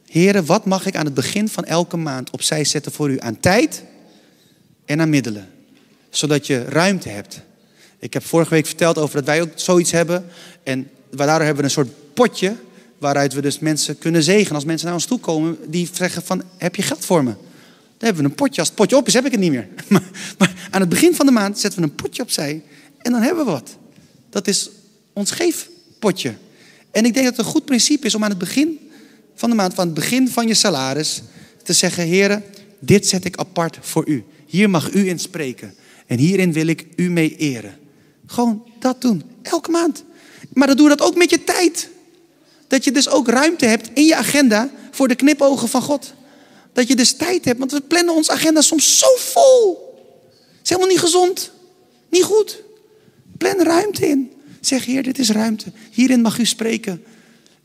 Heren, 0.07 0.47
wat 0.47 0.65
mag 0.65 0.87
ik 0.87 0.97
aan 0.97 1.05
het 1.05 1.15
begin 1.15 1.49
van 1.49 1.65
elke 1.65 1.97
maand 1.97 2.31
opzij 2.31 2.65
zetten 2.65 2.93
voor 2.93 3.11
u 3.11 3.21
aan 3.21 3.41
tijd 3.41 3.85
en 4.85 5.01
aan 5.01 5.11
middelen? 5.11 5.49
Zodat 6.11 6.47
je 6.47 6.65
ruimte 6.65 7.09
hebt. 7.09 7.41
Ik 7.99 8.13
heb 8.13 8.25
vorige 8.25 8.55
week 8.55 8.67
verteld 8.67 8.99
over 8.99 9.17
dat 9.17 9.25
wij 9.25 9.41
ook 9.41 9.51
zoiets 9.55 9.91
hebben. 9.91 10.27
En 10.63 10.91
daardoor 11.11 11.47
hebben 11.47 11.57
we 11.57 11.63
een 11.63 11.71
soort 11.71 12.15
potje 12.15 12.57
waaruit 12.99 13.33
we 13.33 13.41
dus 13.41 13.59
mensen 13.59 13.99
kunnen 13.99 14.23
zegenen. 14.23 14.55
Als 14.55 14.65
mensen 14.65 14.87
naar 14.87 14.97
ons 14.97 15.07
toe 15.07 15.19
komen 15.19 15.59
die 15.67 15.89
zeggen 15.93 16.23
van, 16.23 16.43
heb 16.57 16.77
je 16.77 16.83
geld 16.83 17.05
voor 17.05 17.25
me? 17.25 17.35
Hebben 18.05 18.23
we 18.23 18.29
een 18.29 18.35
potje. 18.35 18.61
Als 18.61 18.69
het 18.69 18.77
potje 18.77 18.97
op 18.97 19.07
is, 19.07 19.15
heb 19.15 19.25
ik 19.25 19.31
het 19.31 19.41
niet 19.41 19.51
meer. 19.51 19.69
Maar, 19.89 20.03
maar 20.39 20.69
aan 20.71 20.81
het 20.81 20.89
begin 20.89 21.15
van 21.15 21.27
de 21.27 21.33
maand 21.33 21.59
zetten 21.59 21.81
we 21.81 21.87
een 21.87 21.95
potje 21.95 22.23
opzij. 22.23 22.63
En 22.99 23.13
dan 23.13 23.23
hebben 23.23 23.45
we 23.45 23.51
wat. 23.51 23.77
Dat 24.31 24.49
is 24.49 24.71
ons 25.13 25.31
geefpotje. 25.31 26.35
En 26.91 27.05
ik 27.05 27.15
denk 27.15 27.27
dat 27.27 27.37
het 27.37 27.47
een 27.47 27.53
goed 27.53 27.65
principe 27.65 28.07
is 28.07 28.15
om 28.15 28.25
aan 28.25 28.31
het 28.31 28.39
begin 28.39 28.91
van 29.35 29.51
de 29.51 29.57
maand, 29.57 29.75
van 29.75 29.85
het 29.85 29.95
begin 29.95 30.29
van 30.29 30.47
je 30.47 30.55
salaris, 30.55 31.23
te 31.63 31.73
zeggen: 31.73 32.05
Heren, 32.05 32.45
dit 32.79 33.07
zet 33.07 33.25
ik 33.25 33.37
apart 33.37 33.79
voor 33.81 34.09
u. 34.09 34.25
Hier 34.47 34.71
mag 34.71 34.93
u 34.93 35.09
in 35.09 35.19
spreken. 35.19 35.75
En 36.07 36.19
hierin 36.19 36.53
wil 36.53 36.67
ik 36.67 36.87
u 36.97 37.11
mee 37.11 37.37
eren. 37.37 37.79
Gewoon 38.27 38.67
dat 38.79 39.01
doen. 39.01 39.23
Elke 39.43 39.71
maand. 39.71 40.05
Maar 40.53 40.67
dan 40.67 40.77
doe 40.77 40.89
dat 40.89 41.01
ook 41.01 41.17
met 41.17 41.31
je 41.31 41.45
tijd. 41.45 41.89
Dat 42.69 42.85
je 42.85 42.93
dus 42.93 43.09
ook 43.09 43.29
ruimte 43.29 43.67
hebt 43.67 43.91
in 43.95 44.05
je 44.05 44.17
agenda 44.17 44.71
voor 44.91 45.09
de 45.09 45.15
knipogen 45.15 45.69
van 45.69 45.83
God. 45.83 46.15
Dat 46.73 46.89
je 46.89 46.97
dus 46.97 47.13
tijd 47.13 47.45
hebt, 47.45 47.59
want 47.59 47.73
we 47.73 47.81
plannen 47.81 48.15
onze 48.15 48.33
agenda 48.33 48.61
soms 48.61 48.99
zo 48.99 49.07
vol. 49.17 49.91
Het 50.35 50.63
is 50.63 50.69
helemaal 50.69 50.91
niet 50.91 51.01
gezond. 51.01 51.53
Niet 52.11 52.23
goed. 52.23 52.63
Plan 53.39 53.63
ruimte 53.63 54.09
in. 54.09 54.33
Zeg, 54.61 54.85
Heer, 54.85 55.03
dit 55.03 55.19
is 55.19 55.31
ruimte. 55.31 55.73
Hierin 55.91 56.21
mag 56.21 56.39
u 56.39 56.45
spreken. 56.45 57.05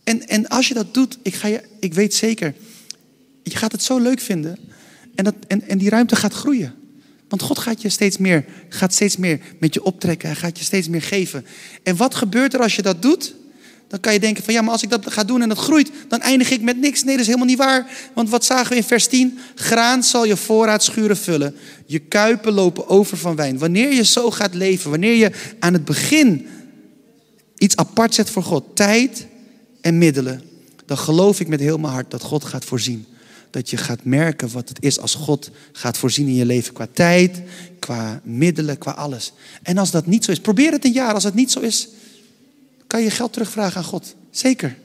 En, 0.04 0.28
en 0.28 0.48
als 0.48 0.68
je 0.68 0.74
dat 0.74 0.94
doet, 0.94 1.18
ik, 1.22 1.34
ga 1.34 1.48
je, 1.48 1.62
ik 1.80 1.94
weet 1.94 2.14
zeker, 2.14 2.54
je 3.44 3.58
gaat 3.58 3.72
het 3.72 3.84
zo 3.84 3.98
leuk 3.98 4.20
vinden. 4.20 4.58
En, 5.16 5.24
dat, 5.24 5.36
en, 5.48 5.68
en 5.68 5.78
die 5.78 5.90
ruimte 5.90 6.16
gaat 6.16 6.34
groeien. 6.34 6.76
Want 7.28 7.42
God 7.42 7.60
gaat 7.60 7.82
je 7.82 7.90
steeds 7.90 8.18
meer, 8.18 8.46
gaat 8.70 8.94
steeds 8.94 9.18
meer 9.18 9.40
met 9.60 9.74
je 9.74 9.84
optrekken. 9.84 10.28
Hij 10.28 10.38
gaat 10.38 10.58
je 10.58 10.64
steeds 10.64 10.88
meer 10.88 11.02
geven. 11.02 11.46
En 11.84 11.96
wat 11.96 12.16
gebeurt 12.16 12.54
er 12.54 12.62
als 12.62 12.76
je 12.76 12.82
dat 12.82 13.02
doet? 13.02 13.36
Dan 13.88 14.00
kan 14.00 14.14
je 14.14 14.20
denken 14.20 14.44
van 14.44 14.54
ja, 14.54 14.62
maar 14.62 14.72
als 14.72 14.84
ik 14.84 14.90
dat 14.90 15.12
ga 15.12 15.24
doen 15.24 15.42
en 15.42 15.50
dat 15.50 15.58
groeit, 15.58 15.92
dan 16.08 16.22
eindig 16.22 16.52
ik 16.52 16.62
met 16.62 16.78
niks. 16.78 17.04
Nee, 17.04 17.12
dat 17.12 17.22
is 17.22 17.26
helemaal 17.26 17.48
niet 17.48 17.58
waar. 17.58 17.88
Want 18.14 18.30
wat 18.30 18.46
zagen 18.46 18.70
we 18.70 18.76
in 18.76 18.84
vers 18.84 19.08
10? 19.08 19.40
Graan 19.56 20.04
zal 20.04 20.26
je 20.26 20.38
voorraadschuren 20.38 21.18
vullen. 21.18 21.56
Je 21.86 22.00
kuipen 22.00 22.54
lopen 22.54 22.88
over 22.90 23.18
van 23.18 23.36
wijn. 23.36 23.58
Wanneer 23.58 23.94
je 23.94 24.04
zo 24.04 24.32
gaat 24.32 24.54
leven, 24.54 24.90
wanneer 24.90 25.16
je 25.16 25.32
aan 25.60 25.74
het 25.74 25.86
begin 25.86 26.48
iets 27.58 27.76
apart 27.76 28.14
zet 28.14 28.30
voor 28.30 28.44
God, 28.44 28.76
tijd 28.76 29.28
en 29.82 29.98
middelen, 29.98 30.42
dan 30.86 30.98
geloof 30.98 31.40
ik 31.40 31.48
met 31.48 31.60
heel 31.60 31.78
mijn 31.78 31.94
hart 31.94 32.12
dat 32.12 32.22
God 32.22 32.44
gaat 32.44 32.66
voorzien. 32.66 33.06
dat 33.52 33.70
je 33.70 33.78
gaat 33.78 34.04
merken 34.04 34.52
wat 34.52 34.70
het 34.70 34.78
is 34.84 35.00
als 35.00 35.16
God 35.16 35.52
gaat 35.72 35.98
voorzien 35.98 36.28
in 36.28 36.36
je 36.36 36.46
leven 36.46 36.74
qua 36.74 36.88
tijd, 36.94 37.42
qua 37.80 38.22
middelen, 38.24 38.78
qua 38.78 38.92
alles. 38.92 39.34
En 39.64 39.78
als 39.78 39.92
dat 39.92 40.06
niet 40.06 40.26
zo 40.26 40.32
is, 40.32 40.40
probeer 40.40 40.72
het 40.72 40.86
een 40.86 40.92
jaar. 40.92 41.14
Als 41.14 41.24
het 41.24 41.34
niet 41.34 41.52
zo 41.52 41.60
is, 41.60 41.88
kan 42.88 43.02
je 43.02 43.10
geld 43.10 43.34
terugvragen 43.34 43.78
aan 43.78 43.84
God. 43.84 44.16
Zeker. 44.32 44.78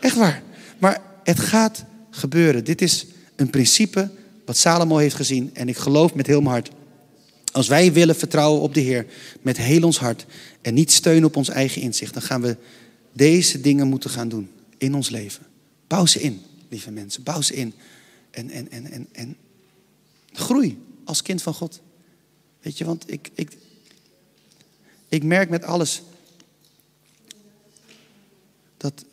Echt 0.00 0.16
waar. 0.16 0.42
Maar 0.78 1.02
het 1.24 1.38
gaat 1.40 1.84
gebeuren. 2.10 2.64
Dit 2.64 2.82
is 2.82 3.06
een 3.36 3.50
principe 3.50 4.10
wat 4.44 4.56
Salomo 4.56 4.96
heeft 4.96 5.14
gezien. 5.14 5.50
En 5.52 5.68
ik 5.68 5.76
geloof 5.76 6.14
met 6.14 6.26
heel 6.26 6.40
mijn 6.40 6.52
hart. 6.52 6.70
Als 7.52 7.68
wij 7.68 7.92
willen 7.92 8.16
vertrouwen 8.16 8.62
op 8.62 8.74
de 8.74 8.80
Heer 8.80 9.06
met 9.42 9.56
heel 9.56 9.82
ons 9.82 9.98
hart 9.98 10.26
en 10.62 10.74
niet 10.74 10.92
steunen 10.92 11.24
op 11.24 11.36
ons 11.36 11.48
eigen 11.48 11.82
inzicht, 11.82 12.12
dan 12.14 12.22
gaan 12.22 12.40
we 12.40 12.56
deze 13.12 13.60
dingen 13.60 13.86
moeten 13.86 14.10
gaan 14.10 14.28
doen 14.28 14.50
in 14.78 14.94
ons 14.94 15.10
leven. 15.10 15.46
Bouw 15.86 16.06
ze 16.06 16.20
in, 16.20 16.42
lieve 16.68 16.90
mensen. 16.90 17.22
Bouw 17.22 17.40
ze 17.40 17.54
in. 17.54 17.74
En, 18.30 18.50
en, 18.50 18.70
en, 18.70 18.90
en, 18.90 19.06
en 19.12 19.36
groei 20.32 20.78
als 21.04 21.22
kind 21.22 21.42
van 21.42 21.54
God. 21.54 21.80
Weet 22.60 22.78
je, 22.78 22.84
want 22.84 23.12
ik, 23.12 23.30
ik, 23.34 23.56
ik 25.08 25.22
merk 25.22 25.50
met 25.50 25.64
alles 25.64 26.02
dat 28.86 29.04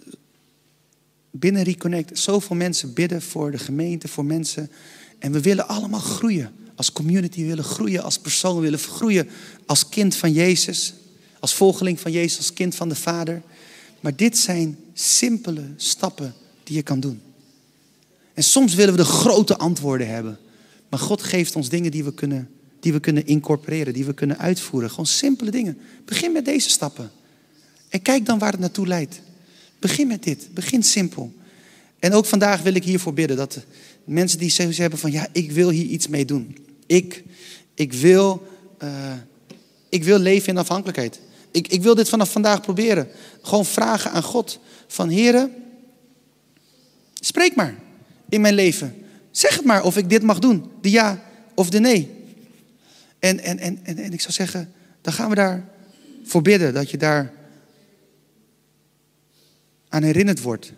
binnen 1.32 1.64
Reconnect 1.64 2.20
zoveel 2.20 2.56
mensen 2.56 2.94
bidden 2.94 3.22
voor 3.22 3.52
de 3.52 3.58
gemeente, 3.58 4.08
voor 4.08 4.26
mensen. 4.26 4.72
En 5.20 5.32
we 5.32 5.42
willen 5.42 5.68
allemaal 5.68 6.00
groeien. 6.00 6.52
Als 6.76 6.92
community 6.92 7.46
willen 7.46 7.64
groeien, 7.64 8.04
als 8.04 8.20
persoon 8.20 8.60
willen 8.60 8.80
groeien. 8.80 9.30
Als 9.66 9.90
kind 9.90 10.16
van 10.16 10.32
Jezus, 10.32 10.94
als 11.40 11.54
volgeling 11.54 12.00
van 12.00 12.12
Jezus, 12.12 12.38
als 12.38 12.54
kind 12.54 12.76
van 12.76 12.90
de 12.90 12.96
Vader. 12.96 13.42
Maar 14.00 14.16
dit 14.16 14.38
zijn 14.38 14.78
simpele 14.94 15.64
stappen 15.76 16.34
die 16.64 16.76
je 16.76 16.84
kan 16.84 17.00
doen. 17.00 17.22
En 18.34 18.44
soms 18.44 18.74
willen 18.74 18.94
we 18.94 19.00
de 19.00 19.06
grote 19.06 19.58
antwoorden 19.58 20.08
hebben. 20.08 20.40
Maar 20.90 21.00
God 21.00 21.24
geeft 21.24 21.56
ons 21.56 21.70
dingen 21.70 21.92
die 21.92 22.04
we 22.04 22.14
kunnen, 22.14 22.50
die 22.80 22.94
we 22.94 23.00
kunnen 23.00 23.26
incorporeren, 23.26 23.94
die 23.94 24.06
we 24.06 24.14
kunnen 24.14 24.38
uitvoeren. 24.38 24.90
Gewoon 24.90 25.06
simpele 25.06 25.52
dingen. 25.52 25.78
Begin 26.06 26.32
met 26.32 26.46
deze 26.46 26.70
stappen. 26.70 27.12
En 27.90 28.02
kijk 28.02 28.26
dan 28.26 28.40
waar 28.40 28.52
het 28.52 28.60
naartoe 28.60 28.88
leidt. 28.88 29.22
Begin 29.84 30.08
met 30.08 30.24
dit. 30.24 30.48
Begin 30.54 30.84
simpel. 30.84 31.34
En 32.00 32.14
ook 32.14 32.26
vandaag 32.26 32.62
wil 32.62 32.76
ik 32.76 32.84
hiervoor 32.84 33.14
bidden 33.14 33.38
dat 33.38 33.60
mensen 34.04 34.40
die 34.40 34.50
zoiets 34.50 34.78
hebben 34.78 35.00
van 35.00 35.12
ja, 35.12 35.28
ik 35.32 35.52
wil 35.52 35.70
hier 35.70 35.86
iets 35.86 36.08
mee 36.08 36.26
doen. 36.26 36.58
Ik, 36.86 37.24
ik, 37.74 37.94
wil, 37.94 38.48
uh, 38.84 39.14
ik 39.90 40.04
wil 40.04 40.20
leven 40.20 40.50
in 40.50 40.58
afhankelijkheid. 40.58 41.20
Ik, 41.52 41.68
ik 41.68 41.82
wil 41.82 41.96
dit 41.96 42.10
vanaf 42.10 42.32
vandaag 42.32 42.62
proberen. 42.62 43.08
Gewoon 43.42 43.66
vragen 43.66 44.12
aan 44.12 44.24
God 44.24 44.60
van 44.88 45.10
heren, 45.10 45.54
spreek 47.14 47.56
maar 47.56 47.76
in 48.30 48.42
mijn 48.42 48.54
leven. 48.54 48.96
Zeg 49.32 49.56
het 49.56 49.66
maar 49.66 49.84
of 49.84 49.98
ik 49.98 50.10
dit 50.10 50.22
mag 50.22 50.40
doen, 50.40 50.72
de 50.82 50.90
ja 50.90 51.24
of 51.56 51.70
de 51.70 51.80
nee. 51.80 52.10
En, 53.20 53.40
en, 53.40 53.60
en, 53.60 53.80
en, 53.84 53.98
en 53.98 54.14
ik 54.14 54.22
zou 54.22 54.34
zeggen, 54.34 54.74
dan 55.02 55.14
gaan 55.14 55.30
we 55.30 55.36
daar 55.36 55.70
voor 56.24 56.42
bidden 56.42 56.74
dat 56.74 56.90
je 56.90 56.98
daar 56.98 57.34
aan 59.94 60.04
herinnerd 60.04 60.42
wordt 60.42 60.74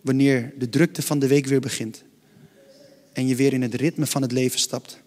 wanneer 0.00 0.52
de 0.58 0.68
drukte 0.68 1.02
van 1.02 1.18
de 1.18 1.26
week 1.26 1.46
weer 1.46 1.60
begint. 1.60 2.02
En 3.12 3.26
je 3.26 3.34
weer 3.34 3.52
in 3.52 3.62
het 3.62 3.74
ritme 3.74 4.06
van 4.06 4.22
het 4.22 4.32
leven 4.32 4.58
stapt. 4.58 4.98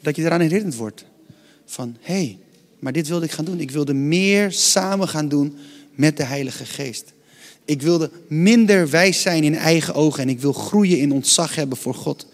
Dat 0.00 0.16
je 0.16 0.22
eraan 0.22 0.40
herinnerd 0.40 0.76
wordt 0.76 1.04
van 1.64 1.96
hé, 2.00 2.14
hey, 2.14 2.38
maar 2.78 2.92
dit 2.92 3.08
wilde 3.08 3.24
ik 3.24 3.30
gaan 3.30 3.44
doen. 3.44 3.60
Ik 3.60 3.70
wilde 3.70 3.94
meer 3.94 4.52
samen 4.52 5.08
gaan 5.08 5.28
doen 5.28 5.56
met 5.94 6.16
de 6.16 6.24
Heilige 6.24 6.64
Geest. 6.64 7.12
Ik 7.64 7.82
wilde 7.82 8.10
minder 8.28 8.90
wijs 8.90 9.20
zijn 9.20 9.44
in 9.44 9.56
eigen 9.56 9.94
ogen 9.94 10.22
en 10.22 10.28
ik 10.28 10.40
wil 10.40 10.52
groeien 10.52 10.98
in 10.98 11.12
ontzag 11.12 11.54
hebben 11.54 11.78
voor 11.78 11.94
God. 11.94 12.26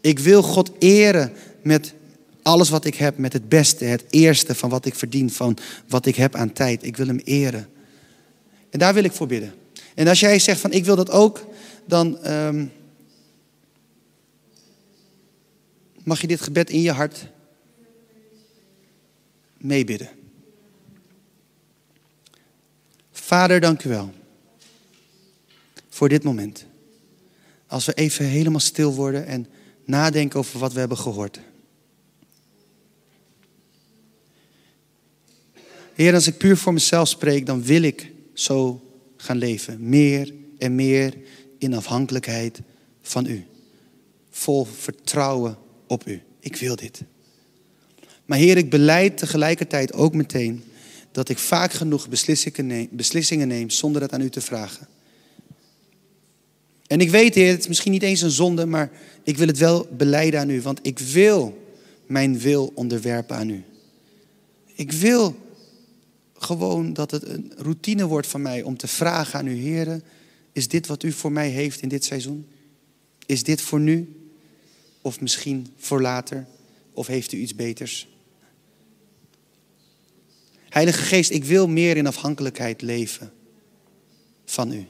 Ik 0.00 0.18
wil 0.18 0.42
God 0.42 0.70
eren 0.78 1.32
met 1.62 1.94
alles 2.42 2.68
wat 2.68 2.84
ik 2.84 2.94
heb, 2.94 3.18
met 3.18 3.32
het 3.32 3.48
beste, 3.48 3.84
het 3.84 4.04
eerste 4.10 4.54
van 4.54 4.70
wat 4.70 4.86
ik 4.86 4.94
verdien, 4.94 5.30
van 5.30 5.56
wat 5.88 6.06
ik 6.06 6.16
heb 6.16 6.34
aan 6.34 6.52
tijd. 6.52 6.84
Ik 6.84 6.96
wil 6.96 7.06
Hem 7.06 7.20
eren. 7.24 7.68
En 8.70 8.78
daar 8.78 8.94
wil 8.94 9.04
ik 9.04 9.12
voor 9.12 9.26
bidden. 9.26 9.57
En 9.98 10.08
als 10.08 10.20
jij 10.20 10.38
zegt 10.38 10.60
van 10.60 10.72
ik 10.72 10.84
wil 10.84 10.96
dat 10.96 11.10
ook, 11.10 11.46
dan 11.86 12.18
ehm, 12.22 12.66
mag 16.02 16.20
je 16.20 16.26
dit 16.26 16.40
gebed 16.40 16.70
in 16.70 16.80
je 16.80 16.92
hart 16.92 17.26
meebidden. 19.56 20.08
Vader, 23.10 23.60
dank 23.60 23.84
u 23.84 23.88
wel 23.88 24.12
voor 25.88 26.08
dit 26.08 26.22
moment. 26.22 26.66
Als 27.66 27.84
we 27.84 27.94
even 27.94 28.24
helemaal 28.24 28.60
stil 28.60 28.94
worden 28.94 29.26
en 29.26 29.46
nadenken 29.84 30.38
over 30.38 30.58
wat 30.58 30.72
we 30.72 30.78
hebben 30.78 30.98
gehoord. 30.98 31.40
Heer, 35.94 36.14
als 36.14 36.26
ik 36.26 36.38
puur 36.38 36.56
voor 36.56 36.72
mezelf 36.72 37.08
spreek, 37.08 37.46
dan 37.46 37.62
wil 37.62 37.82
ik 37.82 38.12
zo 38.34 38.82
gaan 39.20 39.36
leven. 39.36 39.88
Meer 39.88 40.34
en 40.58 40.74
meer 40.74 41.14
in 41.58 41.74
afhankelijkheid 41.74 42.60
van 43.02 43.26
u. 43.26 43.44
Vol 44.30 44.64
vertrouwen 44.64 45.56
op 45.86 46.06
u. 46.06 46.22
Ik 46.40 46.56
wil 46.56 46.76
dit. 46.76 47.02
Maar 48.24 48.38
Heer, 48.38 48.56
ik 48.56 48.70
beleid 48.70 49.18
tegelijkertijd 49.18 49.92
ook 49.92 50.14
meteen 50.14 50.62
dat 51.12 51.28
ik 51.28 51.38
vaak 51.38 51.72
genoeg 51.72 52.08
beslissingen 52.08 52.66
neem, 52.66 52.88
beslissingen 52.90 53.48
neem 53.48 53.70
zonder 53.70 54.02
het 54.02 54.12
aan 54.12 54.20
u 54.20 54.30
te 54.30 54.40
vragen. 54.40 54.88
En 56.86 57.00
ik 57.00 57.10
weet, 57.10 57.34
Heer, 57.34 57.50
het 57.50 57.60
is 57.60 57.68
misschien 57.68 57.92
niet 57.92 58.02
eens 58.02 58.20
een 58.20 58.30
zonde, 58.30 58.66
maar 58.66 58.90
ik 59.22 59.38
wil 59.38 59.46
het 59.46 59.58
wel 59.58 59.88
beleiden 59.96 60.40
aan 60.40 60.50
u, 60.50 60.60
want 60.62 60.78
ik 60.82 60.98
wil 60.98 61.66
mijn 62.06 62.38
wil 62.38 62.72
onderwerpen 62.74 63.36
aan 63.36 63.50
u. 63.50 63.64
Ik 64.74 64.92
wil 64.92 65.36
gewoon 66.38 66.92
dat 66.92 67.10
het 67.10 67.28
een 67.28 67.52
routine 67.56 68.06
wordt 68.06 68.26
van 68.26 68.42
mij 68.42 68.62
om 68.62 68.76
te 68.76 68.88
vragen 68.88 69.38
aan 69.38 69.46
u, 69.46 69.54
Heer, 69.54 70.02
is 70.52 70.68
dit 70.68 70.86
wat 70.86 71.02
u 71.02 71.12
voor 71.12 71.32
mij 71.32 71.48
heeft 71.48 71.80
in 71.80 71.88
dit 71.88 72.04
seizoen? 72.04 72.46
Is 73.26 73.42
dit 73.42 73.60
voor 73.60 73.80
nu? 73.80 74.16
Of 75.02 75.20
misschien 75.20 75.66
voor 75.76 76.00
later? 76.00 76.46
Of 76.92 77.06
heeft 77.06 77.32
u 77.32 77.38
iets 77.38 77.54
beters? 77.54 78.08
Heilige 80.68 81.02
Geest, 81.02 81.30
ik 81.30 81.44
wil 81.44 81.68
meer 81.68 81.96
in 81.96 82.06
afhankelijkheid 82.06 82.82
leven 82.82 83.32
van 84.44 84.72
u. 84.72 84.86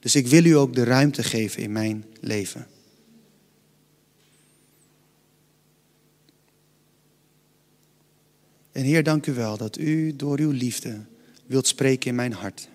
Dus 0.00 0.14
ik 0.14 0.26
wil 0.26 0.44
u 0.44 0.50
ook 0.50 0.74
de 0.74 0.84
ruimte 0.84 1.22
geven 1.22 1.62
in 1.62 1.72
mijn 1.72 2.04
leven. 2.20 2.66
En 8.76 8.84
Heer, 8.84 9.02
dank 9.02 9.26
u 9.26 9.32
wel 9.32 9.56
dat 9.56 9.78
u 9.78 10.16
door 10.16 10.38
uw 10.38 10.50
liefde 10.50 11.00
wilt 11.46 11.66
spreken 11.66 12.08
in 12.10 12.14
mijn 12.14 12.32
hart. 12.32 12.68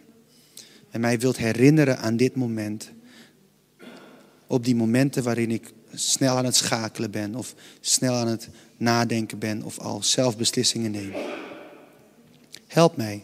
En 0.89 1.01
mij 1.01 1.19
wilt 1.19 1.37
herinneren 1.37 1.99
aan 1.99 2.17
dit 2.17 2.35
moment. 2.35 2.91
Op 4.47 4.63
die 4.63 4.75
momenten 4.75 5.23
waarin 5.23 5.51
ik 5.51 5.71
snel 5.93 6.37
aan 6.37 6.45
het 6.45 6.55
schakelen 6.55 7.11
ben 7.11 7.35
of 7.35 7.55
snel 7.79 8.13
aan 8.13 8.27
het 8.27 8.49
nadenken 8.77 9.39
ben 9.39 9.63
of 9.63 9.79
al 9.79 10.03
zelf 10.03 10.37
beslissingen 10.37 10.91
neem. 10.91 11.13
Help 12.67 12.97
mij 12.97 13.23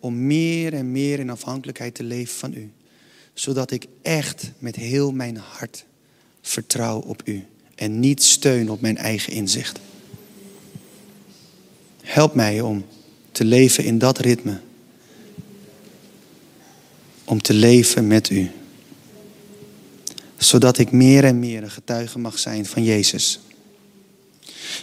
om 0.00 0.26
meer 0.26 0.74
en 0.74 0.92
meer 0.92 1.18
in 1.18 1.30
afhankelijkheid 1.30 1.94
te 1.94 2.02
leven 2.02 2.34
van 2.34 2.54
u. 2.54 2.72
Zodat 3.34 3.70
ik 3.70 3.86
echt 4.02 4.52
met 4.58 4.76
heel 4.76 5.12
mijn 5.12 5.36
hart 5.36 5.84
vertrouw 6.40 7.00
op 7.00 7.22
u 7.24 7.44
en 7.74 8.00
niet 8.00 8.22
steun 8.22 8.70
op 8.70 8.80
mijn 8.80 8.96
eigen 8.96 9.32
inzicht. 9.32 9.80
Help 12.06 12.34
mij 12.34 12.60
om 12.60 12.84
te 13.32 13.44
leven 13.44 13.84
in 13.84 13.98
dat 13.98 14.18
ritme. 14.18 14.60
Om 17.24 17.42
te 17.42 17.54
leven 17.54 18.06
met 18.06 18.30
u. 18.30 18.50
Zodat 20.36 20.78
ik 20.78 20.90
meer 20.90 21.24
en 21.24 21.38
meer 21.38 21.62
een 21.62 21.70
getuige 21.70 22.18
mag 22.18 22.38
zijn 22.38 22.66
van 22.66 22.84
Jezus. 22.84 23.40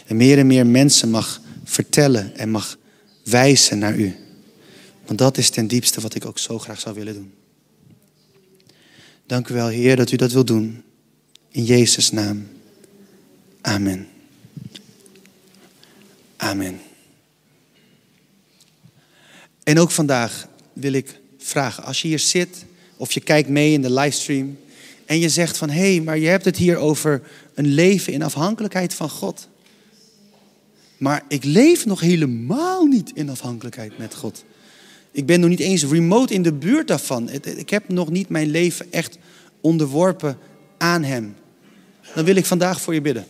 En 0.06 0.16
meer 0.16 0.38
en 0.38 0.46
meer 0.46 0.66
mensen 0.66 1.10
mag 1.10 1.40
vertellen 1.64 2.36
en 2.36 2.50
mag 2.50 2.78
wijzen 3.24 3.78
naar 3.78 3.96
u. 3.96 4.16
Want 5.06 5.18
dat 5.18 5.38
is 5.38 5.50
ten 5.50 5.66
diepste 5.66 6.00
wat 6.00 6.14
ik 6.14 6.26
ook 6.26 6.38
zo 6.38 6.58
graag 6.58 6.80
zou 6.80 6.94
willen 6.94 7.14
doen. 7.14 7.32
Dank 9.26 9.48
u 9.48 9.54
wel, 9.54 9.68
Heer, 9.68 9.96
dat 9.96 10.10
u 10.10 10.16
dat 10.16 10.32
wilt 10.32 10.46
doen. 10.46 10.82
In 11.50 11.64
Jezus' 11.64 12.10
naam. 12.10 12.48
Amen. 13.60 14.08
Amen. 16.36 16.80
En 19.64 19.78
ook 19.78 19.90
vandaag 19.90 20.48
wil 20.72 20.92
ik 20.92 21.20
vragen, 21.38 21.84
als 21.84 22.02
je 22.02 22.08
hier 22.08 22.18
zit 22.18 22.64
of 22.96 23.12
je 23.12 23.20
kijkt 23.20 23.48
mee 23.48 23.72
in 23.72 23.82
de 23.82 23.92
livestream 23.92 24.58
en 25.06 25.18
je 25.18 25.28
zegt 25.28 25.56
van 25.56 25.70
hé, 25.70 25.94
hey, 25.94 26.00
maar 26.00 26.18
je 26.18 26.26
hebt 26.26 26.44
het 26.44 26.56
hier 26.56 26.76
over 26.76 27.22
een 27.54 27.66
leven 27.66 28.12
in 28.12 28.22
afhankelijkheid 28.22 28.94
van 28.94 29.10
God. 29.10 29.48
Maar 30.96 31.24
ik 31.28 31.44
leef 31.44 31.86
nog 31.86 32.00
helemaal 32.00 32.84
niet 32.84 33.10
in 33.14 33.30
afhankelijkheid 33.30 33.98
met 33.98 34.14
God. 34.14 34.44
Ik 35.10 35.26
ben 35.26 35.40
nog 35.40 35.48
niet 35.48 35.60
eens 35.60 35.84
remote 35.84 36.34
in 36.34 36.42
de 36.42 36.52
buurt 36.52 36.88
daarvan. 36.88 37.30
Ik 37.30 37.70
heb 37.70 37.88
nog 37.88 38.10
niet 38.10 38.28
mijn 38.28 38.50
leven 38.50 38.92
echt 38.92 39.18
onderworpen 39.60 40.38
aan 40.78 41.02
Hem, 41.02 41.36
dan 42.14 42.24
wil 42.24 42.36
ik 42.36 42.44
vandaag 42.44 42.80
voor 42.80 42.94
je 42.94 43.00
bidden. 43.00 43.26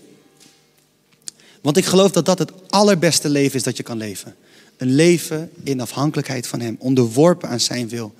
Want 1.61 1.77
ik 1.77 1.85
geloof 1.85 2.11
dat 2.11 2.27
dat 2.27 2.39
het 2.39 2.71
allerbeste 2.71 3.29
leven 3.29 3.57
is 3.57 3.63
dat 3.63 3.77
je 3.77 3.83
kan 3.83 3.97
leven. 3.97 4.35
Een 4.77 4.95
leven 4.95 5.51
in 5.63 5.81
afhankelijkheid 5.81 6.47
van 6.47 6.61
Hem, 6.61 6.77
onderworpen 6.79 7.49
aan 7.49 7.61
Zijn 7.61 7.89
wil. 7.89 8.15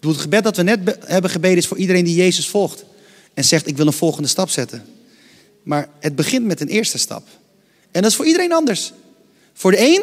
Het 0.00 0.16
gebed 0.16 0.44
dat 0.44 0.56
we 0.56 0.62
net 0.62 0.96
hebben 1.04 1.30
gebeden 1.30 1.56
is 1.56 1.66
voor 1.66 1.76
iedereen 1.76 2.04
die 2.04 2.14
Jezus 2.14 2.48
volgt. 2.48 2.84
En 3.34 3.44
zegt, 3.44 3.66
ik 3.66 3.76
wil 3.76 3.86
een 3.86 3.92
volgende 3.92 4.28
stap 4.28 4.50
zetten. 4.50 4.84
Maar 5.62 5.88
het 6.00 6.16
begint 6.16 6.44
met 6.44 6.60
een 6.60 6.68
eerste 6.68 6.98
stap. 6.98 7.28
En 7.90 8.02
dat 8.02 8.10
is 8.10 8.16
voor 8.16 8.26
iedereen 8.26 8.52
anders. 8.52 8.92
Voor 9.52 9.70
de 9.70 9.80
een 9.80 10.02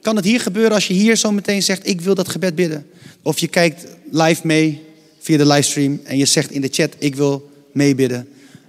kan 0.00 0.16
het 0.16 0.24
hier 0.24 0.40
gebeuren 0.40 0.72
als 0.72 0.86
je 0.86 0.94
hier 0.94 1.16
zo 1.16 1.32
meteen 1.32 1.62
zegt, 1.62 1.88
ik 1.88 2.00
wil 2.00 2.14
dat 2.14 2.28
gebed 2.28 2.54
bidden. 2.54 2.86
Of 3.22 3.38
je 3.38 3.48
kijkt 3.48 3.86
live 4.10 4.46
mee 4.46 4.82
via 5.18 5.36
de 5.36 5.46
livestream 5.46 6.00
en 6.04 6.18
je 6.18 6.24
zegt 6.24 6.50
in 6.50 6.60
de 6.60 6.68
chat, 6.70 6.94
ik 6.98 7.14
wil 7.14 7.50
meebidden. 7.72 8.28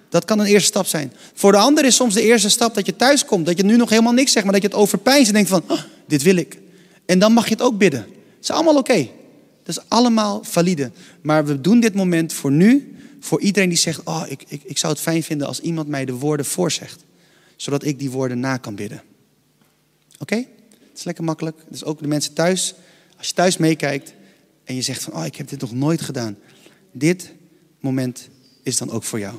Dat 0.10 0.26
kan 0.26 0.40
een 0.40 0.46
eerste 0.46 0.68
stap 0.68 0.86
zijn. 0.86 1.14
Voor 1.34 1.52
de 1.52 1.58
ander 1.58 1.86
is 1.86 1.96
soms 1.96 2.14
de 2.14 2.22
eerste 2.22 2.50
stap 2.50 2.76
dat 2.76 2.86
je 2.86 2.96
thuis 2.96 3.26
komt. 3.26 3.46
Dat 3.46 3.58
je 3.58 3.64
nu 3.64 3.78
nog 3.78 3.90
helemaal 3.90 4.14
niks 4.14 4.32
zegt, 4.32 4.46
maar 4.46 4.54
dat 4.54 4.62
je 4.62 4.68
het 4.68 4.78
overpijnt 4.78 5.28
en 5.28 5.34
denkt 5.34 5.50
van, 5.50 5.64
oh, 5.68 5.80
dit 6.08 6.22
wil 6.22 6.36
ik. 6.36 6.58
En 7.06 7.20
dan 7.20 7.34
mag 7.34 7.47
je 7.47 7.54
het 7.54 7.64
ook 7.64 7.78
bidden. 7.78 7.99
Het 7.99 8.43
is 8.43 8.51
allemaal 8.51 8.78
oké. 8.78 9.10
Dat 9.64 9.78
is 9.78 9.84
allemaal 9.88 10.43
valide. 10.43 10.91
Maar 11.22 11.45
we 11.45 11.62
doen 11.62 11.80
dit 11.80 11.93
moment 11.93 12.34
voor 12.34 12.51
nu, 12.51 12.95
voor 13.20 13.41
iedereen 13.41 13.70
die 13.70 13.78
zegt, 13.78 14.04
oh, 14.04 14.24
ik, 14.28 14.43
ik, 14.47 14.62
ik 14.64 14.78
zou 14.78 14.93
het 14.93 15.01
fijn 15.01 15.24
vinden 15.24 15.47
als 15.47 15.60
iemand 15.60 15.88
mij 15.88 16.06
de 16.06 16.14
woorden 16.14 16.45
voorzegt. 16.45 17.04
Zodat 17.56 17.84
ik 17.84 17.99
die 17.99 18.12
woorden 18.12 18.39
na 18.39 18.58
kan 18.58 18.76
bidden. 18.76 19.01
Oké? 20.20 20.36
Het 20.36 20.97
is 20.97 21.04
lekker 21.04 21.24
makkelijk. 21.24 21.58
Dus 21.70 21.84
ook 21.84 21.99
de 21.99 22.08
mensen 22.08 22.34
thuis. 22.34 22.74
Als 23.18 23.28
je 23.28 23.34
thuis 23.34 23.58
meekijkt 23.58 24.14
en 24.64 24.76
je 24.76 24.82
zegt 24.82 25.04
van, 25.04 25.14
oh, 25.14 25.26
ik 25.26 25.36
heb 25.36 25.49
dit 25.49 25.62
nog 25.62 25.72
nooit 25.72 26.01
gedaan. 26.01 26.38
Dit 26.91 27.34
moment 27.80 28.30
is 28.64 28.78
dan 28.78 28.91
ook 28.91 29.04
voor 29.04 29.20
jou. 29.20 29.36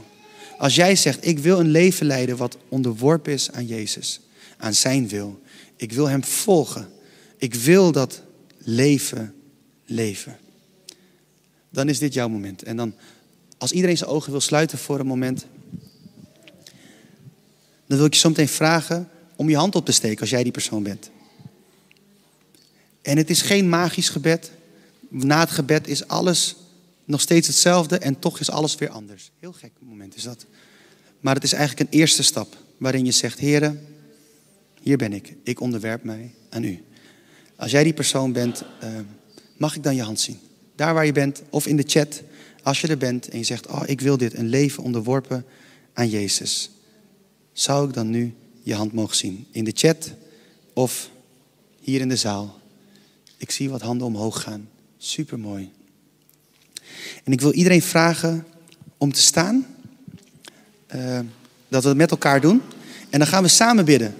Als 0.58 0.74
jij 0.74 0.96
zegt, 0.96 1.26
ik 1.26 1.38
wil 1.38 1.60
een 1.60 1.70
leven 1.70 2.06
leiden 2.06 2.36
wat 2.36 2.56
onderworpen 2.68 3.32
is 3.32 3.50
aan 3.50 3.66
Jezus, 3.66 4.20
aan 4.56 4.74
zijn 4.74 5.08
wil. 5.08 5.40
Ik 5.76 5.92
wil 5.92 6.08
hem 6.08 6.24
volgen. 6.24 6.88
Ik 7.44 7.54
wil 7.54 7.92
dat 7.92 8.22
leven 8.58 9.34
leven. 9.84 10.38
Dan 11.70 11.88
is 11.88 11.98
dit 11.98 12.14
jouw 12.14 12.28
moment. 12.28 12.62
En 12.62 12.76
dan, 12.76 12.94
als 13.58 13.72
iedereen 13.72 13.96
zijn 13.96 14.10
ogen 14.10 14.30
wil 14.30 14.40
sluiten 14.40 14.78
voor 14.78 15.00
een 15.00 15.06
moment, 15.06 15.46
dan 17.86 17.96
wil 17.96 18.06
ik 18.06 18.14
je 18.14 18.20
zo 18.20 18.28
meteen 18.28 18.48
vragen 18.48 19.08
om 19.36 19.48
je 19.48 19.56
hand 19.56 19.74
op 19.74 19.84
te 19.84 19.92
steken 19.92 20.20
als 20.20 20.30
jij 20.30 20.42
die 20.42 20.52
persoon 20.52 20.82
bent. 20.82 21.10
En 23.02 23.16
het 23.16 23.30
is 23.30 23.42
geen 23.42 23.68
magisch 23.68 24.08
gebed. 24.08 24.50
Na 25.08 25.40
het 25.40 25.50
gebed 25.50 25.88
is 25.88 26.08
alles 26.08 26.56
nog 27.04 27.20
steeds 27.20 27.46
hetzelfde 27.46 27.98
en 27.98 28.18
toch 28.18 28.40
is 28.40 28.50
alles 28.50 28.74
weer 28.74 28.90
anders. 28.90 29.30
Heel 29.38 29.52
gek 29.52 29.72
moment 29.78 30.16
is 30.16 30.22
dat. 30.22 30.46
Maar 31.20 31.34
het 31.34 31.44
is 31.44 31.52
eigenlijk 31.52 31.90
een 31.90 31.98
eerste 31.98 32.22
stap 32.22 32.56
waarin 32.76 33.04
je 33.04 33.12
zegt, 33.12 33.38
Heren, 33.38 33.86
hier 34.80 34.96
ben 34.96 35.12
ik. 35.12 35.36
Ik 35.42 35.60
onderwerp 35.60 36.04
mij 36.04 36.34
aan 36.48 36.64
u. 36.64 36.84
Als 37.56 37.70
jij 37.70 37.84
die 37.84 37.92
persoon 37.92 38.32
bent, 38.32 38.64
uh, 38.84 38.88
mag 39.56 39.76
ik 39.76 39.82
dan 39.82 39.94
je 39.94 40.02
hand 40.02 40.20
zien? 40.20 40.38
Daar 40.76 40.94
waar 40.94 41.06
je 41.06 41.12
bent 41.12 41.42
of 41.50 41.66
in 41.66 41.76
de 41.76 41.84
chat, 41.86 42.22
als 42.62 42.80
je 42.80 42.88
er 42.88 42.98
bent 42.98 43.28
en 43.28 43.38
je 43.38 43.44
zegt, 43.44 43.66
oh, 43.66 43.82
ik 43.86 44.00
wil 44.00 44.16
dit, 44.16 44.34
een 44.34 44.48
leven 44.48 44.82
onderworpen 44.82 45.44
aan 45.92 46.08
Jezus. 46.08 46.70
Zou 47.52 47.88
ik 47.88 47.94
dan 47.94 48.10
nu 48.10 48.34
je 48.62 48.74
hand 48.74 48.92
mogen 48.92 49.16
zien? 49.16 49.46
In 49.50 49.64
de 49.64 49.72
chat 49.74 50.12
of 50.72 51.10
hier 51.80 52.00
in 52.00 52.08
de 52.08 52.16
zaal. 52.16 52.58
Ik 53.36 53.50
zie 53.50 53.70
wat 53.70 53.82
handen 53.82 54.06
omhoog 54.06 54.42
gaan. 54.42 54.68
Super 54.98 55.38
mooi. 55.38 55.70
En 57.24 57.32
ik 57.32 57.40
wil 57.40 57.52
iedereen 57.52 57.82
vragen 57.82 58.46
om 58.96 59.12
te 59.12 59.20
staan. 59.20 59.66
Uh, 60.94 61.20
dat 61.68 61.82
we 61.82 61.88
het 61.88 61.98
met 61.98 62.10
elkaar 62.10 62.40
doen. 62.40 62.62
En 63.10 63.18
dan 63.18 63.28
gaan 63.28 63.42
we 63.42 63.48
samen 63.48 63.84
bidden. 63.84 64.14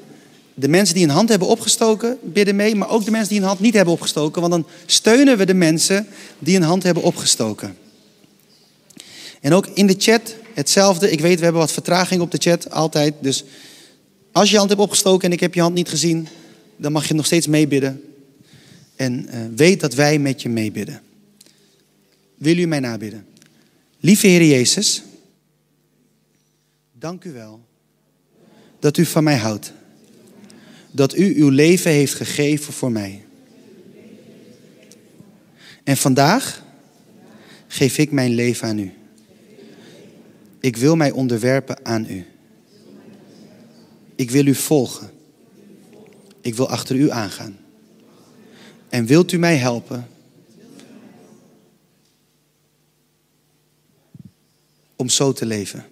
De 0.55 0.68
mensen 0.68 0.94
die 0.94 1.05
een 1.05 1.11
hand 1.11 1.28
hebben 1.28 1.48
opgestoken, 1.48 2.18
bidden 2.22 2.57
mee. 2.57 2.74
Maar 2.74 2.90
ook 2.90 3.05
de 3.05 3.11
mensen 3.11 3.28
die 3.28 3.40
een 3.40 3.46
hand 3.46 3.61
niet 3.61 3.74
hebben 3.74 3.94
opgestoken. 3.94 4.40
Want 4.40 4.52
dan 4.52 4.66
steunen 4.86 5.38
we 5.38 5.46
de 5.46 5.55
mensen 5.55 6.07
die 6.38 6.57
een 6.57 6.62
hand 6.62 6.82
hebben 6.82 7.02
opgestoken. 7.02 7.76
En 9.40 9.52
ook 9.52 9.66
in 9.66 9.86
de 9.86 9.94
chat 9.98 10.34
hetzelfde. 10.55 11.11
Ik 11.11 11.20
weet, 11.20 11.36
we 11.38 11.44
hebben 11.44 11.61
wat 11.61 11.72
vertraging 11.72 12.20
op 12.20 12.30
de 12.30 12.38
chat, 12.38 12.70
altijd. 12.70 13.14
Dus 13.20 13.44
als 14.32 14.50
je 14.50 14.57
hand 14.57 14.68
hebt 14.68 14.80
opgestoken 14.80 15.28
en 15.28 15.32
ik 15.32 15.40
heb 15.40 15.55
je 15.55 15.61
hand 15.61 15.74
niet 15.74 15.88
gezien, 15.88 16.28
dan 16.76 16.92
mag 16.92 17.09
je 17.09 17.14
nog 17.14 17.26
steeds 17.26 17.46
meebidden. 17.46 18.02
En 18.96 19.26
uh, 19.26 19.40
weet 19.57 19.80
dat 19.80 19.94
wij 19.94 20.18
met 20.18 20.42
je 20.42 20.48
meebidden. 20.48 21.00
Wil 22.34 22.59
u 22.59 22.66
mij 22.66 22.80
nabidden? 22.80 23.26
Lieve 24.00 24.26
Heer 24.26 24.44
Jezus, 24.44 25.02
dank 26.92 27.24
u 27.24 27.32
wel 27.32 27.61
dat 28.78 28.96
u 28.96 29.05
van 29.05 29.24
mij 29.24 29.36
houdt. 29.36 29.72
Dat 30.95 31.16
u 31.16 31.34
uw 31.36 31.49
leven 31.49 31.90
heeft 31.90 32.14
gegeven 32.14 32.72
voor 32.72 32.92
mij. 32.92 33.24
En 35.84 35.97
vandaag 35.97 36.62
geef 37.66 37.99
ik 37.99 38.11
mijn 38.11 38.34
leven 38.34 38.68
aan 38.68 38.78
u. 38.78 38.92
Ik 40.61 40.76
wil 40.76 40.97
mij 40.97 41.11
onderwerpen 41.11 41.86
aan 41.86 42.07
u. 42.11 42.26
Ik 44.14 44.30
wil 44.30 44.47
u 44.47 44.55
volgen. 44.55 45.11
Ik 46.40 46.55
wil 46.55 46.68
achter 46.68 46.97
u 46.97 47.11
aangaan. 47.11 47.59
En 48.88 49.07
wilt 49.07 49.32
u 49.32 49.38
mij 49.38 49.57
helpen 49.57 50.09
om 54.97 55.09
zo 55.09 55.32
te 55.32 55.47
leven? 55.47 55.86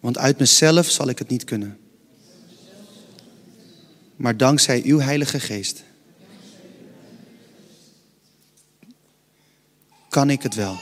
Want 0.00 0.18
uit 0.18 0.38
mezelf 0.38 0.90
zal 0.90 1.08
ik 1.08 1.18
het 1.18 1.28
niet 1.28 1.44
kunnen. 1.44 1.78
Maar 4.22 4.36
dankzij 4.36 4.82
uw 4.84 4.98
Heilige 4.98 5.40
Geest 5.40 5.82
kan 10.08 10.30
ik 10.30 10.42
het 10.42 10.54
wel. 10.54 10.76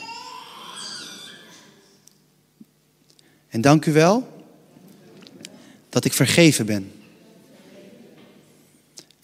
En 3.48 3.60
dank 3.60 3.86
u 3.86 3.92
wel 3.92 4.44
dat 5.88 6.04
ik 6.04 6.12
vergeven 6.12 6.66
ben. 6.66 6.92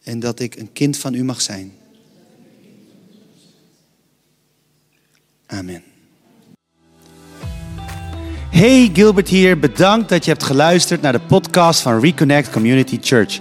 En 0.03 0.21
dat 0.21 0.41
ik 0.41 0.57
een 0.57 0.73
kind 0.73 0.97
van 0.97 1.15
u 1.15 1.25
mag 1.25 1.41
zijn. 1.41 1.73
Amen. 5.47 5.83
Hey 8.51 8.91
Gilbert 8.93 9.29
hier, 9.29 9.59
bedankt 9.59 10.09
dat 10.09 10.25
je 10.25 10.31
hebt 10.31 10.43
geluisterd 10.43 11.01
naar 11.01 11.13
de 11.13 11.21
podcast 11.21 11.81
van 11.81 12.01
Reconnect 12.01 12.51
Community 12.51 12.99
Church. 13.01 13.41